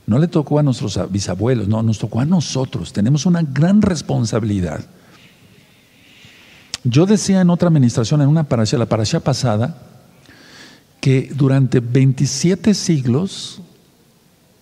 no 0.08 0.18
le 0.18 0.28
tocó 0.28 0.58
a 0.58 0.64
nuestros 0.64 1.00
bisabuelos, 1.12 1.68
no, 1.68 1.84
nos 1.84 2.00
tocó 2.00 2.20
a 2.20 2.26
nosotros. 2.26 2.92
Tenemos 2.92 3.28
una 3.28 3.44
gran 3.44 3.80
responsabilidad. 3.84 4.84
Yo 6.84 7.06
decía 7.06 7.42
en 7.42 7.52
otra 7.52 7.68
administración, 7.68 8.24
en 8.24 8.28
una 8.28 8.46
parasha, 8.46 8.80
la 8.80 8.88
parasha 8.88 9.20
pasada, 9.20 9.84
que 11.00 11.32
durante 11.36 11.80
27 11.80 12.74
siglos, 12.74 13.62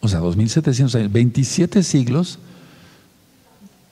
o 0.02 0.10
sea, 0.10 0.20
2700 0.20 0.96
años, 0.96 1.12
27 1.14 1.82
siglos, 1.82 2.40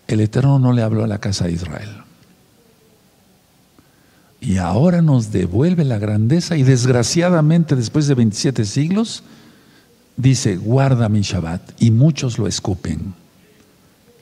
el 0.10 0.20
Eterno 0.20 0.60
no 0.60 0.74
le 0.74 0.82
habló 0.82 1.06
a 1.06 1.08
la 1.08 1.20
casa 1.20 1.46
de 1.46 1.54
Israel. 1.54 2.05
Y 4.46 4.58
ahora 4.58 5.02
nos 5.02 5.32
devuelve 5.32 5.84
la 5.84 5.98
grandeza 5.98 6.56
y 6.56 6.62
desgraciadamente 6.62 7.76
después 7.76 8.06
de 8.06 8.14
27 8.14 8.64
siglos, 8.66 9.24
dice, 10.18 10.58
guarda 10.58 11.10
mi 11.10 11.22
Shabbat. 11.22 11.62
Y 11.80 11.90
muchos 11.90 12.38
lo 12.38 12.46
escupen. 12.46 13.16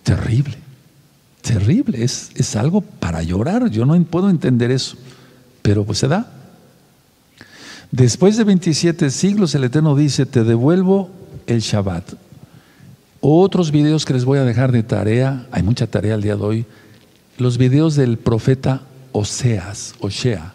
Terrible, 0.03 0.55
terrible. 1.41 2.05
Es, 2.05 2.32
es 2.36 2.55
algo 2.55 2.80
para 2.80 3.21
llorar. 3.21 3.69
Yo 3.69 3.86
no 3.86 4.01
puedo 4.05 4.30
entender 4.30 4.71
eso. 4.71 4.95
Pero 5.61 5.84
pues 5.84 5.97
se 5.97 6.07
da. 6.07 6.32
Después 7.91 8.38
de 8.38 8.45
27 8.45 9.09
siglos, 9.09 9.53
el 9.55 9.65
Eterno 9.65 9.93
dice, 9.93 10.26
te 10.26 10.45
devuelvo 10.45 11.09
el 11.47 11.59
Shabbat. 11.59 12.13
Otros 13.19 13.71
videos 13.71 14.05
que 14.05 14.13
les 14.13 14.24
voy 14.24 14.39
a 14.39 14.45
dejar 14.45 14.71
de 14.71 14.84
tarea, 14.84 15.47
hay 15.51 15.63
mucha 15.63 15.86
tarea 15.86 16.15
el 16.15 16.21
día 16.21 16.38
de 16.38 16.43
hoy, 16.43 16.65
los 17.38 17.57
videos 17.57 17.95
del 17.95 18.17
profeta 18.17 18.84
Oseas, 19.14 19.93
Osea, 19.99 20.53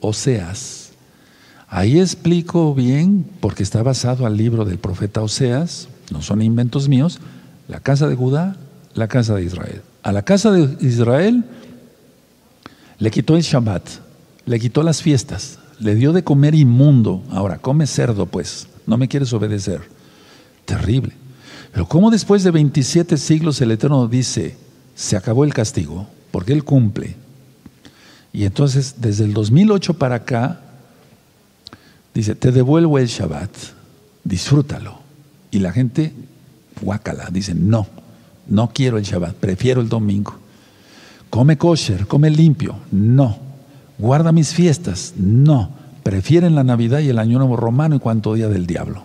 Oseas. 0.00 0.90
Ahí 1.68 2.00
explico 2.00 2.74
bien, 2.74 3.24
porque 3.38 3.62
está 3.62 3.82
basado 3.82 4.26
al 4.26 4.36
libro 4.36 4.64
del 4.64 4.78
profeta 4.78 5.22
Oseas, 5.22 5.88
no 6.10 6.20
son 6.22 6.42
inventos 6.42 6.88
míos, 6.88 7.20
la 7.68 7.78
casa 7.78 8.08
de 8.08 8.16
Judá, 8.16 8.56
la 8.94 9.06
casa 9.06 9.36
de 9.36 9.44
Israel. 9.44 9.82
A 10.02 10.10
la 10.10 10.22
casa 10.22 10.50
de 10.50 10.76
Israel 10.84 11.44
le 12.98 13.10
quitó 13.10 13.36
el 13.36 13.42
Shabbat, 13.42 13.88
le 14.46 14.58
quitó 14.58 14.82
las 14.82 15.02
fiestas, 15.02 15.58
le 15.78 15.94
dio 15.94 16.12
de 16.12 16.24
comer 16.24 16.54
inmundo. 16.54 17.22
Ahora, 17.30 17.58
come 17.58 17.86
cerdo, 17.86 18.26
pues, 18.26 18.66
no 18.86 18.96
me 18.96 19.06
quieres 19.08 19.32
obedecer. 19.32 19.82
Terrible. 20.64 21.12
Pero 21.72 21.86
¿cómo 21.86 22.10
después 22.10 22.42
de 22.42 22.50
27 22.50 23.16
siglos 23.16 23.60
el 23.60 23.70
Eterno 23.70 24.08
dice, 24.08 24.56
se 24.94 25.16
acabó 25.16 25.44
el 25.44 25.54
castigo? 25.54 26.08
Porque 26.32 26.52
Él 26.52 26.64
cumple. 26.64 27.14
Y 28.32 28.44
entonces, 28.44 28.96
desde 28.98 29.24
el 29.24 29.34
2008 29.34 29.94
para 29.94 30.16
acá, 30.16 30.60
dice, 32.14 32.34
te 32.34 32.52
devuelvo 32.52 32.98
el 32.98 33.06
Shabbat, 33.06 33.50
disfrútalo. 34.24 35.00
Y 35.50 35.58
la 35.58 35.72
gente, 35.72 36.12
guácala, 36.80 37.28
dice, 37.32 37.54
no, 37.54 37.86
no 38.46 38.70
quiero 38.72 38.98
el 38.98 39.04
Shabbat, 39.04 39.34
prefiero 39.34 39.80
el 39.80 39.88
domingo. 39.88 40.34
Come 41.28 41.58
kosher, 41.58 42.06
come 42.06 42.30
limpio, 42.30 42.76
no 42.90 43.50
guarda 44.00 44.32
mis 44.32 44.54
fiestas. 44.54 45.14
No, 45.16 45.70
prefieren 46.02 46.54
la 46.54 46.64
Navidad 46.64 47.00
y 47.00 47.10
el 47.10 47.18
Año 47.18 47.38
Nuevo 47.38 47.56
Romano 47.56 47.94
y 47.94 48.00
cuanto 48.00 48.34
día 48.34 48.48
del 48.48 48.66
diablo. 48.66 49.04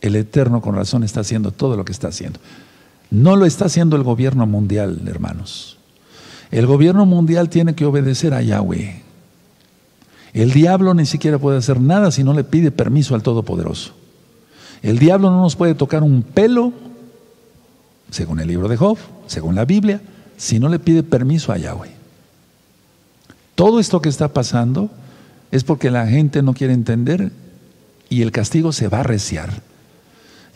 El 0.00 0.16
Eterno 0.16 0.62
con 0.62 0.74
razón 0.74 1.02
está 1.02 1.20
haciendo 1.20 1.50
todo 1.50 1.76
lo 1.76 1.84
que 1.84 1.92
está 1.92 2.08
haciendo. 2.08 2.40
No 3.10 3.36
lo 3.36 3.44
está 3.44 3.66
haciendo 3.66 3.96
el 3.96 4.02
gobierno 4.02 4.46
mundial, 4.46 5.02
hermanos. 5.06 5.76
El 6.50 6.66
gobierno 6.66 7.06
mundial 7.06 7.48
tiene 7.48 7.74
que 7.74 7.84
obedecer 7.84 8.34
a 8.34 8.42
Yahweh. 8.42 9.02
El 10.32 10.52
diablo 10.52 10.94
ni 10.94 11.06
siquiera 11.06 11.38
puede 11.38 11.58
hacer 11.58 11.80
nada 11.80 12.10
si 12.10 12.24
no 12.24 12.34
le 12.34 12.44
pide 12.44 12.70
permiso 12.70 13.14
al 13.14 13.22
Todopoderoso. 13.22 13.92
El 14.82 14.98
diablo 14.98 15.30
no 15.30 15.42
nos 15.42 15.56
puede 15.56 15.74
tocar 15.74 16.02
un 16.02 16.22
pelo, 16.22 16.72
según 18.10 18.40
el 18.40 18.48
libro 18.48 18.68
de 18.68 18.76
Job, 18.76 18.98
según 19.26 19.54
la 19.54 19.64
Biblia, 19.64 20.00
si 20.36 20.58
no 20.58 20.68
le 20.68 20.78
pide 20.78 21.02
permiso 21.02 21.52
a 21.52 21.58
Yahweh. 21.58 21.90
Todo 23.54 23.78
esto 23.78 24.00
que 24.00 24.08
está 24.08 24.28
pasando 24.28 24.90
es 25.50 25.64
porque 25.64 25.90
la 25.90 26.06
gente 26.06 26.42
no 26.42 26.54
quiere 26.54 26.72
entender 26.72 27.30
y 28.08 28.22
el 28.22 28.32
castigo 28.32 28.72
se 28.72 28.88
va 28.88 28.98
a 28.98 29.00
arreciar. 29.02 29.62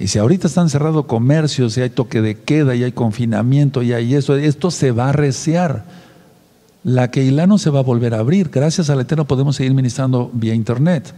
Y 0.04 0.08
si 0.08 0.18
ahorita 0.18 0.48
están 0.48 0.68
cerrados 0.68 1.06
comercios 1.06 1.78
y 1.78 1.80
hay 1.80 1.88
toque 1.88 2.20
de 2.20 2.34
queda 2.38 2.74
y 2.74 2.84
hay 2.84 2.92
confinamiento 2.92 3.82
y 3.82 3.94
hay 3.94 4.14
eso, 4.14 4.36
esto 4.36 4.70
se 4.70 4.90
va 4.90 5.06
a 5.06 5.08
arreciar. 5.08 5.86
La 6.82 7.10
Keilah 7.10 7.46
no 7.46 7.56
se 7.56 7.70
va 7.70 7.78
a 7.78 7.82
volver 7.84 8.12
a 8.12 8.18
abrir. 8.18 8.50
Gracias 8.50 8.90
al 8.90 9.00
Eterno 9.00 9.26
podemos 9.26 9.56
seguir 9.56 9.72
ministrando 9.72 10.30
vía 10.34 10.52
internet. 10.52 11.14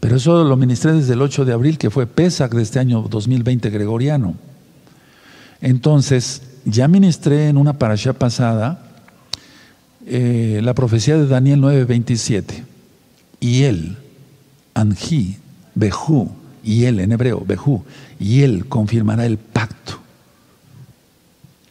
Pero 0.00 0.16
eso 0.16 0.44
lo 0.44 0.54
ministré 0.58 0.92
desde 0.92 1.14
el 1.14 1.22
8 1.22 1.46
de 1.46 1.54
abril, 1.54 1.78
que 1.78 1.88
fue 1.88 2.06
Pesach 2.06 2.52
de 2.52 2.60
este 2.60 2.78
año 2.78 3.06
2020 3.08 3.70
gregoriano. 3.70 4.34
Entonces, 5.62 6.42
ya 6.66 6.88
ministré 6.88 7.48
en 7.48 7.56
una 7.56 7.78
parasha 7.78 8.12
pasada 8.12 8.84
eh, 10.04 10.60
la 10.62 10.74
profecía 10.74 11.16
de 11.16 11.26
Daniel 11.26 11.62
9:27. 11.62 12.64
Y 13.40 13.62
él, 13.62 13.96
Anji, 14.74 15.38
Bejú, 15.74 16.28
y 16.62 16.84
él 16.84 17.00
en 17.00 17.12
hebreo, 17.12 17.44
Bejú, 17.46 17.84
y 18.18 18.42
él 18.42 18.66
confirmará 18.66 19.26
el 19.26 19.38
pacto. 19.38 19.98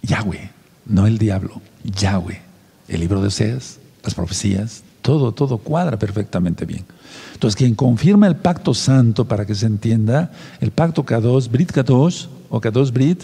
Yahweh, 0.02 0.52
no 0.86 1.08
el 1.08 1.18
diablo, 1.18 1.62
Yahweh. 1.84 2.42
El 2.88 3.02
libro 3.02 3.22
de 3.22 3.28
Oseas, 3.28 3.80
las 4.04 4.16
profecías, 4.16 4.84
todo, 5.02 5.32
todo 5.32 5.60
cuadra 5.60 6.00
perfectamente 6.00 6.66
bien. 6.66 6.86
Entonces, 7.34 7.56
quien 7.56 7.76
confirma 7.76 8.28
el 8.28 8.36
pacto 8.36 8.74
santo, 8.74 9.26
para 9.26 9.46
que 9.46 9.56
se 9.56 9.68
entienda, 9.68 10.32
el 10.60 10.72
pacto 10.72 11.06
Kadosh, 11.06 11.48
Brit 11.48 11.72
Kadosh, 11.72 12.26
o 12.50 12.60
Kadosh 12.60 12.92
Brit, 12.92 13.24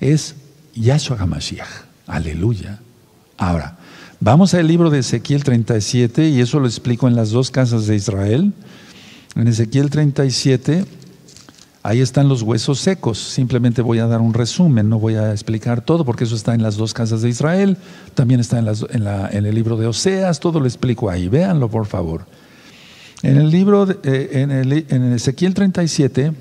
es 0.00 0.34
Yahshua 0.74 1.18
HaMashiach. 1.18 1.68
Aleluya. 2.06 2.80
Ahora, 3.36 3.76
Vamos 4.24 4.54
al 4.54 4.68
libro 4.68 4.88
de 4.88 5.00
Ezequiel 5.00 5.42
37 5.42 6.28
y 6.28 6.40
eso 6.40 6.60
lo 6.60 6.68
explico 6.68 7.08
en 7.08 7.16
las 7.16 7.32
dos 7.32 7.50
casas 7.50 7.88
de 7.88 7.96
Israel. 7.96 8.52
En 9.34 9.48
Ezequiel 9.48 9.90
37 9.90 10.84
Ahí 11.84 12.00
están 12.00 12.28
los 12.28 12.42
huesos 12.42 12.78
secos. 12.78 13.18
Simplemente 13.18 13.82
voy 13.82 13.98
a 13.98 14.06
dar 14.06 14.20
un 14.20 14.34
resumen, 14.34 14.88
no 14.88 15.00
voy 15.00 15.16
a 15.16 15.32
explicar 15.32 15.84
todo 15.84 16.04
porque 16.04 16.24
eso 16.24 16.36
está 16.36 16.54
en 16.54 16.62
las 16.62 16.76
dos 16.76 16.94
casas 16.94 17.22
de 17.22 17.28
Israel, 17.28 17.76
también 18.14 18.38
está 18.38 18.60
en, 18.60 19.46
el 19.46 19.54
libro 19.54 19.76
de 19.76 19.88
Oseas, 19.88 20.38
todo 20.38 20.60
lo 20.60 20.66
explico 20.66 21.10
ahí. 21.10 21.28
Véanlo, 21.28 21.68
por 21.68 21.86
favor. 21.86 22.24
En 23.22 23.36
el 23.36 23.50
libro, 23.50 23.88
eh, 24.04 24.28
en, 24.32 24.50
en 24.52 25.12
Ezequiel 25.12 25.54
37, 25.54 26.32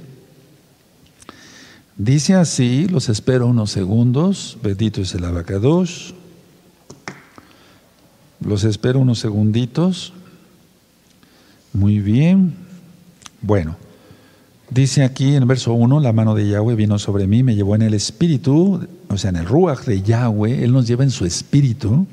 dice 1.98 2.36
así, 2.36 2.88
los 2.88 3.10
espero 3.10 3.48
unos 3.48 3.72
segundos, 3.72 4.60
bendito 4.62 5.02
es 5.02 5.14
el 5.16 5.26
abacados. 5.26 6.14
Los 8.40 8.64
espero 8.64 9.00
unos 9.00 9.20
segunditos. 9.20 10.14
Muy 11.74 12.00
bien. 12.00 12.56
Bueno. 13.42 13.78
Dice 14.72 15.04
aquí 15.04 15.36
en 15.36 15.44
el 15.44 15.46
verso 15.46 15.74
1, 15.74 16.00
la 16.00 16.14
mano 16.14 16.34
de 16.34 16.48
Yahweh 16.48 16.76
vino 16.76 16.98
sobre 16.98 17.28
mí, 17.28 17.44
me 17.44 17.56
llevó 17.56 17.76
en 17.76 17.82
el 17.82 17.94
espíritu, 17.94 18.88
o 19.10 19.18
sea, 19.18 19.30
en 19.30 19.36
el 19.36 19.46
ruach 19.46 19.82
de 19.82 20.02
Yahweh, 20.02 20.64
Él 20.64 20.72
nos 20.72 20.88
lleva 20.88 21.04
en 21.04 21.12
su 21.12 21.26
espíritu, 21.26 22.08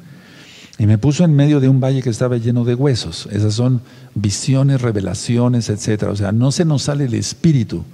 y 0.77 0.87
me 0.87 0.99
puso 0.99 1.23
en 1.23 1.37
medio 1.37 1.61
de 1.61 1.69
un 1.69 1.81
valle 1.81 2.03
que 2.03 2.11
estaba 2.11 2.37
lleno 2.37 2.65
de 2.65 2.75
huesos. 2.75 3.29
Esas 3.31 3.55
son 3.55 3.81
visiones, 4.17 4.83
revelaciones, 4.83 5.71
etc. 5.71 6.09
O 6.11 6.17
sea, 6.17 6.33
no 6.33 6.51
se 6.51 6.65
nos 6.65 6.83
sale 6.83 7.05
el 7.05 7.15
espíritu. 7.15 7.85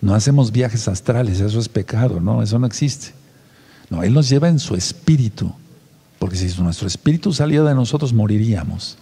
No 0.00 0.14
hacemos 0.14 0.52
viajes 0.52 0.86
astrales, 0.86 1.40
eso 1.40 1.58
es 1.58 1.68
pecado, 1.68 2.20
no, 2.20 2.40
eso 2.40 2.56
no 2.60 2.68
existe. 2.68 3.08
No, 3.90 4.04
Él 4.04 4.14
nos 4.14 4.28
lleva 4.28 4.48
en 4.48 4.60
su 4.60 4.76
espíritu, 4.76 5.52
porque 6.20 6.36
si 6.36 6.62
nuestro 6.62 6.86
espíritu 6.86 7.32
saliera 7.32 7.64
de 7.64 7.74
nosotros, 7.74 8.12
moriríamos. 8.12 8.96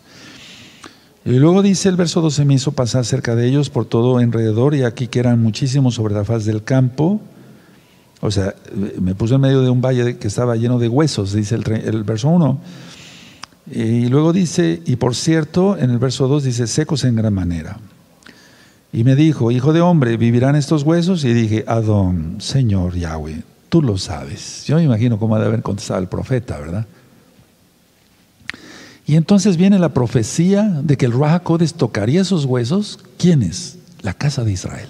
Y 1.26 1.40
luego 1.40 1.60
dice 1.60 1.88
el 1.88 1.96
verso 1.96 2.20
12, 2.20 2.44
me 2.44 2.54
hizo 2.54 2.70
pasar 2.70 3.04
cerca 3.04 3.34
de 3.34 3.48
ellos 3.48 3.68
por 3.68 3.84
todo 3.84 4.18
alrededor 4.18 4.76
y 4.76 4.84
aquí 4.84 5.08
que 5.08 5.18
eran 5.18 5.42
muchísimos 5.42 5.96
sobre 5.96 6.14
la 6.14 6.24
faz 6.24 6.44
del 6.44 6.62
campo. 6.62 7.20
O 8.20 8.30
sea, 8.30 8.54
me 9.00 9.16
puso 9.16 9.34
en 9.34 9.40
medio 9.40 9.60
de 9.62 9.68
un 9.68 9.80
valle 9.80 10.18
que 10.18 10.28
estaba 10.28 10.54
lleno 10.54 10.78
de 10.78 10.88
huesos, 10.88 11.32
dice 11.32 11.56
el, 11.56 12.04
verso 12.04 12.28
1. 12.28 12.60
Y 13.72 14.06
luego 14.06 14.32
dice, 14.32 14.80
y 14.86 14.94
por 14.94 15.16
cierto, 15.16 15.76
en 15.76 15.90
el 15.90 15.98
verso 15.98 16.28
2 16.28 16.44
dice, 16.44 16.68
secos 16.68 17.02
en 17.02 17.16
gran 17.16 17.34
manera. 17.34 17.80
Y 18.92 19.02
me 19.02 19.16
dijo, 19.16 19.50
hijo 19.50 19.72
de 19.72 19.80
hombre, 19.80 20.16
¿vivirán 20.16 20.54
estos 20.54 20.84
huesos? 20.84 21.24
Y 21.24 21.34
dije, 21.34 21.64
Adón, 21.66 22.36
Señor 22.38 22.94
Yahweh, 22.94 23.42
tú 23.68 23.82
lo 23.82 23.98
sabes. 23.98 24.64
Yo 24.64 24.76
me 24.76 24.84
imagino 24.84 25.18
cómo 25.18 25.34
ha 25.34 25.40
de 25.40 25.46
haber 25.46 25.62
contestado 25.62 25.98
el 25.98 26.06
profeta, 26.06 26.56
¿verdad? 26.56 26.86
Y 29.06 29.14
entonces 29.14 29.56
viene 29.56 29.78
la 29.78 29.94
profecía 29.94 30.64
de 30.82 30.96
que 30.96 31.06
el 31.06 31.12
Raja 31.12 31.40
tocaría 31.76 32.22
esos 32.22 32.44
huesos. 32.44 32.98
¿Quiénes? 33.18 33.78
La 34.02 34.14
casa 34.14 34.42
de 34.42 34.52
Israel. 34.52 34.88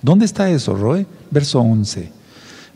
¿Dónde 0.00 0.24
está 0.24 0.50
eso, 0.50 0.74
Roe? 0.74 1.06
Verso 1.30 1.60
11. 1.60 2.10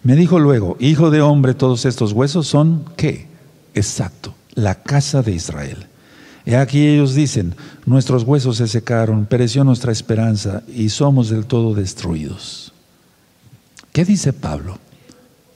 Me 0.03 0.15
dijo 0.15 0.39
luego, 0.39 0.77
hijo 0.79 1.11
de 1.11 1.23
hombre, 1.23 1.55
todos 1.55 1.87
estos 1.87 2.13
huesos 2.13 2.47
son 2.47 2.85
¿qué? 2.97 3.27
Exacto, 3.75 4.35
la 4.55 4.75
casa 4.75 5.23
de 5.23 5.33
Israel. 5.33 5.87
Y 6.45 6.53
aquí 6.53 6.87
ellos 6.87 7.15
dicen, 7.15 7.55
nuestros 7.87 8.25
huesos 8.25 8.59
se 8.59 8.69
secaron, 8.69 9.25
pereció 9.25 9.65
nuestra 9.65 9.93
esperanza 9.93 10.63
y 10.69 10.91
somos 10.91 11.31
del 11.31 11.47
todo 11.47 11.75
destruidos. 11.75 12.75
¿Qué 13.93 14.05
dice 14.05 14.35
Pablo? 14.35 14.79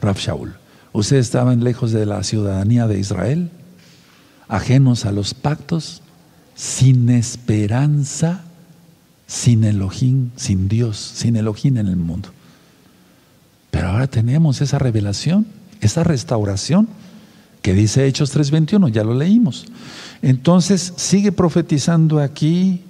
Rab 0.00 0.16
Shaul, 0.16 0.54
¿ustedes 0.92 1.26
estaban 1.26 1.62
lejos 1.62 1.92
de 1.92 2.06
la 2.06 2.22
ciudadanía 2.22 2.86
de 2.86 2.98
Israel? 2.98 3.50
Ajenos 4.48 5.04
a 5.04 5.12
los 5.12 5.34
pactos, 5.34 6.02
sin 6.54 7.08
esperanza, 7.10 8.42
sin 9.26 9.64
Elohim, 9.64 10.30
sin 10.36 10.68
Dios, 10.68 10.96
sin 10.96 11.36
Elohim 11.36 11.76
en 11.76 11.86
el 11.86 11.96
mundo. 11.96 12.30
Pero 13.70 13.88
ahora 13.88 14.06
tenemos 14.06 14.60
esa 14.60 14.78
revelación, 14.78 15.46
esa 15.80 16.02
restauración 16.02 16.88
que 17.62 17.74
dice 17.74 18.06
Hechos 18.06 18.34
3:21, 18.34 18.88
ya 18.88 19.04
lo 19.04 19.14
leímos. 19.14 19.66
Entonces 20.22 20.94
sigue 20.96 21.32
profetizando 21.32 22.20
aquí 22.20 22.82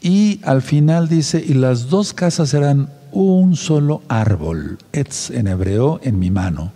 y 0.00 0.40
al 0.44 0.62
final 0.62 1.08
dice, 1.08 1.42
y 1.46 1.54
las 1.54 1.88
dos 1.88 2.12
casas 2.12 2.50
serán 2.50 2.90
un 3.10 3.56
solo 3.56 4.02
árbol, 4.08 4.78
etz 4.92 5.30
en 5.30 5.46
hebreo, 5.46 6.00
en 6.02 6.18
mi 6.18 6.30
mano. 6.30 6.72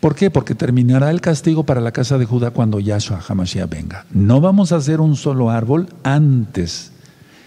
¿Por 0.00 0.14
qué? 0.14 0.30
Porque 0.30 0.54
terminará 0.54 1.10
el 1.10 1.20
castigo 1.20 1.64
para 1.64 1.82
la 1.82 1.92
casa 1.92 2.16
de 2.16 2.24
Judá 2.24 2.52
cuando 2.52 2.80
Yahshua 2.80 3.22
Hamashiach 3.28 3.68
venga. 3.68 4.06
No 4.10 4.40
vamos 4.40 4.72
a 4.72 4.76
hacer 4.76 4.98
un 4.98 5.14
solo 5.14 5.50
árbol 5.50 5.88
antes, 6.02 6.92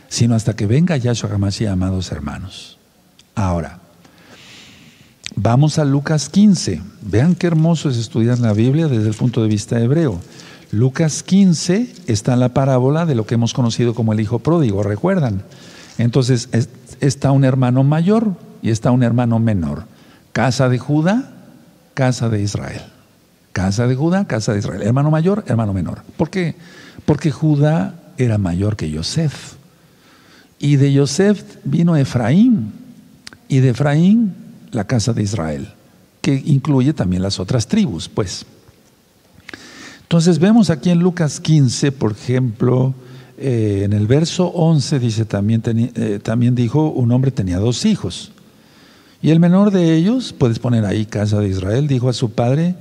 sino 0.07 0.35
hasta 0.35 0.55
que 0.55 0.67
venga 0.67 0.95
Yahshua 0.95 1.33
Hamashiach, 1.33 1.71
amados 1.71 2.11
hermanos. 2.11 2.77
Ahora, 3.33 3.79
vamos 5.35 5.79
a 5.79 5.85
Lucas 5.85 6.29
15. 6.29 6.79
Vean 7.01 7.33
qué 7.33 7.47
hermoso 7.47 7.89
es 7.89 7.97
estudiar 7.97 8.37
la 8.37 8.53
Biblia 8.53 8.87
desde 8.87 9.09
el 9.09 9.15
punto 9.15 9.41
de 9.41 9.47
vista 9.47 9.79
hebreo. 9.79 10.21
Lucas 10.71 11.23
15 11.23 11.91
está 12.05 12.33
en 12.33 12.39
la 12.39 12.49
parábola 12.49 13.07
de 13.07 13.15
lo 13.15 13.25
que 13.25 13.33
hemos 13.33 13.53
conocido 13.53 13.95
como 13.95 14.13
el 14.13 14.19
hijo 14.19 14.37
pródigo, 14.37 14.83
¿recuerdan? 14.83 15.41
Entonces 15.97 16.49
está 16.99 17.31
un 17.31 17.45
hermano 17.45 17.83
mayor 17.83 18.35
y 18.61 18.69
está 18.69 18.91
un 18.91 19.01
hermano 19.01 19.39
menor. 19.39 19.85
Casa 20.33 20.69
de 20.69 20.77
Judá 20.77 21.32
casa 21.93 22.29
de 22.29 22.41
Israel. 22.41 22.81
Casa 23.51 23.87
de 23.87 23.95
Judá, 23.95 24.25
casa 24.25 24.53
de 24.53 24.59
Israel. 24.59 24.81
Hermano 24.81 25.11
mayor, 25.11 25.43
hermano 25.47 25.73
menor. 25.73 26.03
¿Por 26.17 26.29
qué? 26.29 26.55
Porque 27.05 27.31
Judá 27.31 27.95
era 28.17 28.37
mayor 28.37 28.75
que 28.75 28.89
Yosef. 28.89 29.55
Y 30.59 30.77
de 30.77 30.93
Yosef 30.93 31.43
vino 31.63 31.95
Efraín. 31.95 32.73
Y 33.47 33.59
de 33.59 33.69
Efraín 33.69 34.33
la 34.71 34.85
casa 34.85 35.13
de 35.13 35.23
Israel, 35.23 35.67
que 36.21 36.41
incluye 36.45 36.93
también 36.93 37.21
las 37.21 37.39
otras 37.39 37.67
tribus, 37.67 38.09
pues. 38.09 38.45
Entonces 40.01 40.39
vemos 40.39 40.69
aquí 40.69 40.89
en 40.89 40.99
Lucas 40.99 41.39
15, 41.39 41.91
por 41.91 42.11
ejemplo, 42.13 42.93
eh, 43.37 43.81
en 43.85 43.93
el 43.93 44.07
verso 44.07 44.47
11 44.47 44.99
dice 44.99 45.25
también, 45.25 45.61
eh, 45.65 46.19
también 46.21 46.55
dijo, 46.55 46.89
un 46.89 47.11
hombre 47.11 47.31
tenía 47.31 47.57
dos 47.57 47.85
hijos. 47.85 48.31
Y 49.24 49.32
el 49.32 49.39
menor 49.39 49.71
de 49.71 49.95
ellos, 49.95 50.36
puedes 50.38 50.59
poner 50.59 50.86
ahí 50.86 51.07
casa 51.07 51.39
de 51.39 51.47
Israel, 51.47 51.88
dijo 51.88 52.09
a 52.09 52.13
su 52.13 52.34
padre, 52.34 52.76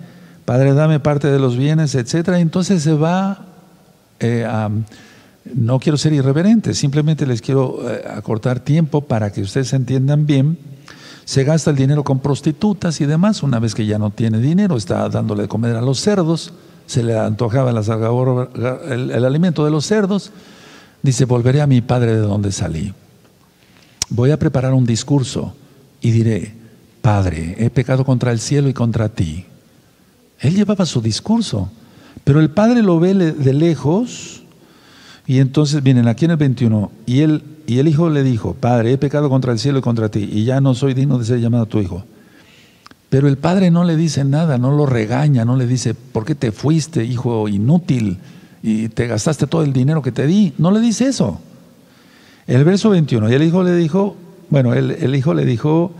Padre, 0.44 0.74
dame 0.74 0.98
parte 0.98 1.30
de 1.30 1.38
los 1.38 1.56
bienes, 1.56 1.94
etc. 1.94 2.30
Entonces 2.36 2.82
se 2.82 2.92
va 2.92 3.46
eh. 4.18 4.46
No 5.54 5.80
quiero 5.80 5.98
ser 5.98 6.12
irreverente, 6.12 6.72
simplemente 6.72 7.26
les 7.26 7.42
quiero 7.42 7.90
eh, 7.90 8.04
acortar 8.08 8.60
tiempo 8.60 9.00
para 9.00 9.32
que 9.32 9.42
ustedes 9.42 9.72
entiendan 9.72 10.24
bien. 10.24 10.56
Se 11.24 11.42
gasta 11.42 11.70
el 11.70 11.76
dinero 11.76 12.04
con 12.04 12.20
prostitutas 12.20 13.00
y 13.00 13.06
demás. 13.06 13.42
Una 13.42 13.58
vez 13.58 13.74
que 13.74 13.86
ya 13.86 13.98
no 13.98 14.10
tiene 14.10 14.38
dinero, 14.38 14.76
está 14.76 15.08
dándole 15.08 15.42
de 15.42 15.48
comer 15.48 15.74
a 15.74 15.80
los 15.80 16.00
cerdos, 16.00 16.52
se 16.86 17.02
le 17.02 17.18
antojaba 17.18 17.70
el, 17.70 19.10
el 19.10 19.24
alimento 19.24 19.64
de 19.64 19.70
los 19.72 19.84
cerdos. 19.84 20.30
Dice, 21.02 21.24
volveré 21.24 21.60
a 21.60 21.66
mi 21.66 21.80
padre 21.80 22.14
de 22.14 22.20
donde 22.20 22.52
salí. 22.52 22.94
Voy 24.10 24.30
a 24.30 24.38
preparar 24.38 24.72
un 24.74 24.86
discurso 24.86 25.54
y 26.02 26.10
diré, 26.10 26.52
Padre, 27.00 27.56
he 27.58 27.70
pecado 27.70 28.04
contra 28.04 28.32
el 28.32 28.40
cielo 28.40 28.68
y 28.68 28.74
contra 28.74 29.08
ti. 29.08 29.46
Él 30.40 30.54
llevaba 30.54 30.84
su 30.84 31.00
discurso, 31.00 31.70
pero 32.24 32.40
el 32.40 32.50
Padre 32.50 32.82
lo 32.82 33.00
ve 33.00 33.14
de 33.14 33.52
lejos 33.54 34.42
y 35.26 35.38
entonces 35.38 35.82
vienen 35.82 36.08
aquí 36.08 36.24
en 36.24 36.32
el 36.32 36.36
21 36.36 36.90
y, 37.06 37.20
él, 37.20 37.42
y 37.66 37.78
el 37.78 37.88
Hijo 37.88 38.10
le 38.10 38.22
dijo, 38.22 38.54
Padre, 38.54 38.92
he 38.92 38.98
pecado 38.98 39.30
contra 39.30 39.52
el 39.52 39.58
cielo 39.58 39.78
y 39.78 39.82
contra 39.82 40.10
ti 40.10 40.28
y 40.30 40.44
ya 40.44 40.60
no 40.60 40.74
soy 40.74 40.94
digno 40.94 41.18
de 41.18 41.24
ser 41.24 41.40
llamado 41.40 41.66
tu 41.66 41.78
Hijo. 41.78 42.04
Pero 43.08 43.28
el 43.28 43.36
Padre 43.36 43.70
no 43.70 43.84
le 43.84 43.96
dice 43.96 44.24
nada, 44.24 44.58
no 44.58 44.72
lo 44.72 44.86
regaña, 44.86 45.44
no 45.44 45.56
le 45.56 45.66
dice, 45.66 45.94
¿por 45.94 46.24
qué 46.24 46.34
te 46.34 46.50
fuiste, 46.50 47.04
hijo 47.04 47.46
inútil? 47.46 48.18
Y 48.62 48.88
te 48.88 49.06
gastaste 49.06 49.46
todo 49.46 49.64
el 49.64 49.74
dinero 49.74 50.00
que 50.00 50.12
te 50.12 50.26
di. 50.26 50.54
No 50.56 50.70
le 50.70 50.80
dice 50.80 51.08
eso. 51.08 51.38
El 52.46 52.64
verso 52.64 52.88
21, 52.88 53.30
y 53.30 53.34
el 53.34 53.42
Hijo 53.42 53.62
le 53.62 53.76
dijo, 53.76 54.16
bueno, 54.52 54.74
el, 54.74 55.14
hijo 55.14 55.32
le 55.32 55.46
dijo, 55.46 55.92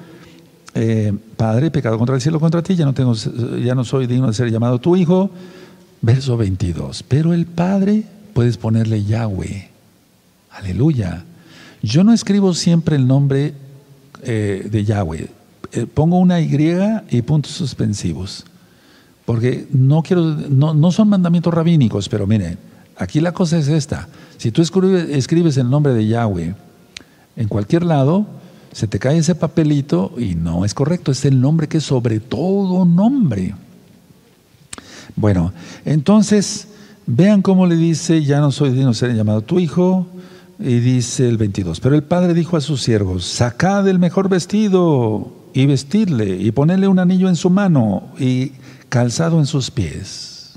eh, 0.74 1.10
Padre, 1.38 1.70
pecado 1.70 1.96
contra 1.96 2.14
el 2.16 2.20
cielo, 2.20 2.38
contra 2.38 2.62
ti, 2.62 2.76
ya 2.76 2.84
no, 2.84 2.92
tengo, 2.92 3.14
ya 3.14 3.74
no 3.74 3.82
soy 3.82 4.06
digno 4.06 4.26
de 4.26 4.34
ser 4.34 4.50
llamado 4.50 4.78
tu 4.78 4.94
hijo. 4.94 5.30
Verso 6.02 6.36
22, 6.36 7.02
pero 7.04 7.32
el 7.32 7.46
Padre 7.46 8.02
puedes 8.34 8.58
ponerle 8.58 9.04
Yahweh. 9.04 9.70
Aleluya. 10.50 11.24
Yo 11.82 12.04
no 12.04 12.12
escribo 12.12 12.52
siempre 12.52 12.96
el 12.96 13.06
nombre 13.06 13.54
eh, 14.22 14.68
de 14.70 14.84
Yahweh. 14.84 15.30
Eh, 15.72 15.86
pongo 15.86 16.18
una 16.18 16.38
Y 16.42 16.54
y 17.08 17.22
puntos 17.22 17.52
suspensivos. 17.52 18.44
Porque 19.24 19.66
no 19.70 20.02
quiero, 20.02 20.24
no, 20.24 20.74
no 20.74 20.92
son 20.92 21.08
mandamientos 21.08 21.54
rabínicos, 21.54 22.10
pero 22.10 22.26
mire, 22.26 22.58
aquí 22.98 23.18
la 23.18 23.32
cosa 23.32 23.56
es 23.56 23.68
esta. 23.68 24.08
Si 24.36 24.50
tú 24.50 24.60
escribes 24.60 25.56
el 25.56 25.70
nombre 25.70 25.94
de 25.94 26.06
Yahweh 26.06 26.54
en 27.36 27.48
cualquier 27.48 27.84
lado, 27.84 28.26
se 28.72 28.86
te 28.86 28.98
cae 28.98 29.18
ese 29.18 29.34
papelito 29.34 30.12
y 30.16 30.34
no 30.34 30.64
es 30.64 30.74
correcto, 30.74 31.12
es 31.12 31.24
el 31.24 31.40
nombre 31.40 31.68
que 31.68 31.78
es 31.78 31.84
sobre 31.84 32.20
todo 32.20 32.84
nombre. 32.84 33.54
Bueno, 35.14 35.52
entonces, 35.84 36.68
vean 37.06 37.42
cómo 37.42 37.66
le 37.66 37.76
dice, 37.76 38.24
ya 38.24 38.40
no 38.40 38.50
soy 38.50 38.70
digno 38.70 38.94
ser 38.94 39.14
llamado 39.14 39.42
tu 39.42 39.60
hijo, 39.60 40.06
Y 40.58 40.78
dice 40.78 41.28
el 41.28 41.38
22, 41.38 41.80
pero 41.80 41.96
el 41.96 42.04
padre 42.04 42.34
dijo 42.34 42.56
a 42.56 42.60
sus 42.60 42.82
siervos, 42.82 43.24
sacad 43.24 43.88
el 43.88 43.98
mejor 43.98 44.28
vestido 44.28 45.32
y 45.52 45.66
vestidle 45.66 46.36
y 46.36 46.52
ponedle 46.52 46.86
un 46.86 47.00
anillo 47.00 47.28
en 47.28 47.34
su 47.34 47.50
mano 47.50 48.10
y 48.16 48.52
calzado 48.88 49.40
en 49.40 49.46
sus 49.46 49.72
pies. 49.72 50.52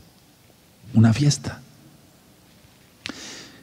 Una 0.93 1.11
fiesta. 1.11 1.61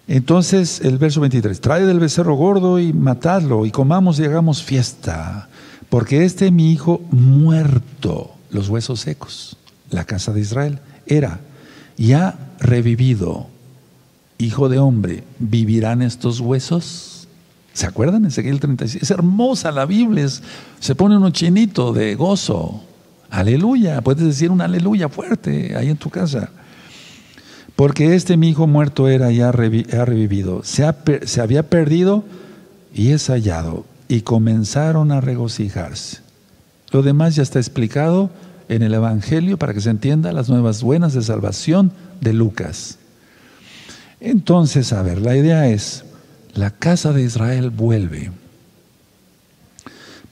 Entonces 0.08 0.80
el 0.80 0.98
verso 0.98 1.20
23, 1.20 1.60
trae 1.60 1.86
del 1.86 2.00
becerro 2.00 2.34
gordo 2.34 2.78
y 2.78 2.92
matadlo 2.92 3.66
y 3.66 3.70
comamos 3.70 4.18
y 4.18 4.24
hagamos 4.24 4.62
fiesta, 4.62 5.48
porque 5.88 6.24
este 6.24 6.50
mi 6.50 6.72
hijo 6.72 7.00
muerto, 7.10 8.32
los 8.50 8.68
huesos 8.68 9.00
secos, 9.00 9.56
la 9.90 10.04
casa 10.04 10.32
de 10.32 10.40
Israel, 10.40 10.80
era, 11.06 11.40
y 11.96 12.12
ha 12.12 12.36
revivido, 12.58 13.46
hijo 14.38 14.68
de 14.68 14.78
hombre, 14.78 15.22
¿vivirán 15.38 16.02
estos 16.02 16.40
huesos? 16.40 17.28
¿Se 17.72 17.86
acuerdan? 17.86 18.24
Ezequiel 18.24 18.60
36. 18.60 19.02
Es 19.02 19.10
hermosa 19.10 19.70
la 19.70 19.86
Biblia, 19.86 20.26
se 20.80 20.94
pone 20.94 21.16
un 21.16 21.32
chinito 21.32 21.92
de 21.92 22.14
gozo. 22.16 22.82
Aleluya, 23.30 24.02
puedes 24.02 24.24
decir 24.24 24.50
un 24.50 24.60
aleluya 24.60 25.08
fuerte 25.08 25.74
ahí 25.76 25.88
en 25.88 25.96
tu 25.96 26.10
casa. 26.10 26.50
Porque 27.82 28.14
este 28.14 28.36
mi 28.36 28.50
hijo 28.50 28.68
muerto 28.68 29.08
era 29.08 29.32
y 29.32 29.40
ha 29.40 29.50
revivido. 29.50 30.62
Se, 30.62 30.86
se 31.24 31.40
había 31.40 31.68
perdido 31.68 32.22
y 32.94 33.08
es 33.08 33.26
hallado. 33.26 33.84
Y 34.06 34.20
comenzaron 34.20 35.10
a 35.10 35.20
regocijarse. 35.20 36.18
Lo 36.92 37.02
demás 37.02 37.34
ya 37.34 37.42
está 37.42 37.58
explicado 37.58 38.30
en 38.68 38.84
el 38.84 38.94
Evangelio 38.94 39.58
para 39.58 39.74
que 39.74 39.80
se 39.80 39.90
entienda 39.90 40.30
las 40.30 40.48
nuevas 40.48 40.84
buenas 40.84 41.12
de 41.12 41.22
salvación 41.22 41.90
de 42.20 42.32
Lucas. 42.32 42.98
Entonces, 44.20 44.92
a 44.92 45.02
ver, 45.02 45.20
la 45.20 45.36
idea 45.36 45.66
es, 45.66 46.04
la 46.54 46.70
casa 46.70 47.12
de 47.12 47.24
Israel 47.24 47.70
vuelve. 47.70 48.30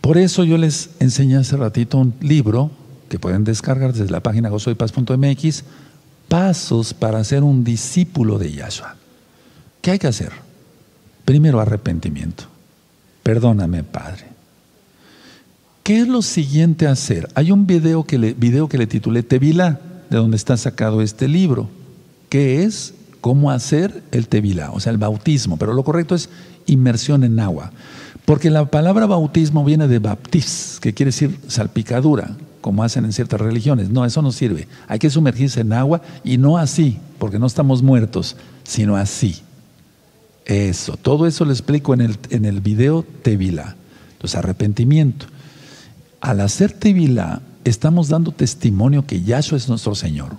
Por 0.01 0.19
eso 0.19 0.45
yo 0.45 0.57
les 0.57 0.91
enseñé 1.01 1.39
hace 1.39 1.57
ratito 1.57 1.99
un 1.99 2.15
libro 2.21 2.71
que 3.09 3.19
pueden 3.19 3.43
descargar 3.43 3.93
desde 3.93 4.13
la 4.13 4.21
página 4.21 4.51
gozoypaz.mx 4.51 5.65
pasos 6.31 6.95
para 6.95 7.25
ser 7.25 7.43
un 7.43 7.65
discípulo 7.65 8.39
de 8.39 8.53
Yahshua. 8.53 8.95
¿Qué 9.83 9.91
hay 9.91 9.99
que 9.99 10.07
hacer? 10.07 10.31
Primero 11.25 11.61
arrepentimiento. 11.61 12.45
Perdóname, 13.25 13.83
Padre. 13.83 14.27
¿Qué 15.83 15.99
es 15.99 16.07
lo 16.07 16.23
siguiente 16.23 16.87
a 16.87 16.93
hacer? 16.93 17.29
Hay 17.35 17.51
un 17.51 17.67
video 17.67 18.05
que 18.05 18.17
le, 18.17 18.33
video 18.33 18.69
que 18.69 18.79
le 18.79 18.87
titulé 18.87 19.25
Tevila, 19.25 19.81
de 20.09 20.19
donde 20.19 20.37
está 20.37 20.57
sacado 20.57 21.03
este 21.03 21.27
libro, 21.27 21.69
que 22.29 22.63
es 22.63 22.95
cómo 23.21 23.51
hacer 23.51 24.05
el 24.13 24.29
Tevila, 24.29 24.71
o 24.71 24.79
sea, 24.79 24.93
el 24.93 24.99
bautismo, 24.99 25.57
pero 25.57 25.73
lo 25.73 25.83
correcto 25.83 26.15
es 26.15 26.31
inmersión 26.67 27.25
en 27.25 27.41
agua. 27.41 27.73
Porque 28.25 28.51
la 28.51 28.67
palabra 28.67 29.07
bautismo 29.07 29.65
viene 29.65 29.89
de 29.89 29.99
baptis, 29.99 30.79
que 30.81 30.95
quiere 30.95 31.09
decir 31.09 31.39
salpicadura, 31.49 32.37
como 32.61 32.85
hacen 32.85 33.05
en 33.05 33.13
ciertas 33.13 33.41
religiones. 33.41 33.91
No, 33.91 34.05
eso 34.05 34.23
no 34.23 34.33
sirve. 34.33 34.69
Hay 34.87 34.99
que 34.99 35.11
sumergirse 35.11 35.61
en 35.61 35.73
agua 35.73 36.03
y 36.23 36.39
no 36.39 36.59
así, 36.59 36.99
porque 37.19 37.39
no 37.39 37.47
estamos 37.47 37.83
muertos, 37.83 38.37
sino 38.63 38.97
así. 38.97 39.43
Eso, 40.45 40.97
todo 40.97 41.27
eso 41.27 41.45
lo 41.45 41.53
explico 41.53 41.95
en 41.95 42.01
el, 42.01 42.19
en 42.31 42.45
el 42.45 42.61
video 42.61 43.05
Tevila. 43.23 43.77
Entonces, 44.13 44.37
arrepentimiento. 44.37 45.27
Al 46.21 46.41
hacer 46.41 46.73
Tevila, 46.73 47.41
estamos 47.65 48.09
dando 48.09 48.33
testimonio 48.33 49.07
que 49.07 49.23
Yahshua 49.23 49.59
es 49.59 49.69
nuestro 49.69 49.95
Señor. 49.95 50.37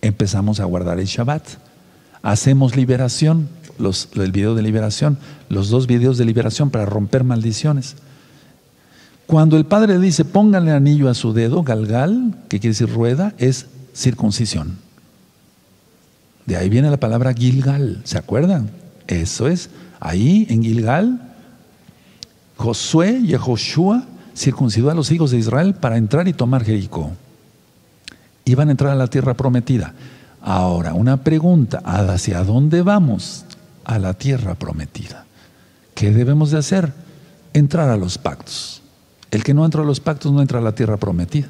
Empezamos 0.00 0.60
a 0.60 0.64
guardar 0.64 1.00
el 1.00 1.06
Shabbat. 1.06 1.42
Hacemos 2.22 2.76
liberación, 2.76 3.48
los, 3.78 4.08
el 4.14 4.32
video 4.32 4.54
de 4.54 4.62
liberación, 4.62 5.18
los 5.48 5.68
dos 5.68 5.86
videos 5.86 6.18
de 6.18 6.24
liberación 6.24 6.70
para 6.70 6.86
romper 6.86 7.24
maldiciones. 7.24 7.96
Cuando 9.26 9.56
el 9.56 9.66
padre 9.66 9.98
dice 9.98 10.24
póngale 10.24 10.72
anillo 10.72 11.08
a 11.08 11.14
su 11.14 11.32
dedo, 11.32 11.62
galgal, 11.62 12.34
que 12.48 12.60
quiere 12.60 12.72
decir 12.72 12.90
rueda, 12.92 13.34
es 13.38 13.66
circuncisión. 13.94 14.78
De 16.46 16.56
ahí 16.56 16.70
viene 16.70 16.90
la 16.90 16.96
palabra 16.96 17.34
Gilgal, 17.34 18.00
¿se 18.04 18.16
acuerdan? 18.16 18.70
Eso 19.06 19.48
es, 19.48 19.68
ahí 20.00 20.46
en 20.48 20.62
Gilgal, 20.62 21.20
Josué 22.56 23.20
y 23.22 23.34
Joshua 23.34 24.04
circuncidó 24.34 24.90
a 24.90 24.94
los 24.94 25.10
hijos 25.10 25.30
de 25.30 25.38
Israel 25.38 25.74
para 25.74 25.96
entrar 25.96 26.26
y 26.26 26.32
tomar 26.32 26.64
Jericó. 26.64 27.12
Iban 28.44 28.68
a 28.68 28.70
entrar 28.70 28.92
a 28.92 28.96
la 28.96 29.08
tierra 29.08 29.34
prometida. 29.34 29.92
Ahora, 30.40 30.94
una 30.94 31.18
pregunta, 31.18 31.82
¿hacia 31.84 32.42
dónde 32.44 32.82
vamos? 32.82 33.44
A 33.88 33.98
la 33.98 34.14
tierra 34.14 34.54
prometida. 34.54 35.26
¿Qué 35.96 36.12
debemos 36.12 36.52
de 36.52 36.58
hacer? 36.58 36.92
Entrar 37.54 37.88
a 37.88 37.96
los 37.96 38.18
pactos. 38.18 38.82
El 39.32 39.42
que 39.42 39.54
no 39.54 39.64
entra 39.64 39.82
a 39.82 39.84
los 39.84 39.98
pactos 39.98 40.30
no 40.30 40.40
entra 40.40 40.60
a 40.60 40.62
la 40.62 40.76
tierra 40.76 40.96
prometida. 40.96 41.48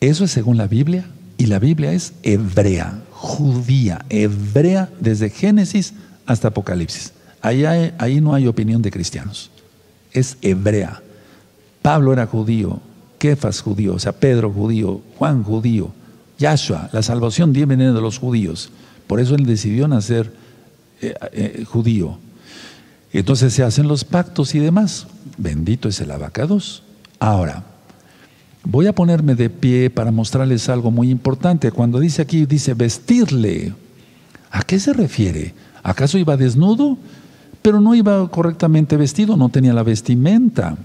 Eso 0.00 0.24
es 0.24 0.30
según 0.30 0.56
la 0.56 0.66
Biblia 0.68 1.04
y 1.36 1.46
la 1.46 1.58
Biblia 1.58 1.92
es 1.92 2.14
hebrea, 2.22 3.02
judía, 3.10 4.04
hebrea 4.08 4.88
desde 5.00 5.30
Génesis 5.30 5.92
hasta 6.26 6.48
Apocalipsis. 6.48 7.12
Ahí, 7.42 7.64
ahí 7.64 8.20
no 8.20 8.34
hay 8.34 8.46
opinión 8.46 8.80
de 8.80 8.90
cristianos. 8.90 9.50
Es 10.12 10.38
hebrea. 10.40 11.02
Pablo 11.82 12.12
era 12.12 12.26
judío, 12.26 12.80
Kefas 13.18 13.60
judío, 13.60 13.94
o 13.94 13.98
sea, 13.98 14.12
Pedro 14.12 14.52
judío, 14.52 15.00
Juan 15.18 15.42
judío, 15.42 15.92
Yahshua, 16.38 16.88
la 16.92 17.02
salvación 17.02 17.52
viene 17.52 17.76
de 17.76 18.00
los 18.00 18.18
judíos. 18.18 18.70
Por 19.08 19.18
eso 19.18 19.34
él 19.34 19.46
decidió 19.46 19.88
nacer 19.88 20.32
eh, 21.00 21.14
eh, 21.32 21.64
judío. 21.64 22.18
Entonces 23.12 23.52
se 23.54 23.64
hacen 23.64 23.88
los 23.88 24.04
pactos 24.04 24.54
y 24.54 24.60
demás. 24.60 25.08
Bendito 25.38 25.88
es 25.88 26.00
el 26.00 26.10
abacados. 26.12 26.84
Ahora, 27.18 27.64
voy 28.62 28.86
a 28.86 28.94
ponerme 28.94 29.34
de 29.34 29.50
pie 29.50 29.90
para 29.90 30.12
mostrarles 30.12 30.68
algo 30.68 30.90
muy 30.90 31.10
importante. 31.10 31.72
Cuando 31.72 31.98
dice 31.98 32.22
aquí, 32.22 32.46
dice 32.46 32.74
vestirle. 32.74 33.72
¿A 34.50 34.62
qué 34.62 34.78
se 34.78 34.92
refiere? 34.92 35.54
¿Acaso 35.82 36.18
iba 36.18 36.36
desnudo? 36.36 36.98
Pero 37.62 37.80
no 37.80 37.94
iba 37.94 38.30
correctamente 38.30 38.96
vestido, 38.96 39.36
no 39.36 39.48
tenía 39.48 39.72
la 39.72 39.82
vestimenta. 39.82 40.76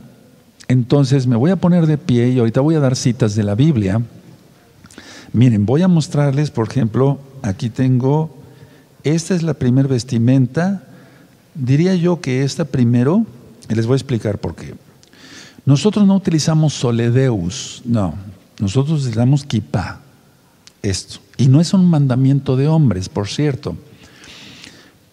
Entonces 0.68 1.28
me 1.28 1.36
voy 1.36 1.52
a 1.52 1.58
poner 1.58 1.88
de 1.88 1.98
pie 1.98 2.30
y 2.30 2.40
ahorita 2.40 2.62
voy 2.62 2.76
a 2.76 2.80
dar 2.80 2.96
citas 2.96 3.36
de 3.36 3.44
la 3.44 3.56
Biblia. 3.56 4.02
Miren, 5.34 5.66
voy 5.66 5.82
a 5.82 5.88
mostrarles, 5.88 6.52
por 6.52 6.68
ejemplo, 6.70 7.20
aquí 7.44 7.70
tengo, 7.70 8.36
esta 9.04 9.36
es 9.36 9.44
la 9.44 9.54
primer 9.54 9.88
vestimenta 9.88 10.88
Diría 11.56 11.94
yo 11.96 12.20
que 12.20 12.44
esta 12.44 12.66
primero, 12.66 13.26
y 13.70 13.76
les 13.76 13.86
voy 13.86 13.94
a 13.94 13.98
explicar 13.98 14.40
por 14.40 14.56
qué. 14.56 14.74
Nosotros 15.66 16.06
no 16.06 16.16
utilizamos 16.16 16.74
soledeus, 16.74 17.82
no. 17.86 18.16
Nosotros 18.60 19.02
utilizamos 19.02 19.46
kippah, 19.46 20.00
esto. 20.82 21.20
Y 21.38 21.48
no 21.48 21.62
es 21.62 21.74
un 21.74 21.86
mandamiento 21.86 22.56
de 22.56 22.68
hombres, 22.68 23.08
por 23.08 23.28
cierto. 23.28 23.76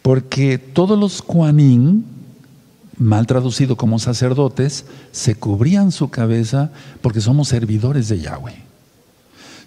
Porque 0.03 0.59
todos 0.59 0.99
los 0.99 1.21
kuanin, 1.21 2.07
mal 2.97 3.27
traducido 3.27 3.77
como 3.77 3.99
sacerdotes, 3.99 4.87
se 5.13 5.35
cubrían 5.35 5.93
su 5.93 6.09
cabeza 6.09 6.71
porque 7.03 7.21
somos 7.21 7.49
servidores 7.49 8.09
de 8.09 8.21
Yahweh. 8.21 8.70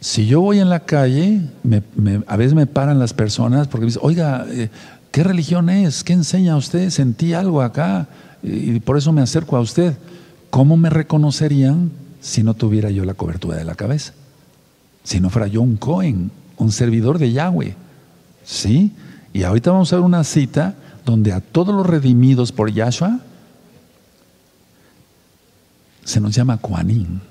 Si 0.03 0.27
yo 0.27 0.41
voy 0.41 0.59
en 0.59 0.67
la 0.67 0.81
calle, 0.81 1.39
a 2.27 2.35
veces 2.35 2.53
me 2.53 2.67
paran 2.67 2.99
las 2.99 3.13
personas 3.13 3.69
porque 3.69 3.85
me 3.85 3.87
dicen, 3.87 4.01
oiga, 4.03 4.45
eh, 4.49 4.69
¿Qué 5.13 5.23
religión 5.23 5.69
es? 5.69 6.03
¿Qué 6.03 6.13
enseña 6.13 6.57
usted? 6.57 6.89
Sentí 6.89 7.35
algo 7.35 7.61
acá 7.61 8.07
y 8.41 8.79
por 8.79 8.97
eso 8.97 9.11
me 9.11 9.21
acerco 9.21 9.55
a 9.55 9.59
usted. 9.59 9.95
¿Cómo 10.49 10.75
me 10.75 10.89
reconocerían 10.89 11.91
si 12.19 12.41
no 12.41 12.55
tuviera 12.55 12.89
yo 12.89 13.05
la 13.05 13.13
cobertura 13.13 13.55
de 13.55 13.63
la 13.63 13.75
cabeza? 13.75 14.13
Si 15.03 15.19
no 15.19 15.29
fuera 15.29 15.45
yo 15.45 15.61
un 15.61 15.77
Cohen, 15.77 16.31
un 16.57 16.71
servidor 16.71 17.19
de 17.19 17.31
Yahweh. 17.31 17.75
¿Sí? 18.43 18.91
Y 19.33 19.43
ahorita 19.43 19.69
vamos 19.69 19.93
a 19.93 19.97
ver 19.97 20.03
una 20.03 20.23
cita 20.23 20.73
donde 21.05 21.31
a 21.31 21.41
todos 21.41 21.75
los 21.75 21.85
redimidos 21.85 22.51
por 22.51 22.71
Yahshua 22.71 23.19
se 26.05 26.19
nos 26.19 26.33
llama 26.33 26.57
Kuanin. 26.57 27.21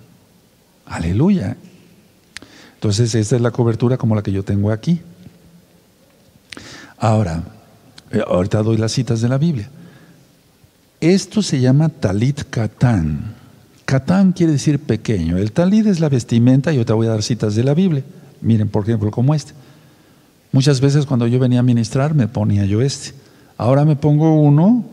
Aleluya. 0.86 1.56
Entonces, 2.82 3.14
esta 3.14 3.36
es 3.36 3.42
la 3.42 3.52
cobertura 3.52 3.96
como 3.96 4.16
la 4.16 4.24
que 4.24 4.32
yo 4.32 4.42
tengo 4.42 4.72
aquí. 4.72 5.00
Ahora, 6.98 7.44
eh, 8.10 8.20
ahorita 8.26 8.60
doy 8.64 8.76
las 8.76 8.90
citas 8.90 9.20
de 9.20 9.28
la 9.28 9.38
Biblia. 9.38 9.70
Esto 11.00 11.42
se 11.42 11.60
llama 11.60 11.90
talit 11.90 12.42
katán. 12.50 13.36
Katán 13.84 14.32
quiere 14.32 14.54
decir 14.54 14.80
pequeño. 14.80 15.38
El 15.38 15.52
talit 15.52 15.86
es 15.86 16.00
la 16.00 16.08
vestimenta 16.08 16.72
yo 16.72 16.84
te 16.84 16.92
voy 16.92 17.06
a 17.06 17.10
dar 17.10 17.22
citas 17.22 17.54
de 17.54 17.62
la 17.62 17.74
Biblia. 17.74 18.02
Miren, 18.40 18.68
por 18.68 18.82
ejemplo, 18.82 19.12
como 19.12 19.32
este. 19.32 19.52
Muchas 20.50 20.80
veces 20.80 21.06
cuando 21.06 21.28
yo 21.28 21.38
venía 21.38 21.60
a 21.60 21.62
ministrar 21.62 22.16
me 22.16 22.26
ponía 22.26 22.64
yo 22.64 22.82
este. 22.82 23.12
Ahora 23.58 23.84
me 23.84 23.94
pongo 23.94 24.34
uno 24.34 24.84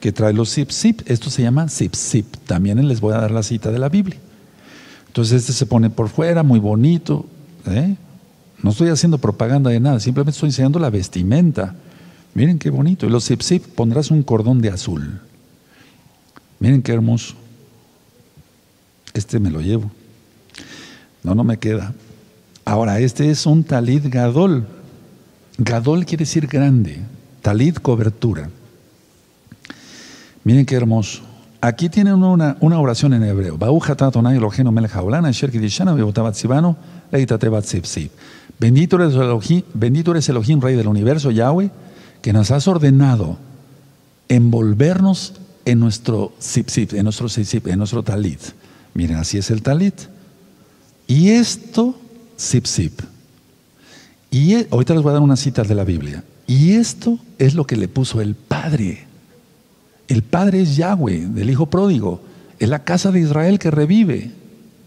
que 0.00 0.12
trae 0.12 0.34
los 0.34 0.52
zip 0.52 0.70
zip. 0.70 1.00
Esto 1.06 1.30
se 1.30 1.40
llama 1.40 1.70
zip 1.70 1.94
zip. 1.94 2.26
También 2.46 2.86
les 2.86 3.00
voy 3.00 3.14
a 3.14 3.22
dar 3.22 3.30
la 3.30 3.42
cita 3.42 3.72
de 3.72 3.78
la 3.78 3.88
Biblia. 3.88 4.18
Entonces 5.12 5.42
este 5.42 5.52
se 5.52 5.66
pone 5.66 5.90
por 5.90 6.08
fuera, 6.08 6.42
muy 6.42 6.58
bonito. 6.58 7.26
¿eh? 7.66 7.96
No 8.62 8.70
estoy 8.70 8.88
haciendo 8.88 9.18
propaganda 9.18 9.68
de 9.68 9.78
nada, 9.78 10.00
simplemente 10.00 10.30
estoy 10.30 10.48
enseñando 10.48 10.78
la 10.78 10.88
vestimenta. 10.88 11.74
Miren 12.32 12.58
qué 12.58 12.70
bonito. 12.70 13.04
Y 13.04 13.10
los 13.10 13.26
zip 13.26 13.62
pondrás 13.74 14.10
un 14.10 14.22
cordón 14.22 14.62
de 14.62 14.70
azul. 14.70 15.20
Miren 16.60 16.80
qué 16.80 16.92
hermoso. 16.92 17.34
Este 19.12 19.38
me 19.38 19.50
lo 19.50 19.60
llevo. 19.60 19.90
No, 21.22 21.34
no 21.34 21.44
me 21.44 21.58
queda. 21.58 21.92
Ahora, 22.64 22.98
este 22.98 23.28
es 23.28 23.44
un 23.44 23.64
talit 23.64 24.06
gadol. 24.06 24.66
Gadol 25.58 26.06
quiere 26.06 26.24
decir 26.24 26.46
grande. 26.46 27.00
Talit 27.42 27.80
cobertura. 27.80 28.48
Miren 30.42 30.64
qué 30.64 30.74
hermoso. 30.74 31.31
Aquí 31.64 31.88
tienen 31.88 32.14
una, 32.24 32.56
oración 32.60 33.14
en 33.14 33.22
hebreo. 33.22 33.56
Bendito 38.58 38.96
eres, 38.96 39.14
Elohim, 39.14 39.62
bendito 39.72 40.10
eres 40.10 40.28
Elohim, 40.28 40.60
Rey 40.60 40.74
del 40.74 40.88
universo, 40.88 41.30
Yahweh, 41.30 41.70
que 42.20 42.32
nos 42.32 42.50
has 42.50 42.66
ordenado 42.66 43.38
envolvernos 44.28 45.34
en 45.64 45.78
nuestro 45.78 46.32
zip, 46.40 46.94
en 46.94 47.04
nuestro 47.04 47.28
zip, 47.28 47.68
en 47.68 47.78
nuestro 47.78 48.02
talit. 48.02 48.40
Miren, 48.94 49.18
así 49.18 49.38
es 49.38 49.48
el 49.52 49.62
talit. 49.62 49.94
Y 51.06 51.28
esto, 51.30 51.94
zip. 52.40 53.02
Y 54.32 54.54
e, 54.54 54.68
ahorita 54.68 54.94
les 54.94 55.02
voy 55.04 55.10
a 55.10 55.12
dar 55.12 55.22
unas 55.22 55.38
citas 55.38 55.68
de 55.68 55.76
la 55.76 55.84
Biblia. 55.84 56.24
Y 56.48 56.72
esto 56.72 57.20
es 57.38 57.54
lo 57.54 57.68
que 57.68 57.76
le 57.76 57.86
puso 57.86 58.20
el 58.20 58.34
Padre. 58.34 59.11
El 60.08 60.22
Padre 60.22 60.62
es 60.62 60.76
Yahweh, 60.76 61.26
del 61.28 61.50
Hijo 61.50 61.66
Pródigo. 61.66 62.20
Es 62.58 62.68
la 62.68 62.84
casa 62.84 63.10
de 63.10 63.20
Israel 63.20 63.58
que 63.58 63.70
revive. 63.70 64.30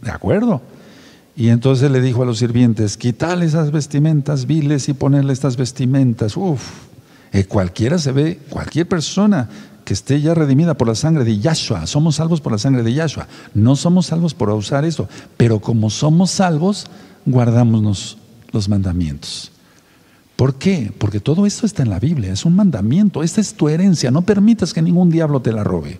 ¿De 0.01 0.11
acuerdo? 0.11 0.61
Y 1.35 1.49
entonces 1.49 1.91
le 1.91 2.01
dijo 2.01 2.23
a 2.23 2.25
los 2.25 2.39
sirvientes, 2.39 2.95
quitarle 2.95 3.45
esas 3.45 3.71
vestimentas 3.71 4.45
viles 4.45 4.87
y 4.87 4.93
ponerle 4.93 5.33
estas 5.33 5.57
vestimentas. 5.57 6.37
Uf, 6.37 6.61
eh, 7.33 7.43
cualquiera 7.45 7.97
se 7.97 8.11
ve, 8.11 8.39
cualquier 8.49 8.87
persona 8.87 9.49
que 9.83 9.93
esté 9.93 10.21
ya 10.21 10.33
redimida 10.33 10.73
por 10.75 10.87
la 10.87 10.95
sangre 10.95 11.25
de 11.25 11.37
Yahshua. 11.37 11.85
Somos 11.87 12.15
salvos 12.15 12.39
por 12.39 12.51
la 12.53 12.57
sangre 12.57 12.83
de 12.83 12.93
Yahshua. 12.93 13.27
No 13.53 13.75
somos 13.75 14.07
salvos 14.07 14.33
por 14.33 14.49
usar 14.49 14.85
esto, 14.85 15.09
pero 15.37 15.59
como 15.59 15.89
somos 15.89 16.31
salvos, 16.31 16.87
guardamos 17.25 18.17
los 18.51 18.69
mandamientos. 18.69 19.51
¿Por 20.35 20.55
qué? 20.55 20.91
Porque 20.97 21.19
todo 21.19 21.45
esto 21.45 21.65
está 21.65 21.83
en 21.83 21.89
la 21.89 21.99
Biblia, 21.99 22.33
es 22.33 22.45
un 22.45 22.55
mandamiento, 22.55 23.23
esta 23.23 23.39
es 23.39 23.53
tu 23.53 23.69
herencia, 23.69 24.11
no 24.11 24.21
permitas 24.23 24.73
que 24.73 24.81
ningún 24.81 25.09
diablo 25.09 25.41
te 25.41 25.53
la 25.53 25.63
robe. 25.63 25.99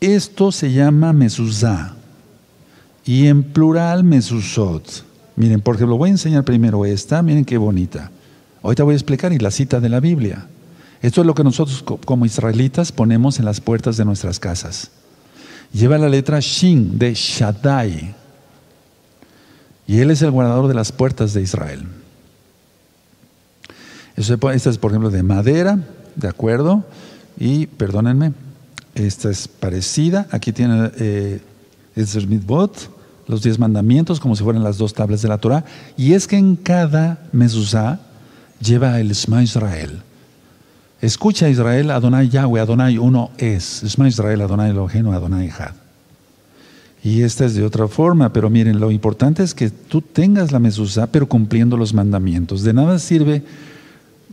Esto 0.00 0.52
se 0.52 0.72
llama 0.72 1.12
mezuzá 1.12 1.96
y 3.04 3.26
en 3.26 3.42
plural 3.42 4.04
mezuzot. 4.04 5.04
Miren, 5.36 5.60
porque 5.60 5.86
lo 5.86 5.96
voy 5.96 6.10
a 6.10 6.12
enseñar 6.12 6.44
primero 6.44 6.84
esta, 6.84 7.22
miren 7.22 7.44
qué 7.44 7.56
bonita. 7.56 8.10
Ahorita 8.62 8.84
voy 8.84 8.92
a 8.92 8.96
explicar 8.96 9.32
y 9.32 9.38
la 9.38 9.50
cita 9.50 9.80
de 9.80 9.88
la 9.88 10.00
Biblia. 10.00 10.46
Esto 11.00 11.20
es 11.22 11.26
lo 11.26 11.34
que 11.34 11.44
nosotros 11.44 11.82
como 12.04 12.26
israelitas 12.26 12.92
ponemos 12.92 13.38
en 13.38 13.44
las 13.44 13.60
puertas 13.60 13.96
de 13.96 14.04
nuestras 14.04 14.38
casas. 14.38 14.90
Lleva 15.72 15.96
la 15.96 16.08
letra 16.08 16.40
Shin 16.40 16.98
de 16.98 17.14
Shaddai. 17.14 18.14
Y 19.86 20.00
él 20.00 20.10
es 20.10 20.22
el 20.22 20.30
guardador 20.30 20.68
de 20.68 20.74
las 20.74 20.92
puertas 20.92 21.32
de 21.32 21.42
Israel. 21.42 21.86
Esta 24.18 24.70
es, 24.70 24.78
por 24.78 24.90
ejemplo, 24.90 25.10
de 25.10 25.22
madera, 25.22 25.78
¿de 26.16 26.26
acuerdo? 26.26 26.84
Y, 27.38 27.68
perdónenme, 27.68 28.32
esta 28.96 29.30
es 29.30 29.46
parecida. 29.46 30.26
Aquí 30.32 30.50
tiene 30.52 30.90
eh, 30.98 31.40
el 31.94 32.26
Mitzvot, 32.26 32.90
los 33.28 33.44
diez 33.44 33.60
mandamientos, 33.60 34.18
como 34.18 34.34
si 34.34 34.42
fueran 34.42 34.64
las 34.64 34.76
dos 34.76 34.92
tablas 34.92 35.22
de 35.22 35.28
la 35.28 35.38
Torah. 35.38 35.64
Y 35.96 36.14
es 36.14 36.26
que 36.26 36.36
en 36.36 36.56
cada 36.56 37.20
mezuzá 37.30 38.00
lleva 38.60 38.98
el 38.98 39.12
Shema 39.12 39.44
Israel. 39.44 40.02
Escucha 41.00 41.48
Israel, 41.48 41.92
Adonai 41.92 42.28
Yahweh, 42.28 42.60
Adonai 42.60 42.98
uno 42.98 43.30
es. 43.38 43.84
Shema 43.84 44.08
Israel, 44.08 44.40
Adonai 44.40 44.70
Elohenu, 44.70 45.12
Adonai 45.12 45.48
Had. 45.48 45.74
Y 47.04 47.22
esta 47.22 47.44
es 47.44 47.54
de 47.54 47.64
otra 47.64 47.86
forma, 47.86 48.32
pero 48.32 48.50
miren, 48.50 48.80
lo 48.80 48.90
importante 48.90 49.44
es 49.44 49.54
que 49.54 49.70
tú 49.70 50.02
tengas 50.02 50.50
la 50.50 50.58
mezuzá, 50.58 51.06
pero 51.06 51.28
cumpliendo 51.28 51.76
los 51.76 51.94
mandamientos. 51.94 52.64
De 52.64 52.72
nada 52.72 52.98
sirve 52.98 53.44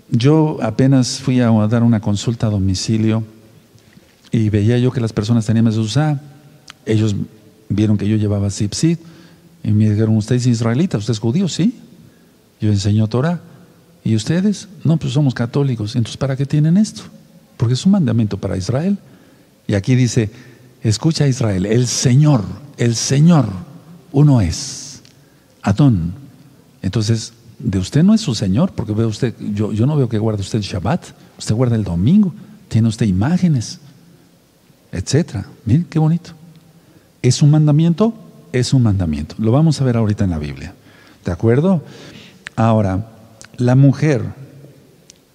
yo 0.10 0.60
apenas 0.62 1.20
fui 1.20 1.40
a 1.40 1.50
dar 1.68 1.84
una 1.84 2.00
consulta 2.00 2.48
a 2.48 2.50
domicilio 2.50 3.24
y 4.32 4.50
veía 4.50 4.78
yo 4.78 4.92
que 4.92 5.00
las 5.00 5.14
personas 5.14 5.46
tenían 5.46 5.66
mezuzá. 5.66 6.22
Ellos 6.86 7.16
vieron 7.70 7.98
que 7.98 8.08
yo 8.08 8.16
llevaba 8.18 8.50
zipzit 8.50 9.00
y 9.64 9.72
me 9.72 9.90
dijeron, 9.90 10.16
¿usted 10.18 10.36
es 10.36 10.46
israelita? 10.46 10.98
¿Usted 10.98 11.14
es 11.14 11.20
judío? 11.20 11.48
Sí. 11.48 11.80
Yo 12.62 12.72
enseño 12.72 13.08
Torah. 13.08 13.42
¿Y 14.04 14.16
ustedes? 14.16 14.68
No, 14.84 14.98
pues 14.98 15.14
somos 15.14 15.34
católicos. 15.34 15.96
Entonces, 15.96 16.18
¿para 16.18 16.36
qué 16.36 16.46
tienen 16.46 16.78
esto? 16.78 17.02
Porque 17.58 17.74
es 17.74 17.86
un 17.86 17.94
mandamiento 17.94 18.38
para 18.38 18.56
Israel. 18.56 18.98
Y 19.68 19.74
aquí 19.74 19.96
dice, 19.96 20.30
escucha 20.84 21.28
Israel, 21.28 21.66
el 21.66 21.88
Señor, 21.88 22.44
el 22.78 22.96
Señor, 22.96 23.48
uno 24.12 24.42
es. 24.42 25.02
Adón. 25.64 26.14
Entonces, 26.84 27.34
de 27.60 27.80
usted 27.80 28.04
no 28.04 28.14
es 28.14 28.22
su 28.22 28.36
Señor, 28.36 28.72
porque 28.74 28.94
ve 28.94 29.06
usted, 29.06 29.34
yo, 29.54 29.72
yo 29.72 29.86
no 29.86 29.96
veo 29.96 30.10
que 30.10 30.18
guarde 30.18 30.42
usted 30.42 30.60
el 30.60 30.64
Shabbat, 30.64 31.06
usted 31.38 31.56
guarda 31.56 31.76
el 31.76 31.84
domingo, 31.84 32.34
tiene 32.68 32.88
usted 32.88 33.06
imágenes, 33.06 33.80
etcétera. 34.92 35.46
Miren 35.66 35.86
qué 35.90 36.00
bonito. 36.00 36.32
¿Es 37.22 37.42
un 37.42 37.52
mandamiento? 37.52 38.14
Es 38.52 38.74
un 38.74 38.84
mandamiento. 38.84 39.36
Lo 39.38 39.52
vamos 39.52 39.82
a 39.82 39.84
ver 39.84 39.98
ahorita 39.98 40.24
en 40.24 40.30
la 40.30 40.40
Biblia. 40.40 40.74
¿De 41.24 41.32
acuerdo? 41.32 41.84
Ahora, 42.56 43.10
la 43.58 43.76
mujer, 43.76 44.24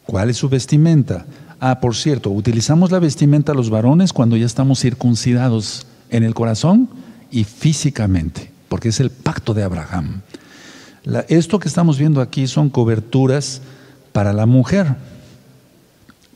¿cuál 0.06 0.30
es 0.30 0.36
su 0.36 0.48
vestimenta? 0.48 1.26
Ah, 1.58 1.80
por 1.80 1.96
cierto, 1.96 2.30
utilizamos 2.30 2.90
la 2.90 2.98
vestimenta 2.98 3.54
los 3.54 3.70
varones 3.70 4.12
cuando 4.12 4.36
ya 4.36 4.46
estamos 4.46 4.80
circuncidados 4.80 5.86
en 6.10 6.22
el 6.22 6.34
corazón 6.34 6.88
y 7.30 7.44
físicamente, 7.44 8.50
porque 8.68 8.88
es 8.88 9.00
el 9.00 9.10
pacto 9.10 9.52
de 9.52 9.62
Abraham 9.62 10.22
esto 11.28 11.58
que 11.58 11.68
estamos 11.68 11.98
viendo 11.98 12.20
aquí 12.20 12.46
son 12.46 12.70
coberturas 12.70 13.62
para 14.12 14.32
la 14.32 14.46
mujer. 14.46 14.96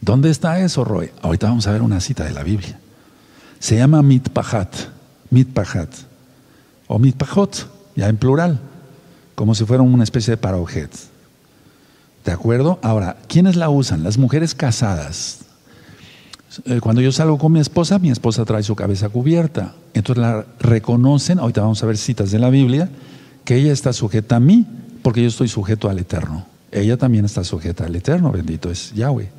¿Dónde 0.01 0.31
está 0.31 0.61
eso, 0.61 0.85
Roy? 0.85 1.11
Ahorita 1.23 1.49
vamos 1.49 1.67
a 1.67 1.73
ver 1.73 1.83
una 1.83 2.01
cita 2.01 2.25
de 2.25 2.33
la 2.33 2.43
Biblia. 2.43 2.79
Se 3.59 3.77
llama 3.77 4.03
mitpahat, 4.03 4.75
mitpahat, 5.31 5.89
o 6.87 6.99
mitpahot, 6.99 7.67
ya 7.97 8.09
en 8.09 8.17
plural, 8.17 8.61
como 9.35 9.55
si 9.55 9.65
fuera 9.65 9.83
una 9.83 10.05
especie 10.05 10.33
de 10.33 10.37
parojet. 10.37 10.91
¿De 12.25 12.33
acuerdo? 12.33 12.79
Ahora, 12.83 13.17
¿quiénes 13.29 13.57
la 13.57 13.69
usan? 13.69 14.03
Las 14.03 14.19
mujeres 14.19 14.55
casadas. 14.55 15.41
Eh, 16.67 16.81
cuando 16.81 17.01
yo 17.01 17.13
salgo 17.13 17.39
con 17.39 17.53
mi 17.53 17.61
esposa, 17.61 17.99
mi 17.99 18.11
esposa 18.11 18.45
trae 18.45 18.63
su 18.63 18.77
cabeza 18.77 19.09
cubierta. 19.09 19.75
Entonces 19.93 20.23
la 20.23 20.47
reconocen, 20.61 21.39
ahorita 21.39 21.63
vamos 21.63 21.83
a 21.83 21.87
ver 21.87 21.97
citas 21.97 22.31
de 22.31 22.39
la 22.39 22.51
Biblia, 22.51 22.89
que 23.45 23.57
ella 23.57 23.73
está 23.73 23.93
sujeta 23.93 24.37
a 24.37 24.41
mí, 24.41 24.67
porque 25.03 25.23
yo 25.23 25.29
estoy 25.29 25.49
sujeto 25.49 25.89
al 25.89 25.99
Eterno. 25.99 26.47
Ella 26.73 26.97
también 26.97 27.25
está 27.25 27.45
sujeta 27.45 27.85
al 27.85 27.95
Eterno, 27.95 28.33
bendito 28.33 28.71
es 28.71 28.93
Yahweh. 28.95 29.31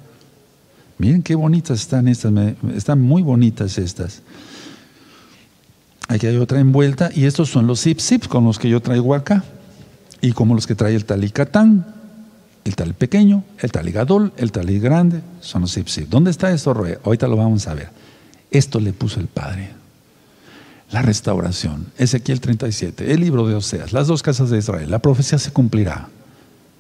Miren 0.97 1.23
qué 1.23 1.35
bonitas 1.35 1.81
están 1.81 2.07
estas, 2.07 2.31
están 2.75 3.01
muy 3.01 3.21
bonitas 3.21 3.77
estas. 3.77 4.21
Aquí 6.07 6.27
hay 6.27 6.37
otra 6.37 6.59
envuelta 6.59 7.09
y 7.13 7.25
estos 7.25 7.49
son 7.49 7.67
los 7.67 7.81
zip 7.81 7.99
zip 7.99 8.27
con 8.27 8.45
los 8.45 8.59
que 8.59 8.69
yo 8.69 8.79
traigo 8.79 9.15
acá 9.15 9.43
y 10.21 10.31
como 10.31 10.53
los 10.55 10.67
que 10.67 10.75
trae 10.75 10.95
el 10.95 11.03
talicatán, 11.03 11.85
el 12.63 12.75
tal 12.75 12.93
pequeño, 12.93 13.43
el 13.59 13.71
taligadol, 13.71 14.31
el 14.37 14.51
talí 14.51 14.79
grande, 14.79 15.21
son 15.41 15.63
los 15.63 15.73
zip 15.73 15.87
zip. 15.87 16.09
¿Dónde 16.09 16.31
está 16.31 16.51
esto, 16.51 16.73
Roe? 16.73 16.99
Ahorita 17.03 17.27
lo 17.27 17.35
vamos 17.35 17.67
a 17.67 17.73
ver. 17.73 17.89
Esto 18.51 18.79
le 18.79 18.93
puso 18.93 19.19
el 19.19 19.27
Padre 19.27 19.84
la 20.91 21.01
restauración. 21.01 21.87
Ezequiel 21.97 22.39
37, 22.39 23.11
el 23.11 23.19
libro 23.19 23.47
de 23.47 23.55
Oseas, 23.55 23.93
las 23.93 24.07
dos 24.07 24.21
casas 24.23 24.49
de 24.49 24.57
Israel, 24.57 24.89
la 24.89 24.99
profecía 24.99 25.37
se 25.37 25.51
cumplirá. 25.51 26.09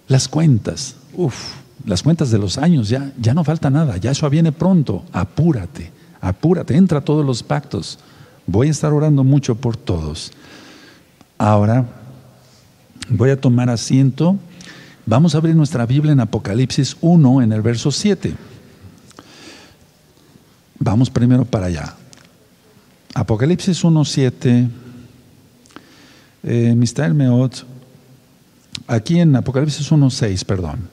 Las 0.07 0.27
cuentas, 0.27 0.95
uff, 1.13 1.53
las 1.85 2.03
cuentas 2.03 2.31
de 2.31 2.37
los 2.37 2.57
años, 2.57 2.89
ya, 2.89 3.11
ya 3.19 3.33
no 3.33 3.43
falta 3.43 3.69
nada, 3.69 3.97
ya 3.97 4.11
eso 4.11 4.29
viene 4.29 4.51
pronto, 4.51 5.03
apúrate, 5.11 5.91
apúrate, 6.21 6.75
entra 6.75 6.99
a 6.99 7.03
todos 7.03 7.25
los 7.25 7.43
pactos. 7.43 7.99
Voy 8.47 8.67
a 8.67 8.71
estar 8.71 8.93
orando 8.93 9.23
mucho 9.23 9.55
por 9.55 9.75
todos. 9.75 10.31
Ahora 11.37 11.85
voy 13.09 13.31
a 13.31 13.41
tomar 13.41 13.69
asiento. 13.69 14.37
Vamos 15.07 15.35
a 15.35 15.39
abrir 15.39 15.55
nuestra 15.55 15.85
Biblia 15.85 16.13
en 16.13 16.19
Apocalipsis 16.19 16.97
1, 17.01 17.41
en 17.41 17.51
el 17.51 17.61
verso 17.61 17.91
7. 17.91 18.33
Vamos 20.79 21.09
primero 21.09 21.45
para 21.45 21.67
allá. 21.67 21.95
Apocalipsis 23.15 23.85
1.7, 23.85 24.69
eh, 26.43 26.75
Mister 26.75 27.13
Meot, 27.13 27.65
aquí 28.87 29.21
en 29.21 29.33
Apocalipsis 29.37 29.89
1.6, 29.89 30.43
perdón. 30.43 30.89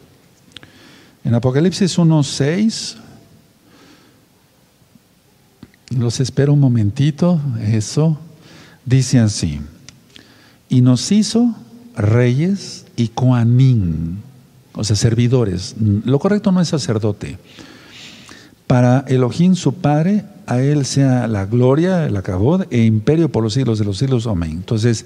En 1.24 1.34
Apocalipsis 1.34 1.98
1.6, 1.98 2.94
los 5.98 6.20
espero 6.20 6.52
un 6.52 6.60
momentito, 6.60 7.40
eso, 7.60 8.20
dice 8.84 9.18
así, 9.18 9.60
y 10.68 10.80
nos 10.80 11.10
hizo 11.10 11.56
reyes 11.96 12.86
y 12.94 13.08
coanín. 13.08 14.22
o 14.74 14.84
sea, 14.84 14.94
servidores. 14.94 15.74
Lo 16.04 16.20
correcto 16.20 16.52
no 16.52 16.60
es 16.60 16.68
sacerdote. 16.68 17.36
Para 18.72 19.04
Elohim 19.06 19.54
su 19.54 19.74
Padre, 19.74 20.24
a 20.46 20.62
Él 20.62 20.86
sea 20.86 21.26
la 21.26 21.44
gloria, 21.44 22.06
el 22.06 22.16
acabod 22.16 22.62
e 22.70 22.84
imperio 22.84 23.30
por 23.30 23.42
los 23.42 23.52
siglos 23.52 23.78
de 23.78 23.84
los 23.84 23.98
siglos. 23.98 24.26
Amén. 24.26 24.52
Entonces, 24.52 25.04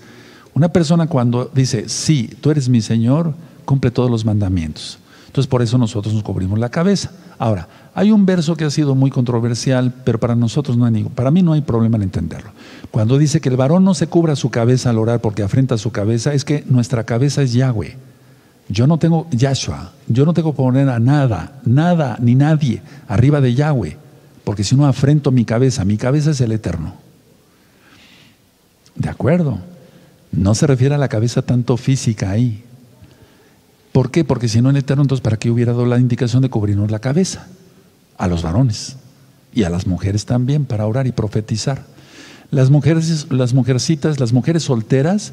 una 0.54 0.68
persona 0.68 1.08
cuando 1.08 1.50
dice, 1.52 1.88
sí, 1.88 2.30
tú 2.40 2.52
eres 2.52 2.68
mi 2.68 2.80
Señor, 2.80 3.34
cumple 3.64 3.90
todos 3.90 4.08
los 4.08 4.24
mandamientos. 4.24 5.00
Entonces, 5.26 5.48
por 5.48 5.62
eso 5.62 5.78
nosotros 5.78 6.14
nos 6.14 6.22
cubrimos 6.22 6.60
la 6.60 6.68
cabeza. 6.68 7.10
Ahora, 7.40 7.66
hay 7.92 8.12
un 8.12 8.24
verso 8.24 8.54
que 8.56 8.62
ha 8.62 8.70
sido 8.70 8.94
muy 8.94 9.10
controversial, 9.10 9.92
pero 10.04 10.20
para 10.20 10.36
nosotros 10.36 10.76
no 10.76 10.84
hay 10.84 11.02
para 11.02 11.32
mí 11.32 11.42
no 11.42 11.52
hay 11.52 11.62
problema 11.62 11.96
en 11.96 12.04
entenderlo. 12.04 12.52
Cuando 12.92 13.18
dice 13.18 13.40
que 13.40 13.48
el 13.48 13.56
varón 13.56 13.82
no 13.82 13.94
se 13.94 14.06
cubra 14.06 14.36
su 14.36 14.48
cabeza 14.48 14.90
al 14.90 14.98
orar 14.98 15.20
porque 15.20 15.42
afrenta 15.42 15.76
su 15.76 15.90
cabeza, 15.90 16.34
es 16.34 16.44
que 16.44 16.62
nuestra 16.68 17.02
cabeza 17.02 17.42
es 17.42 17.52
Yahweh. 17.52 17.96
Yo 18.68 18.86
no 18.86 18.98
tengo 18.98 19.28
Yahshua, 19.30 19.92
yo 20.08 20.24
no 20.24 20.34
tengo 20.34 20.52
que 20.52 20.56
poner 20.56 20.88
a 20.88 20.98
nada, 20.98 21.60
nada 21.64 22.18
ni 22.20 22.34
nadie 22.34 22.82
arriba 23.06 23.40
de 23.40 23.54
Yahweh, 23.54 23.96
porque 24.44 24.64
si 24.64 24.74
no 24.74 24.86
afrento 24.86 25.30
mi 25.30 25.44
cabeza, 25.44 25.84
mi 25.84 25.96
cabeza 25.96 26.32
es 26.32 26.40
el 26.40 26.52
eterno. 26.52 26.94
¿De 28.96 29.08
acuerdo? 29.08 29.58
No 30.32 30.54
se 30.54 30.66
refiere 30.66 30.94
a 30.94 30.98
la 30.98 31.08
cabeza 31.08 31.42
tanto 31.42 31.76
física 31.76 32.30
ahí. 32.30 32.64
¿Por 33.92 34.10
qué? 34.10 34.24
Porque 34.24 34.48
si 34.48 34.60
no 34.60 34.70
el 34.70 34.76
eterno, 34.76 35.02
entonces 35.02 35.22
¿para 35.22 35.38
qué 35.38 35.50
hubiera 35.50 35.72
dado 35.72 35.86
la 35.86 35.98
indicación 35.98 36.42
de 36.42 36.50
cubrirnos 36.50 36.90
la 36.90 36.98
cabeza? 36.98 37.46
A 38.18 38.26
los 38.26 38.42
varones 38.42 38.96
y 39.54 39.62
a 39.62 39.70
las 39.70 39.86
mujeres 39.86 40.26
también 40.26 40.64
para 40.64 40.86
orar 40.86 41.06
y 41.06 41.12
profetizar. 41.12 41.84
Las 42.50 42.70
mujeres, 42.70 43.26
las 43.30 43.54
mujercitas, 43.54 44.20
las 44.20 44.32
mujeres 44.32 44.64
solteras 44.64 45.32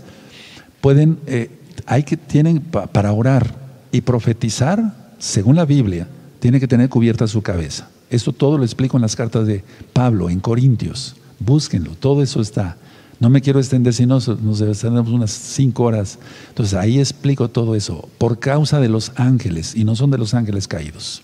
pueden 0.82 1.20
eh, 1.28 1.52
hay 1.86 2.04
que, 2.04 2.18
tienen 2.18 2.60
para 2.60 3.12
orar 3.12 3.56
y 3.92 4.02
profetizar, 4.02 4.94
según 5.20 5.56
la 5.56 5.66
Biblia, 5.66 6.08
tiene 6.40 6.60
que 6.60 6.68
tener 6.68 6.90
cubierta 6.90 7.28
su 7.28 7.42
cabeza. 7.42 7.90
Esto 8.10 8.32
todo 8.34 8.58
lo 8.58 8.64
explico 8.64 8.98
en 8.98 9.02
las 9.02 9.16
cartas 9.16 9.48
de 9.48 9.64
Pablo, 9.94 10.30
en 10.30 10.40
Corintios. 10.40 11.16
Búsquenlo, 11.40 11.92
todo 12.00 12.22
eso 12.22 12.42
está. 12.42 12.78
No 13.20 13.30
me 13.30 13.42
quiero 13.42 13.60
extender, 13.60 13.94
si 13.94 14.06
no, 14.06 14.16
nos 14.16 14.62
extendemos 14.62 15.10
unas 15.12 15.32
cinco 15.32 15.84
horas. 15.84 16.20
Entonces 16.50 16.74
ahí 16.74 17.00
explico 17.00 17.50
todo 17.50 17.76
eso. 17.76 18.10
Por 18.18 18.40
causa 18.40 18.80
de 18.80 18.90
los 18.90 19.14
ángeles, 19.16 19.76
y 19.76 19.84
no 19.84 19.96
son 19.96 20.12
de 20.12 20.18
los 20.18 20.34
ángeles 20.34 20.68
caídos. 20.68 21.24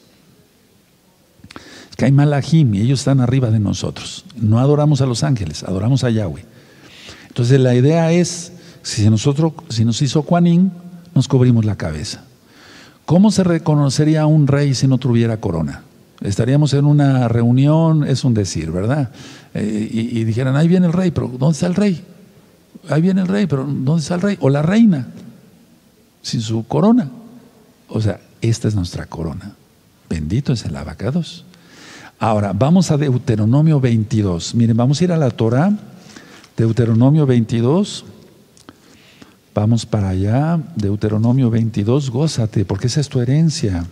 Es 1.89 1.95
que 1.97 2.05
hay 2.05 2.11
malajim 2.11 2.73
y 2.75 2.81
ellos 2.81 2.99
están 2.99 3.19
arriba 3.19 3.51
de 3.51 3.59
nosotros. 3.59 4.25
No 4.35 4.59
adoramos 4.59 5.01
a 5.01 5.05
los 5.05 5.23
ángeles, 5.23 5.63
adoramos 5.63 6.03
a 6.03 6.09
Yahweh. 6.09 6.45
Entonces 7.27 7.59
la 7.59 7.75
idea 7.75 8.11
es 8.11 8.53
si 8.89 9.09
nosotros, 9.09 9.53
si 9.69 9.85
nos 9.85 10.01
hizo 10.01 10.23
Juanín, 10.23 10.71
nos 11.13 11.27
cubrimos 11.27 11.63
la 11.63 11.75
cabeza. 11.75 12.23
¿Cómo 13.05 13.31
se 13.31 13.43
reconocería 13.43 14.25
un 14.25 14.47
rey 14.47 14.73
si 14.73 14.87
no 14.87 14.97
tuviera 14.97 15.37
corona? 15.37 15.83
Estaríamos 16.21 16.73
en 16.73 16.85
una 16.85 17.27
reunión, 17.27 18.03
es 18.03 18.23
un 18.23 18.33
decir, 18.33 18.71
¿verdad? 18.71 19.11
Eh, 19.53 19.89
y, 19.91 20.23
dijeran, 20.23 20.55
ahí 20.55 20.67
viene 20.67 20.87
el 20.87 20.93
rey, 20.93 21.11
pero 21.11 21.27
¿dónde 21.27 21.53
está 21.53 21.67
el 21.67 21.75
rey? 21.75 22.03
Ahí 22.89 23.01
viene 23.01 23.21
el 23.21 23.27
rey, 23.27 23.45
pero 23.45 23.63
¿dónde 23.63 24.01
está 24.01 24.15
el 24.15 24.21
rey? 24.21 24.37
O 24.41 24.49
la 24.49 24.61
reina, 24.61 25.07
sin 26.21 26.41
su 26.41 26.67
corona. 26.67 27.09
O 27.87 28.01
sea, 28.01 28.19
esta 28.41 28.67
es 28.67 28.75
nuestra 28.75 29.05
corona. 29.05 29.53
Bendito 30.09 30.51
es 30.51 30.65
el 30.65 30.75
abacados. 30.75 31.45
Ahora, 32.19 32.53
vamos 32.53 32.91
a 32.91 32.97
Deuteronomio 32.97 33.79
22. 33.79 34.55
Miren, 34.55 34.75
vamos 34.75 34.99
a 34.99 35.03
ir 35.03 35.11
a 35.11 35.17
la 35.17 35.29
Torah, 35.29 35.71
Deuteronomio 36.57 37.25
22. 37.25 38.05
Vamos 39.53 39.85
para 39.85 40.09
allá, 40.09 40.59
Deuteronomio 40.75 41.49
22, 41.49 42.09
gózate, 42.09 42.65
porque 42.65 42.87
esa 42.87 43.01
es 43.01 43.09
tu 43.09 43.19
herencia, 43.19 43.85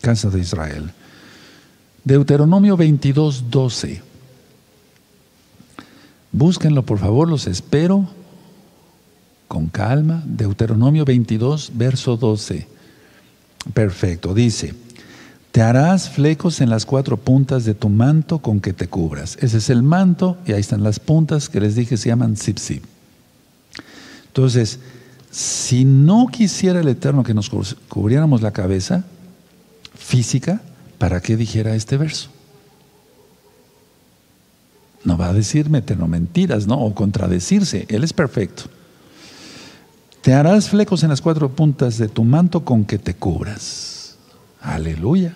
casa 0.00 0.28
de 0.28 0.40
Israel. 0.40 0.90
Deuteronomio 2.04 2.76
22, 2.76 3.50
12. 3.50 4.02
Búsquenlo, 6.32 6.82
por 6.82 6.98
favor, 6.98 7.28
los 7.28 7.46
espero 7.46 8.08
con 9.48 9.68
calma. 9.68 10.22
Deuteronomio 10.26 11.04
22, 11.04 11.72
verso 11.74 12.16
12. 12.16 12.66
Perfecto, 13.72 14.34
dice, 14.34 14.74
te 15.52 15.62
harás 15.62 16.10
flecos 16.10 16.60
en 16.60 16.68
las 16.68 16.84
cuatro 16.84 17.16
puntas 17.16 17.64
de 17.64 17.74
tu 17.74 17.88
manto 17.88 18.40
con 18.40 18.60
que 18.60 18.72
te 18.72 18.88
cubras. 18.88 19.38
Ese 19.40 19.58
es 19.58 19.70
el 19.70 19.84
manto 19.84 20.36
y 20.44 20.52
ahí 20.52 20.60
están 20.60 20.82
las 20.82 20.98
puntas 20.98 21.48
que 21.48 21.60
les 21.60 21.76
dije 21.76 21.96
se 21.96 22.08
llaman 22.08 22.36
zip 22.36 22.58
Entonces, 24.26 24.80
si 25.34 25.84
no 25.84 26.28
quisiera 26.28 26.78
el 26.78 26.86
Eterno 26.86 27.24
que 27.24 27.34
nos 27.34 27.50
cubriéramos 27.88 28.40
la 28.40 28.52
cabeza 28.52 29.02
física, 29.92 30.60
¿para 30.96 31.20
qué 31.20 31.36
dijera 31.36 31.74
este 31.74 31.96
verso? 31.96 32.28
No 35.02 35.18
va 35.18 35.30
a 35.30 35.32
decirme 35.32 35.78
Eterno 35.78 36.06
mentiras, 36.06 36.68
¿no? 36.68 36.78
O 36.78 36.94
contradecirse. 36.94 37.84
Él 37.88 38.04
es 38.04 38.12
perfecto. 38.12 38.64
Te 40.22 40.34
harás 40.34 40.68
flecos 40.68 41.02
en 41.02 41.10
las 41.10 41.20
cuatro 41.20 41.48
puntas 41.48 41.98
de 41.98 42.06
tu 42.06 42.22
manto 42.22 42.64
con 42.64 42.84
que 42.84 42.98
te 42.98 43.14
cubras. 43.14 44.16
Aleluya. 44.60 45.34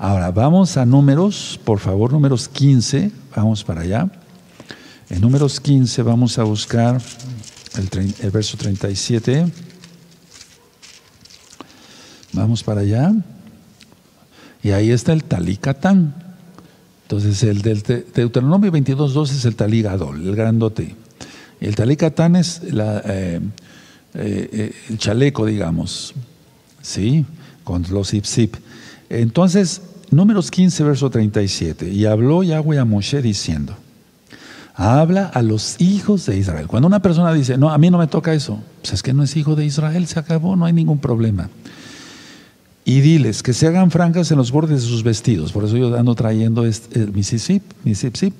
Ahora 0.00 0.32
vamos 0.32 0.76
a 0.76 0.84
números, 0.84 1.60
por 1.64 1.78
favor, 1.78 2.12
números 2.12 2.48
15. 2.48 3.12
Vamos 3.36 3.62
para 3.62 3.82
allá. 3.82 4.10
En 5.10 5.20
números 5.20 5.60
15 5.60 6.02
vamos 6.02 6.40
a 6.40 6.42
buscar 6.42 7.00
el, 7.76 8.30
verso 8.30 8.56
37. 8.56 9.46
Vamos 12.32 12.62
para 12.62 12.82
allá. 12.82 13.12
Y 14.62 14.70
ahí 14.70 14.90
está 14.90 15.12
el 15.12 15.24
talicatán. 15.24 16.14
Entonces, 17.02 17.42
el 17.42 17.62
del 17.62 17.82
Deuteronomio 17.82 18.70
22.2 18.70 19.30
es 19.30 19.44
el 19.44 19.56
taligadol, 19.56 20.26
el 20.26 20.36
grandote. 20.36 20.94
El 21.60 21.74
talicatán 21.74 22.36
es 22.36 22.62
la, 22.72 23.02
eh, 23.04 23.40
eh, 24.14 24.72
el 24.90 24.98
chaleco, 24.98 25.46
digamos. 25.46 26.14
¿Sí? 26.82 27.24
Con 27.64 27.84
los 27.90 28.10
zip 28.10 28.56
Entonces, 29.08 29.82
números 30.10 30.50
15, 30.50 30.84
verso 30.84 31.10
37. 31.10 31.88
Y 31.88 32.04
habló 32.06 32.42
Yahweh 32.42 32.78
a 32.78 32.84
Moshe 32.84 33.22
diciendo 33.22 33.76
habla 34.78 35.26
a 35.26 35.42
los 35.42 35.80
hijos 35.80 36.24
de 36.26 36.38
Israel. 36.38 36.68
Cuando 36.68 36.86
una 36.86 37.02
persona 37.02 37.34
dice, 37.34 37.58
no, 37.58 37.70
a 37.70 37.78
mí 37.78 37.90
no 37.90 37.98
me 37.98 38.06
toca 38.06 38.32
eso, 38.32 38.62
pues 38.80 38.94
es 38.94 39.02
que 39.02 39.12
no 39.12 39.24
es 39.24 39.36
hijo 39.36 39.56
de 39.56 39.66
Israel, 39.66 40.06
se 40.06 40.20
acabó, 40.20 40.54
no 40.54 40.64
hay 40.64 40.72
ningún 40.72 41.00
problema. 41.00 41.50
Y 42.84 43.00
diles 43.00 43.42
que 43.42 43.52
se 43.52 43.66
hagan 43.66 43.90
franjas 43.90 44.30
en 44.30 44.38
los 44.38 44.52
bordes 44.52 44.82
de 44.82 44.88
sus 44.88 45.02
vestidos. 45.02 45.52
Por 45.52 45.64
eso 45.64 45.76
yo 45.76 45.94
ando 45.98 46.14
trayendo 46.14 46.64
este, 46.64 47.00
el 47.00 47.12
Mississippi, 47.12 47.74
Mississippi, 47.82 48.32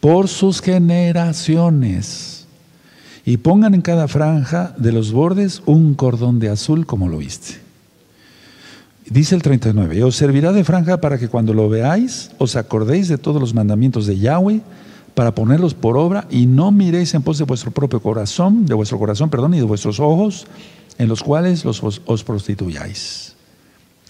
por 0.00 0.28
sus 0.28 0.62
generaciones. 0.62 2.46
Y 3.26 3.36
pongan 3.36 3.74
en 3.74 3.82
cada 3.82 4.08
franja 4.08 4.74
de 4.78 4.92
los 4.92 5.12
bordes 5.12 5.62
un 5.66 5.94
cordón 5.94 6.38
de 6.38 6.48
azul 6.48 6.86
como 6.86 7.06
lo 7.06 7.18
viste. 7.18 7.60
Dice 9.08 9.34
el 9.34 9.42
39, 9.42 9.98
y 9.98 10.02
os 10.02 10.16
servirá 10.16 10.52
de 10.52 10.64
franja 10.64 11.00
para 11.02 11.18
que 11.18 11.28
cuando 11.28 11.52
lo 11.52 11.68
veáis 11.68 12.30
os 12.38 12.56
acordéis 12.56 13.08
de 13.08 13.18
todos 13.18 13.40
los 13.40 13.52
mandamientos 13.52 14.06
de 14.06 14.18
Yahweh 14.18 14.62
para 15.20 15.34
ponerlos 15.34 15.74
por 15.74 15.98
obra 15.98 16.26
y 16.30 16.46
no 16.46 16.72
miréis 16.72 17.12
en 17.12 17.20
pos 17.20 17.36
de 17.36 17.44
vuestro 17.44 17.72
propio 17.72 18.00
corazón, 18.00 18.64
de 18.64 18.72
vuestro 18.72 18.98
corazón, 18.98 19.28
perdón, 19.28 19.52
y 19.52 19.58
de 19.58 19.64
vuestros 19.64 20.00
ojos, 20.00 20.46
en 20.96 21.10
los 21.10 21.22
cuales 21.22 21.62
los, 21.62 21.82
os, 21.82 22.24
prostituyáis. 22.24 23.34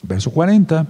Verso 0.04 0.30
40, 0.30 0.86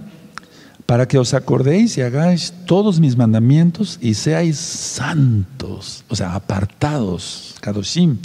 para 0.85 1.07
que 1.07 1.17
os 1.17 1.33
acordéis 1.33 1.97
y 1.97 2.03
hagáis 2.03 2.53
todos 2.67 2.99
mis 2.99 3.17
mandamientos 3.17 3.97
y 3.99 4.13
seáis 4.13 4.57
santos, 4.59 6.03
o 6.07 6.15
sea, 6.15 6.35
apartados, 6.35 7.55
kadoshim, 7.59 8.19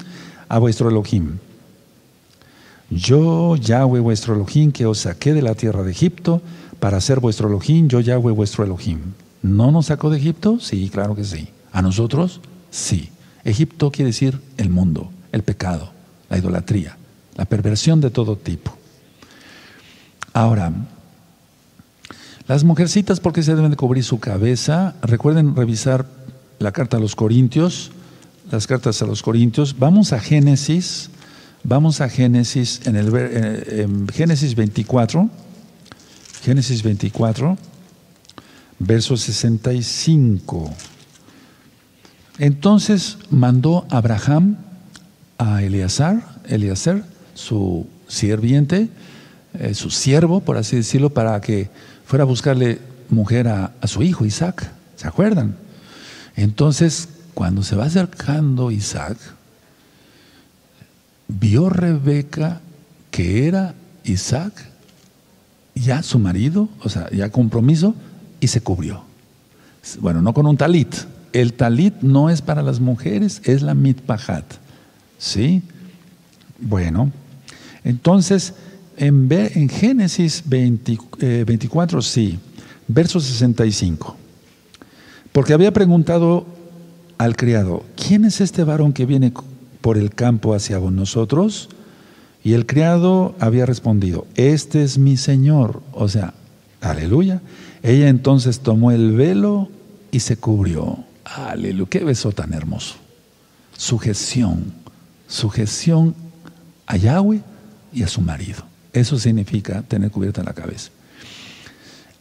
a 0.51 0.59
vuestro 0.59 0.91
Elohim. 0.91 1.39
Yo, 2.91 3.57
Yahweh, 3.57 4.01
vuestro 4.01 4.35
Elohim, 4.35 4.71
que 4.71 4.85
os 4.85 4.99
saqué 4.99 5.33
de 5.33 5.41
la 5.41 5.55
tierra 5.55 5.83
de 5.83 5.93
Egipto, 5.93 6.43
para 6.79 7.01
ser 7.01 7.21
vuestro 7.21 7.49
Elohim, 7.49 7.89
yo, 7.89 8.01
Yahweh, 8.01 8.33
vuestro 8.33 8.65
Elohim. 8.65 8.99
¿No 9.41 9.73
nos 9.73 9.87
sacó 9.87 10.11
de 10.11 10.19
Egipto? 10.19 10.59
Sí, 10.61 10.91
claro 10.91 11.15
que 11.15 11.25
sí. 11.25 11.49
¿A 11.77 11.83
nosotros? 11.83 12.41
Sí. 12.71 13.11
Egipto 13.45 13.91
quiere 13.91 14.09
decir 14.09 14.41
el 14.57 14.71
mundo, 14.71 15.11
el 15.31 15.43
pecado, 15.43 15.93
la 16.31 16.39
idolatría, 16.39 16.97
la 17.35 17.45
perversión 17.45 18.01
de 18.01 18.09
todo 18.09 18.37
tipo. 18.37 18.75
Ahora, 20.33 20.73
las 22.49 22.65
mujercitas, 22.65 23.21
¿por 23.21 23.35
qué 23.35 23.43
se 23.43 23.55
deben 23.55 23.73
de 23.73 23.77
cubrir 23.77 24.05
su 24.05 24.19
cabeza? 24.21 24.95
Recuerden 25.03 25.55
revisar 25.55 26.07
la 26.61 26.73
carta 26.73 26.97
a 26.97 27.01
los 27.01 27.15
Corintios, 27.15 27.91
las 28.51 28.67
cartas 28.67 29.03
a 29.03 29.07
los 29.07 29.23
Corintios. 29.23 29.79
Vamos 29.79 30.15
a 30.15 30.19
Génesis, 30.19 31.11
vamos 31.63 32.01
a 32.01 32.09
Génesis, 32.09 32.81
en, 32.87 32.97
el, 32.97 34.11
Génesis 34.15 34.55
24, 34.55 35.29
Génesis 36.43 36.83
24, 36.83 37.59
verso 38.79 39.19
65. 39.19 40.71
Entonces 42.39 43.19
mandó 43.31 43.87
Abraham 43.91 44.57
a 45.39 45.63
Eleazar, 45.63 46.23
Eleazar, 46.49 47.05
su 47.35 47.87
sirviente, 48.09 48.89
eh, 49.55 49.75
su 49.75 49.91
siervo, 49.91 50.41
por 50.41 50.57
así 50.57 50.77
decirlo, 50.77 51.11
para 51.11 51.41
que 51.41 51.71
fuera 52.05 52.25
a 52.25 52.27
buscarle 52.27 52.79
mujer 53.09 53.49
a, 53.49 53.73
a 53.81 53.87
su 53.87 54.03
hijo 54.03 54.25
Isaac. 54.25 54.71
¿Se 54.97 55.07
acuerdan? 55.07 55.57
Entonces, 56.37 57.09
cuando 57.35 57.63
se 57.63 57.77
va 57.77 57.85
acercando 57.85 58.71
Isaac, 58.71 59.17
vio 61.29 61.69
Rebeca 61.69 62.61
que 63.11 63.47
era 63.47 63.75
Isaac, 64.05 64.53
ya 65.75 66.03
su 66.03 66.19
marido, 66.19 66.69
o 66.83 66.89
sea, 66.89 67.11
ya 67.11 67.31
compromiso, 67.31 67.95
y 68.41 68.49
se 68.49 68.61
cubrió. 68.61 69.05
Bueno, 70.01 70.23
no 70.23 70.33
con 70.33 70.47
un 70.47 70.57
talit. 70.57 70.95
El 71.37 71.53
talit 71.53 72.01
no 72.01 72.31
es 72.31 72.41
para 72.41 72.63
las 72.63 72.81
mujeres, 72.81 73.43
es 73.45 73.61
la 73.61 73.75
mitpahat. 73.75 74.55
¿Sí? 75.19 75.61
Bueno, 76.59 77.13
entonces, 77.85 78.55
en, 78.97 79.29
en 79.31 79.69
Génesis 79.69 80.45
24, 80.47 81.99
eh, 81.99 82.03
sí, 82.03 82.39
verso 82.89 83.21
65. 83.21 84.17
Porque 85.33 85.53
había 85.53 85.75
preguntado 85.75 86.47
al 87.19 87.37
criado, 87.37 87.85
¿quién 87.97 88.25
es 88.25 88.41
este 88.41 88.65
varón 88.65 88.95
que 88.95 89.05
viene 89.05 89.31
por 89.83 89.99
el 89.99 90.15
campo 90.15 90.55
hacia 90.55 90.79
nosotros? 90.79 91.69
Y 92.45 92.55
el 92.55 92.65
criado 92.65 93.35
había 93.41 93.67
respondido, 93.67 94.27
este 94.37 94.83
es 94.83 94.97
mi 94.97 95.19
Señor. 95.19 95.83
O 95.93 96.09
sea, 96.09 96.33
aleluya. 96.81 97.43
Ella 97.83 98.09
entonces 98.09 98.61
tomó 98.61 98.91
el 98.91 99.13
velo 99.13 99.69
y 100.11 100.21
se 100.21 100.39
cubrió. 100.39 101.06
Aleluya. 101.35 101.91
Qué 101.91 102.05
beso 102.05 102.31
tan 102.33 102.55
hermoso. 102.55 102.95
Sujeción. 103.77 104.73
Sujeción 105.27 106.15
a 106.87 106.97
Yahweh 106.97 107.41
y 107.93 108.03
a 108.05 108.09
su 108.09 108.21
marido. 108.21 108.63
Eso 108.93 109.19
significa 109.19 109.83
tener 109.83 110.11
cubierta 110.11 110.43
la 110.43 110.55
cabeza. 110.55 110.91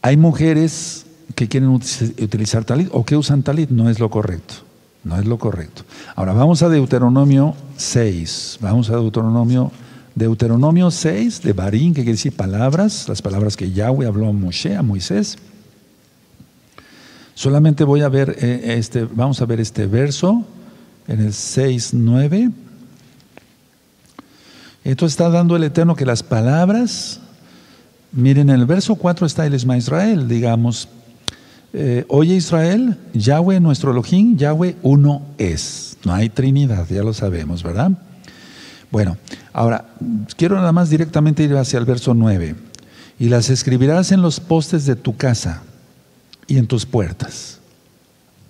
Hay 0.02 0.16
mujeres 0.16 1.06
que 1.34 1.48
quieren 1.48 1.68
utilizar 1.70 2.64
talit 2.64 2.88
o 2.92 3.04
que 3.04 3.16
usan 3.16 3.42
talit. 3.42 3.70
No 3.70 3.88
es 3.88 4.00
lo 4.00 4.10
correcto. 4.10 4.54
No 5.04 5.18
es 5.18 5.24
lo 5.24 5.38
correcto. 5.38 5.82
Ahora 6.16 6.32
vamos 6.32 6.62
a 6.62 6.68
Deuteronomio 6.68 7.54
6. 7.76 8.58
Vamos 8.60 8.90
a 8.90 8.96
Deuteronomio 8.96 9.70
Deuteronomio 10.16 10.90
6 10.90 11.42
de 11.42 11.52
Barín, 11.52 11.92
que 11.92 12.00
quiere 12.00 12.12
decir 12.12 12.34
palabras, 12.34 13.06
las 13.06 13.20
palabras 13.20 13.54
que 13.54 13.70
Yahweh 13.70 14.06
habló 14.06 14.28
a 14.28 14.32
Moshe, 14.32 14.74
a 14.74 14.82
Moisés. 14.82 15.36
Solamente 17.36 17.84
voy 17.84 18.00
a 18.00 18.08
ver 18.08 18.34
eh, 18.40 18.76
este, 18.78 19.04
vamos 19.04 19.42
a 19.42 19.44
ver 19.44 19.60
este 19.60 19.84
verso 19.84 20.42
en 21.06 21.20
el 21.20 21.34
6, 21.34 21.90
9. 21.92 22.50
Esto 24.84 25.04
está 25.04 25.28
dando 25.28 25.54
el 25.54 25.62
Eterno 25.62 25.94
que 25.96 26.06
las 26.06 26.22
palabras, 26.22 27.20
miren, 28.10 28.48
en 28.48 28.58
el 28.58 28.64
verso 28.64 28.94
4 28.94 29.26
está 29.26 29.44
el 29.44 29.52
Isma 29.52 29.76
Israel, 29.76 30.28
digamos, 30.28 30.88
eh, 31.74 32.06
oye 32.08 32.36
Israel, 32.36 32.96
Yahweh 33.12 33.60
nuestro 33.60 33.90
Elohim, 33.90 34.38
Yahweh 34.38 34.76
uno 34.82 35.20
es. 35.36 35.98
No 36.06 36.14
hay 36.14 36.30
Trinidad, 36.30 36.86
ya 36.88 37.02
lo 37.02 37.12
sabemos, 37.12 37.62
¿verdad? 37.62 37.90
Bueno, 38.90 39.18
ahora, 39.52 39.84
quiero 40.38 40.56
nada 40.56 40.72
más 40.72 40.88
directamente 40.88 41.42
ir 41.42 41.54
hacia 41.54 41.78
el 41.78 41.84
verso 41.84 42.14
9. 42.14 42.54
Y 43.18 43.28
las 43.28 43.50
escribirás 43.50 44.10
en 44.10 44.22
los 44.22 44.40
postes 44.40 44.86
de 44.86 44.96
tu 44.96 45.18
casa 45.18 45.62
y 46.46 46.58
en 46.58 46.66
tus 46.66 46.86
puertas. 46.86 47.58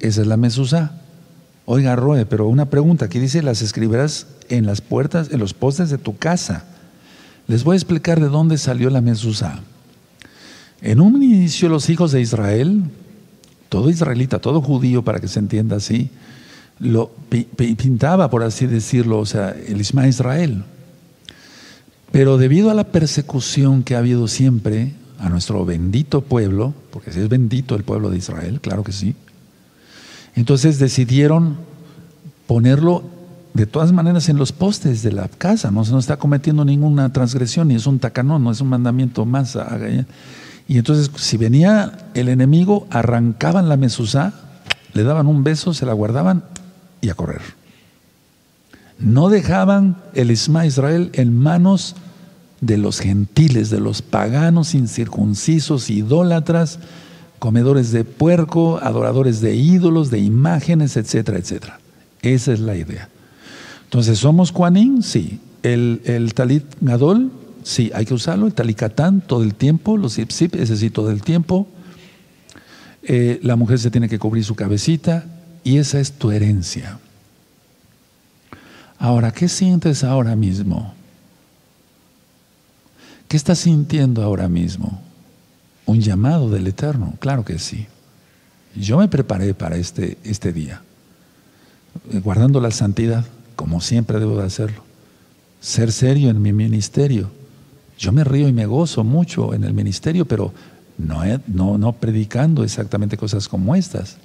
Esa 0.01 0.20
es 0.20 0.26
la 0.26 0.36
mesusa. 0.36 1.01
Oiga, 1.64 1.97
Roe, 1.97 2.26
pero 2.26 2.47
una 2.47 2.70
pregunta, 2.70 3.07
aquí 3.07 3.18
dice, 3.18 3.42
las 3.42 3.62
escribirás 3.62 4.26
en 4.49 4.66
las 4.66 4.80
puertas, 4.80 5.30
en 5.30 5.40
los 5.40 5.55
postes 5.55 5.90
de 5.90 5.99
tu 5.99 6.16
casa. 6.16 6.64
Les 7.49 7.64
voy 7.64 7.74
a 7.74 7.76
explicar 7.76 8.20
de 8.20 8.28
dónde 8.28 8.59
salió 8.59 8.90
la 8.90 9.01
mesusa. 9.01 9.61
En 10.80 11.01
un 11.01 11.22
inicio 11.22 11.68
los 11.68 11.88
hijos 11.90 12.12
de 12.12 12.20
Israel, 12.20 12.84
todo 13.68 13.90
israelita, 13.90 14.38
todo 14.38 14.61
judío, 14.61 15.03
para 15.03 15.20
que 15.20 15.28
se 15.28 15.38
entienda 15.38 15.76
así, 15.76 16.11
lo 16.78 17.11
pintaba, 17.57 18.30
por 18.30 18.42
así 18.42 18.66
decirlo, 18.66 19.18
o 19.18 19.26
sea, 19.26 19.51
el 19.51 19.80
Isma 19.80 20.07
Israel. 20.07 20.64
Pero 22.12 22.38
debido 22.38 22.70
a 22.70 22.74
la 22.74 22.84
persecución 22.84 23.82
que 23.82 23.94
ha 23.94 23.99
habido 23.99 24.28
siempre 24.28 24.92
a 25.18 25.28
nuestro 25.28 25.64
bendito 25.64 26.20
pueblo, 26.20 26.74
porque 26.90 27.12
si 27.12 27.20
es 27.20 27.28
bendito 27.28 27.74
el 27.74 27.84
pueblo 27.84 28.10
de 28.10 28.18
Israel, 28.18 28.60
claro 28.60 28.84
que 28.84 28.92
sí, 28.92 29.14
entonces 30.34 30.78
decidieron 30.78 31.56
ponerlo 32.46 33.02
de 33.54 33.66
todas 33.66 33.92
maneras 33.92 34.28
en 34.28 34.36
los 34.36 34.52
postes 34.52 35.02
de 35.02 35.12
la 35.12 35.28
casa, 35.28 35.70
no 35.70 35.84
se 35.84 35.92
no 35.92 35.98
está 35.98 36.18
cometiendo 36.18 36.64
ninguna 36.64 37.12
transgresión, 37.12 37.68
ni 37.68 37.74
es 37.74 37.86
un 37.86 37.98
tacanón, 37.98 38.44
no 38.44 38.50
es 38.50 38.60
un 38.60 38.68
mandamiento 38.68 39.24
más. 39.24 39.58
Y 40.68 40.76
entonces, 40.76 41.10
si 41.16 41.38
venía 41.38 42.10
el 42.12 42.28
enemigo, 42.28 42.86
arrancaban 42.90 43.70
la 43.70 43.78
mesuzá, 43.78 44.34
le 44.92 45.04
daban 45.04 45.26
un 45.26 45.42
beso, 45.42 45.72
se 45.72 45.86
la 45.86 45.94
guardaban 45.94 46.44
y 47.00 47.08
a 47.08 47.14
correr. 47.14 47.40
No 48.98 49.30
dejaban 49.30 49.96
el 50.14 50.30
Isma 50.30 50.66
Israel 50.66 51.10
en 51.14 51.38
manos 51.38 51.96
de 52.61 52.78
los 52.78 53.00
gentiles, 53.00 53.70
de 53.70 53.80
los 53.80 54.02
paganos 54.02 54.74
incircuncisos, 54.74 55.90
idólatras, 55.90 56.78
comedores 57.38 57.92
de 57.92 58.04
puerco, 58.04 58.78
adoradores 58.82 59.40
de 59.40 59.54
ídolos, 59.57 60.11
de 60.11 60.18
imágenes, 60.18 60.96
etcétera, 60.96 61.38
etcétera. 61.38 61.80
Esa 62.22 62.52
es 62.52 62.61
la 62.61 62.76
idea. 62.76 63.09
Entonces, 63.84 64.18
¿somos 64.18 64.52
Kuanin? 64.52 65.02
Sí. 65.02 65.40
El, 65.62 66.00
el 66.04 66.34
talit 66.34 66.64
gadol, 66.80 67.30
sí, 67.62 67.90
hay 67.94 68.07
que 68.07 68.14
usarlo. 68.14 68.46
El 68.46 68.54
talicatán, 68.54 69.20
todo 69.20 69.42
el 69.42 69.54
tiempo. 69.54 69.96
Los 69.96 70.18
ipsip, 70.18 70.54
ese 70.54 70.76
sí, 70.76 70.90
todo 70.90 71.11
el 71.11 71.22
tiempo. 71.22 71.68
Eh, 73.02 73.38
la 73.42 73.54
mujer 73.54 73.78
se 73.78 73.90
tiene 73.90 74.09
que 74.09 74.18
cubrir 74.18 74.44
su 74.44 74.57
cabecita 74.57 75.24
y 75.62 75.78
esa 75.78 76.00
es 76.00 76.12
tu 76.12 76.32
herencia. 76.32 76.98
Ahora, 78.98 79.30
¿qué 79.30 79.48
sientes 79.48 80.02
ahora 80.02 80.34
mismo? 80.34 80.94
¿Qué 83.28 83.36
estás 83.36 83.58
sintiendo 83.58 84.22
ahora 84.22 84.48
mismo? 84.48 85.00
Un 85.84 86.00
llamado 86.00 86.50
del 86.50 86.66
Eterno, 86.66 87.14
claro 87.18 87.44
que 87.44 87.58
sí. 87.58 87.86
Yo 88.74 88.98
me 88.98 89.08
preparé 89.08 89.54
para 89.54 89.76
este, 89.76 90.18
este 90.22 90.52
día, 90.52 90.82
guardando 92.22 92.60
la 92.60 92.70
santidad, 92.70 93.24
como 93.56 93.80
siempre 93.80 94.20
debo 94.20 94.38
de 94.38 94.46
hacerlo. 94.46 94.82
Ser 95.60 95.90
serio 95.90 96.30
en 96.30 96.42
mi 96.42 96.52
ministerio. 96.52 97.30
Yo 97.98 98.12
me 98.12 98.22
río 98.22 98.48
y 98.48 98.52
me 98.52 98.66
gozo 98.66 99.02
mucho 99.02 99.54
en 99.54 99.64
el 99.64 99.72
ministerio, 99.72 100.26
pero 100.26 100.52
no, 100.98 101.22
no, 101.46 101.78
no 101.78 101.92
predicando 101.94 102.62
exactamente 102.62 103.16
cosas 103.16 103.48
como 103.48 103.74
estas. 103.74 104.18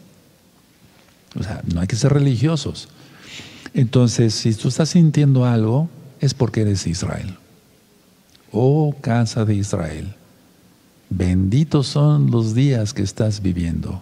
O 1.40 1.44
sea, 1.44 1.62
no 1.74 1.80
hay 1.80 1.88
que 1.88 1.96
ser 1.96 2.14
religiosos. 2.14 2.90
Entonces, 3.74 4.36
si 4.36 4.54
tú 4.54 4.68
estás 4.68 4.90
sintiendo 4.90 5.46
algo, 5.46 5.90
es 6.20 6.34
porque 6.34 6.62
eres 6.62 6.86
Israel. 6.86 7.38
Oh 8.54 8.94
casa 9.00 9.46
de 9.46 9.56
Israel, 9.56 10.14
benditos 11.10 11.88
son 11.88 12.32
los 12.32 12.54
días 12.54 12.94
que 12.94 13.02
estás 13.02 13.42
viviendo, 13.42 14.02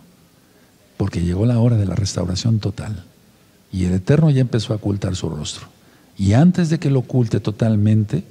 porque 0.97 1.21
llegó 1.21 1.45
la 1.45 1.59
hora 1.59 1.77
de 1.77 1.85
la 1.85 1.93
restauración 1.93 2.59
total. 2.59 3.03
Y 3.71 3.85
el 3.85 3.93
Eterno 3.93 4.31
ya 4.31 4.41
empezó 4.41 4.73
a 4.73 4.77
ocultar 4.77 5.15
su 5.15 5.29
rostro. 5.29 5.67
Y 6.17 6.33
antes 6.33 6.71
de 6.71 6.79
que 6.79 6.89
lo 6.89 6.99
oculte 6.99 7.39
totalmente, 7.39 8.23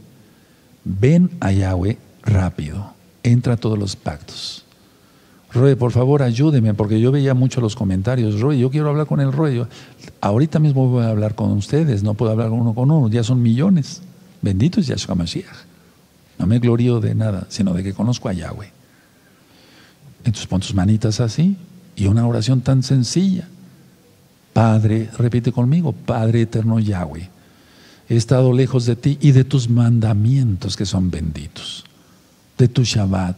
ven 0.85 1.31
a 1.39 1.53
Yahweh 1.53 1.99
rápido, 2.25 2.95
entra 3.23 3.55
a 3.55 3.57
todos 3.57 3.79
los 3.79 3.95
pactos. 3.95 4.65
Roy, 5.53 5.77
por 5.77 5.93
favor, 5.93 6.23
ayúdeme, 6.23 6.75
porque 6.75 7.01
yo 7.01 7.13
veía 7.13 7.33
mucho 7.33 7.61
los 7.61 7.77
comentarios. 7.77 8.41
Roy, 8.41 8.59
yo 8.59 8.71
quiero 8.71 8.91
hablar 8.91 9.07
con 9.07 9.21
el 9.21 9.33
Roy. 9.33 9.65
Ahorita 10.21 10.59
mismo 10.59 10.89
voy 10.89 11.05
a 11.05 11.11
hablar 11.11 11.37
con 11.37 11.53
ustedes, 11.53 12.03
no 12.03 12.15
puedo 12.15 12.33
hablar 12.33 12.51
uno 12.51 12.75
con 12.75 12.91
uno, 12.91 13.09
ya 13.09 13.23
son 13.23 13.41
millones. 13.41 14.03
Bendito 14.43 14.81
es 14.81 14.89
Yahshua 14.89 15.15
Mashiach. 15.15 15.68
No 16.39 16.47
me 16.47 16.59
glorío 16.59 17.01
de 17.01 17.15
nada, 17.15 17.47
sino 17.49 17.75
de 17.75 17.83
que 17.83 17.95
conozco 17.95 18.29
a 18.29 18.33
Yahweh. 18.33 18.71
Entonces 20.25 20.47
pon 20.47 20.61
tus 20.61 20.75
manitas 20.75 21.21
así 21.21 21.57
y 21.97 22.07
una 22.07 22.27
oración 22.27 22.61
tan 22.61 22.83
sencilla. 22.83 23.49
Padre, 24.53 25.11
repite 25.17 25.53
conmigo, 25.53 25.93
Padre 25.93 26.43
eterno 26.43 26.79
Yahweh, 26.79 27.29
he 28.09 28.17
estado 28.17 28.53
lejos 28.53 28.87
de 28.87 28.97
ti 28.97 29.19
y 29.21 29.33
de 29.33 29.45
tus 29.45 29.69
mandamientos 29.69 30.77
que 30.77 30.87
son 30.87 31.11
benditos, 31.11 31.85
de 32.57 32.69
tu 32.69 32.83
Shabbat, 32.85 33.37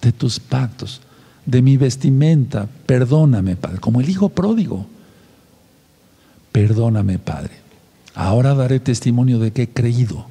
de 0.00 0.12
tus 0.12 0.38
pactos 0.38 1.00
de 1.46 1.62
mi 1.62 1.76
vestimenta. 1.76 2.68
Perdóname, 2.86 3.56
Padre, 3.56 3.78
como 3.78 4.00
el 4.00 4.08
hijo 4.08 4.28
pródigo. 4.28 4.86
Perdóname, 6.52 7.18
Padre. 7.18 7.52
Ahora 8.14 8.54
daré 8.54 8.80
testimonio 8.80 9.38
de 9.38 9.52
que 9.52 9.62
he 9.62 9.68
creído. 9.68 10.26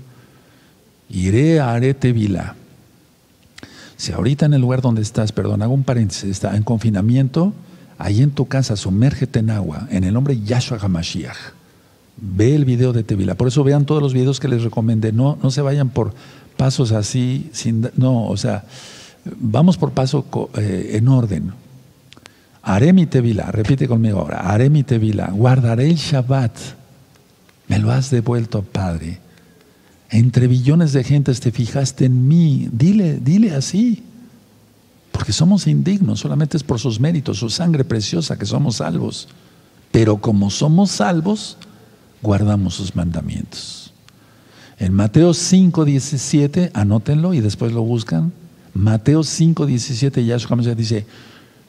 Iré 1.10 1.60
a 1.60 1.74
Arete 1.74 2.14
Vila. 2.14 2.56
Si 3.98 4.12
ahorita 4.12 4.46
en 4.46 4.54
el 4.54 4.62
lugar 4.62 4.82
donde 4.82 5.02
estás, 5.02 5.32
perdón, 5.32 5.62
hago 5.62 5.74
un 5.74 5.84
paréntesis, 5.84 6.30
está 6.30 6.56
en 6.58 6.64
confinamiento, 6.64 7.54
ahí 7.98 8.22
en 8.22 8.32
tu 8.32 8.48
casa, 8.48 8.76
sumérgete 8.76 9.40
en 9.40 9.50
agua, 9.50 9.88
en 9.92 10.04
el 10.04 10.14
nombre 10.14 10.40
Yahshua 10.40 10.80
HaMashiach. 10.82 11.38
Ve 12.18 12.56
el 12.56 12.66
video 12.66 12.94
de 12.94 13.04
Tevila. 13.04 13.36
Por 13.36 13.48
eso 13.48 13.64
vean 13.64 13.86
todos 13.86 14.02
los 14.02 14.14
videos 14.14 14.40
que 14.40 14.48
les 14.48 14.64
recomendé. 14.64 15.12
No, 15.12 15.38
no 15.42 15.52
se 15.52 15.62
vayan 15.62 15.90
por 15.90 16.14
pasos 16.58 16.92
así, 16.92 17.50
sin, 17.54 17.90
no, 17.96 18.26
o 18.26 18.38
sea, 18.38 18.66
vamos 19.26 19.78
por 19.78 19.92
paso 19.92 20.26
eh, 20.58 20.92
en 20.94 21.08
orden. 21.08 21.54
Haré 22.62 22.94
mi 22.94 23.06
tevila, 23.06 23.52
repite 23.52 23.88
conmigo 23.88 24.20
ahora, 24.20 24.40
haré 24.40 24.70
mi 24.70 24.84
tevila, 24.84 25.32
guardaré 25.32 25.90
el 25.90 25.96
Shabbat. 25.96 26.56
Me 27.68 27.78
lo 27.80 27.92
has 27.92 28.10
devuelto, 28.10 28.62
Padre. 28.62 29.20
Entre 30.14 30.46
billones 30.46 30.94
de 30.94 31.04
gentes 31.04 31.40
te 31.40 31.52
fijaste 31.52 32.06
en 32.06 32.28
mí. 32.28 32.70
Dile, 32.72 33.18
dile 33.20 33.56
así. 33.56 34.04
Porque 35.12 35.34
somos 35.34 35.66
indignos, 35.66 36.20
solamente 36.20 36.56
es 36.56 36.62
por 36.62 36.80
sus 36.80 37.00
méritos, 37.00 37.40
su 37.40 37.50
sangre 37.50 37.84
preciosa 37.84 38.38
que 38.38 38.46
somos 38.46 38.76
salvos. 38.76 39.28
Pero 39.92 40.18
como 40.18 40.52
somos 40.52 40.92
salvos, 40.92 41.58
guardamos 42.22 42.76
sus 42.76 42.96
mandamientos. 42.96 43.92
En 44.78 44.94
Mateo 44.94 45.34
5, 45.34 45.84
17, 45.84 46.70
anótenlo 46.76 47.34
y 47.34 47.42
después 47.42 47.72
lo 47.72 47.82
buscan. 47.82 48.32
Mateo 48.76 49.24
5, 49.24 49.66
17, 49.66 50.26
Yahshua 50.26 50.58
dice, 50.76 51.08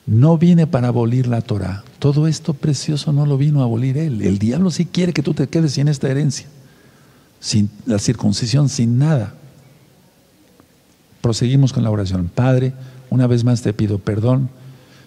no 0.06 0.36
viene 0.36 0.66
para 0.66 0.88
abolir 0.88 1.28
la 1.28 1.40
Torah. 1.40 1.82
Todo 1.98 2.26
esto 2.28 2.52
precioso 2.52 3.10
no 3.10 3.24
lo 3.24 3.38
vino 3.38 3.62
a 3.62 3.64
abolir 3.64 3.96
él. 3.96 4.20
El 4.20 4.38
diablo 4.38 4.70
sí 4.70 4.84
quiere 4.84 5.14
que 5.14 5.22
tú 5.22 5.32
te 5.32 5.46
quedes 5.46 5.72
sin 5.72 5.88
esta 5.88 6.10
herencia 6.10 6.46
sin 7.44 7.68
la 7.84 7.98
circuncisión, 7.98 8.70
sin 8.70 8.98
nada. 8.98 9.34
Proseguimos 11.20 11.74
con 11.74 11.82
la 11.82 11.90
oración. 11.90 12.30
Padre, 12.34 12.72
una 13.10 13.26
vez 13.26 13.44
más 13.44 13.60
te 13.60 13.74
pido 13.74 13.98
perdón. 13.98 14.48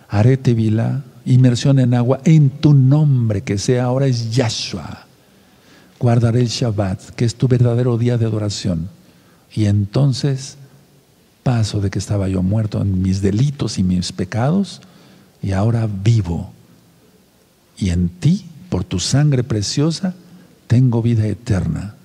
Haré 0.08 0.38
tevila, 0.38 1.04
inmersión 1.26 1.80
en 1.80 1.96
agua, 1.96 2.20
en 2.26 2.52
tu 2.52 2.76
nombre, 2.76 3.42
que 3.42 3.58
sea 3.58 3.86
ahora 3.86 4.06
es 4.06 4.36
Yahshua. 4.36 5.08
Guardaré 5.98 6.42
el 6.42 6.48
Shabbat, 6.48 7.10
que 7.16 7.26
es 7.26 7.34
tu 7.34 7.48
verdadero 7.48 7.98
día 7.98 8.20
de 8.20 8.28
adoración. 8.28 8.88
Y 9.56 9.66
entonces 9.66 10.58
paso 11.42 11.82
de 11.82 11.90
que 11.90 11.98
estaba 11.98 12.30
yo 12.30 12.44
muerto 12.44 12.80
en 12.84 13.02
mis 13.02 13.24
delitos 13.24 13.80
y 13.80 13.84
mis 13.84 14.12
pecados, 14.12 14.80
y 15.42 15.54
ahora 15.54 15.88
vivo. 15.88 16.52
Y 17.80 17.90
en 17.90 18.10
ti, 18.10 18.46
por 18.70 18.84
tu 18.84 19.00
sangre 19.00 19.44
preciosa, 19.44 20.14
tengo 20.68 21.02
vida 21.02 21.26
eterna. 21.26 21.97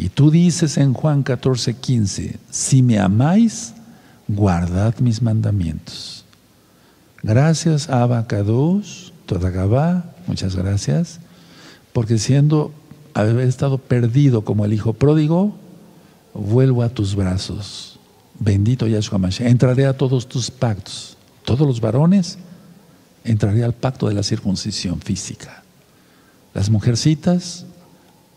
Y 0.00 0.08
tú 0.08 0.30
dices 0.30 0.78
en 0.78 0.94
Juan 0.94 1.22
14, 1.22 1.74
15, 1.74 2.38
si 2.50 2.80
me 2.80 2.98
amáis, 2.98 3.74
guardad 4.28 4.98
mis 5.00 5.20
mandamientos. 5.20 6.24
Gracias, 7.22 7.90
Abacados, 7.90 9.12
Todagabá, 9.26 10.06
muchas 10.26 10.56
gracias, 10.56 11.20
porque 11.92 12.16
siendo, 12.16 12.72
haber 13.12 13.46
estado 13.46 13.76
perdido 13.76 14.42
como 14.42 14.64
el 14.64 14.72
hijo 14.72 14.94
pródigo, 14.94 15.58
vuelvo 16.32 16.82
a 16.82 16.88
tus 16.88 17.14
brazos. 17.14 18.00
Bendito 18.38 18.86
Yahshua 18.86 19.18
Mashiach. 19.18 19.50
Entraré 19.50 19.84
a 19.84 19.98
todos 19.98 20.26
tus 20.26 20.50
pactos. 20.50 21.18
Todos 21.44 21.66
los 21.66 21.78
varones, 21.78 22.38
entraré 23.22 23.64
al 23.64 23.74
pacto 23.74 24.08
de 24.08 24.14
la 24.14 24.22
circuncisión 24.22 24.98
física. 25.02 25.62
Las 26.54 26.70
mujercitas, 26.70 27.66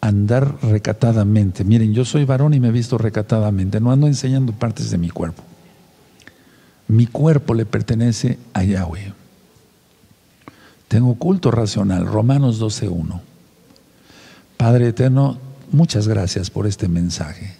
andar 0.03 0.57
recatadamente. 0.61 1.63
Miren, 1.63 1.93
yo 1.93 2.03
soy 2.03 2.25
varón 2.25 2.53
y 2.53 2.59
me 2.59 2.67
he 2.67 2.71
visto 2.71 2.97
recatadamente, 2.97 3.79
no 3.79 3.89
ando 3.89 4.05
enseñando 4.05 4.51
partes 4.51 4.91
de 4.91 4.97
mi 4.97 5.09
cuerpo. 5.09 5.41
Mi 6.89 7.07
cuerpo 7.07 7.53
le 7.53 7.65
pertenece 7.65 8.37
a 8.53 8.65
Yahweh. 8.65 9.13
Tengo 10.89 11.15
culto 11.15 11.51
racional, 11.51 12.05
Romanos 12.05 12.61
12.1. 12.61 13.21
Padre 14.57 14.89
Eterno, 14.89 15.37
muchas 15.71 16.09
gracias 16.09 16.49
por 16.49 16.67
este 16.67 16.89
mensaje. 16.89 17.55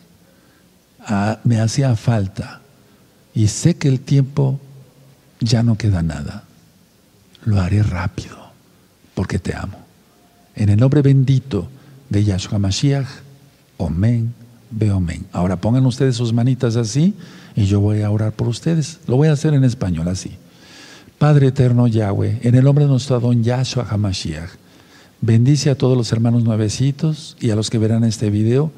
Ah, 0.99 1.39
me 1.45 1.61
hacía 1.61 1.95
falta 1.95 2.59
y 3.33 3.47
sé 3.47 3.77
que 3.77 3.87
el 3.87 4.01
tiempo 4.01 4.59
ya 5.39 5.63
no 5.63 5.77
queda 5.77 6.03
nada. 6.03 6.43
Lo 7.45 7.61
haré 7.61 7.83
rápido 7.83 8.37
porque 9.15 9.39
te 9.39 9.55
amo. 9.55 9.77
En 10.55 10.67
el 10.67 10.77
nombre 10.77 11.01
bendito 11.01 11.69
de 12.13 12.23
Yahshua 12.23 12.59
Mashiach. 12.59 13.07
Omen, 13.77 14.33
omen. 14.93 15.25
Ahora 15.33 15.57
pongan 15.57 15.85
ustedes 15.85 16.15
sus 16.15 16.31
manitas 16.31 16.75
así 16.75 17.13
y 17.55 17.65
yo 17.65 17.81
voy 17.81 18.01
a 18.03 18.11
orar 18.11 18.31
por 18.31 18.47
ustedes. 18.47 18.99
Lo 19.07 19.17
voy 19.17 19.27
a 19.27 19.33
hacer 19.33 19.53
en 19.53 19.63
español 19.63 20.07
así. 20.07 20.31
Padre 21.17 21.47
eterno 21.47 21.87
Yahweh, 21.87 22.39
en 22.43 22.55
el 22.55 22.63
nombre 22.63 22.85
de 22.85 22.91
nuestro 22.91 23.15
Adón 23.15 23.43
Yahshua 23.43 23.87
HaMashiach, 23.89 24.49
bendice 25.21 25.69
a 25.69 25.75
todos 25.75 25.97
los 25.97 26.11
hermanos 26.11 26.43
nuevecitos 26.43 27.35
y 27.39 27.49
a 27.49 27.55
los 27.55 27.69
que 27.69 27.79
verán 27.79 28.03
este 28.03 28.29
video 28.29 28.71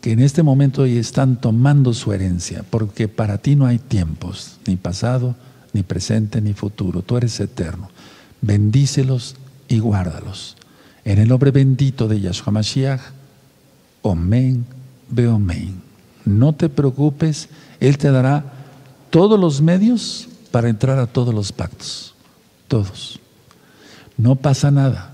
que 0.00 0.12
en 0.12 0.20
este 0.20 0.42
momento 0.42 0.84
están 0.84 1.40
tomando 1.40 1.94
su 1.94 2.12
herencia, 2.12 2.64
porque 2.68 3.08
para 3.08 3.38
ti 3.38 3.56
no 3.56 3.66
hay 3.66 3.78
tiempos, 3.78 4.58
ni 4.66 4.76
pasado, 4.76 5.34
ni 5.72 5.82
presente, 5.82 6.42
ni 6.42 6.52
futuro. 6.52 7.00
Tú 7.02 7.16
eres 7.16 7.40
eterno. 7.40 7.88
Bendícelos 8.42 9.36
y 9.66 9.78
guárdalos. 9.78 10.56
En 11.04 11.18
el 11.18 11.28
nombre 11.28 11.50
bendito 11.50 12.08
de 12.08 12.20
Yahshua 12.20 12.52
Mashiach, 12.52 13.00
Omen, 14.02 14.64
Beomen. 15.10 15.82
No 16.24 16.54
te 16.54 16.68
preocupes, 16.68 17.48
Él 17.80 17.98
te 17.98 18.10
dará 18.10 18.44
todos 19.10 19.38
los 19.38 19.60
medios 19.60 20.28
para 20.50 20.68
entrar 20.68 20.98
a 20.98 21.06
todos 21.06 21.34
los 21.34 21.52
pactos. 21.52 22.14
Todos. 22.68 23.20
No 24.16 24.36
pasa 24.36 24.70
nada. 24.70 25.12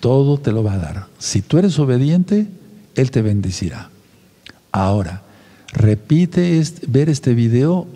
Todo 0.00 0.38
te 0.38 0.52
lo 0.52 0.64
va 0.64 0.74
a 0.74 0.78
dar. 0.78 1.06
Si 1.18 1.42
tú 1.42 1.58
eres 1.58 1.78
obediente, 1.78 2.48
Él 2.96 3.10
te 3.10 3.22
bendecirá. 3.22 3.90
Ahora, 4.72 5.22
repite 5.72 6.62
ver 6.88 7.08
este 7.08 7.34
video. 7.34 7.86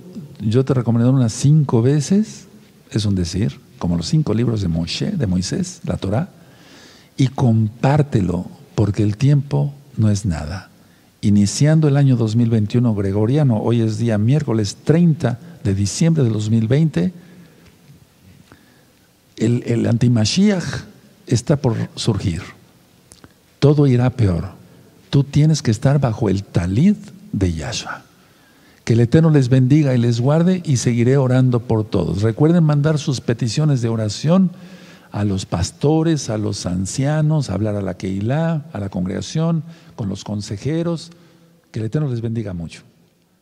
Yo 0.40 0.64
te 0.64 0.74
recomiendo 0.74 1.12
unas 1.12 1.32
cinco 1.32 1.82
veces, 1.82 2.46
es 2.90 3.04
un 3.04 3.14
decir, 3.14 3.58
como 3.78 3.96
los 3.96 4.06
cinco 4.06 4.32
libros 4.32 4.60
de 4.60 4.68
de 4.68 5.26
Moisés, 5.26 5.80
la 5.84 5.96
Torah 5.96 6.30
y 7.20 7.28
compártelo, 7.28 8.46
porque 8.74 9.02
el 9.02 9.18
tiempo 9.18 9.74
no 9.98 10.08
es 10.08 10.24
nada. 10.24 10.70
Iniciando 11.20 11.86
el 11.86 11.98
año 11.98 12.16
2021 12.16 12.94
gregoriano, 12.94 13.58
hoy 13.58 13.82
es 13.82 13.98
día 13.98 14.16
miércoles 14.16 14.78
30 14.84 15.38
de 15.62 15.74
diciembre 15.74 16.24
de 16.24 16.30
2020, 16.30 17.12
el, 19.36 19.62
el 19.66 19.86
antimashiach 19.86 20.64
está 21.26 21.56
por 21.56 21.76
surgir. 21.94 22.40
Todo 23.58 23.86
irá 23.86 24.08
peor. 24.08 24.52
Tú 25.10 25.22
tienes 25.22 25.60
que 25.60 25.72
estar 25.72 26.00
bajo 26.00 26.30
el 26.30 26.42
talid 26.42 26.96
de 27.32 27.52
Yahshua. 27.52 28.02
Que 28.84 28.94
el 28.94 29.00
Eterno 29.00 29.28
les 29.28 29.50
bendiga 29.50 29.94
y 29.94 29.98
les 29.98 30.22
guarde 30.22 30.62
y 30.64 30.78
seguiré 30.78 31.18
orando 31.18 31.60
por 31.60 31.84
todos. 31.84 32.22
Recuerden 32.22 32.64
mandar 32.64 32.98
sus 32.98 33.20
peticiones 33.20 33.82
de 33.82 33.90
oración 33.90 34.52
a 35.12 35.24
los 35.24 35.46
pastores, 35.46 36.30
a 36.30 36.38
los 36.38 36.66
ancianos, 36.66 37.50
a 37.50 37.54
hablar 37.54 37.76
a 37.76 37.82
la 37.82 37.96
Keilah, 37.96 38.66
a 38.72 38.80
la 38.80 38.88
congregación, 38.88 39.64
con 39.96 40.08
los 40.08 40.24
consejeros. 40.24 41.10
Que 41.72 41.80
el 41.80 41.86
Eterno 41.86 42.08
les 42.08 42.20
bendiga 42.20 42.52
mucho. 42.52 42.82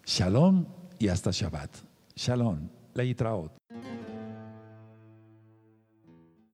Shalom 0.05 0.66
y 0.99 1.09
hasta 1.09 1.31
Shabbat. 1.31 1.70
Shalom. 2.16 2.69
Leitraot. 2.95 3.53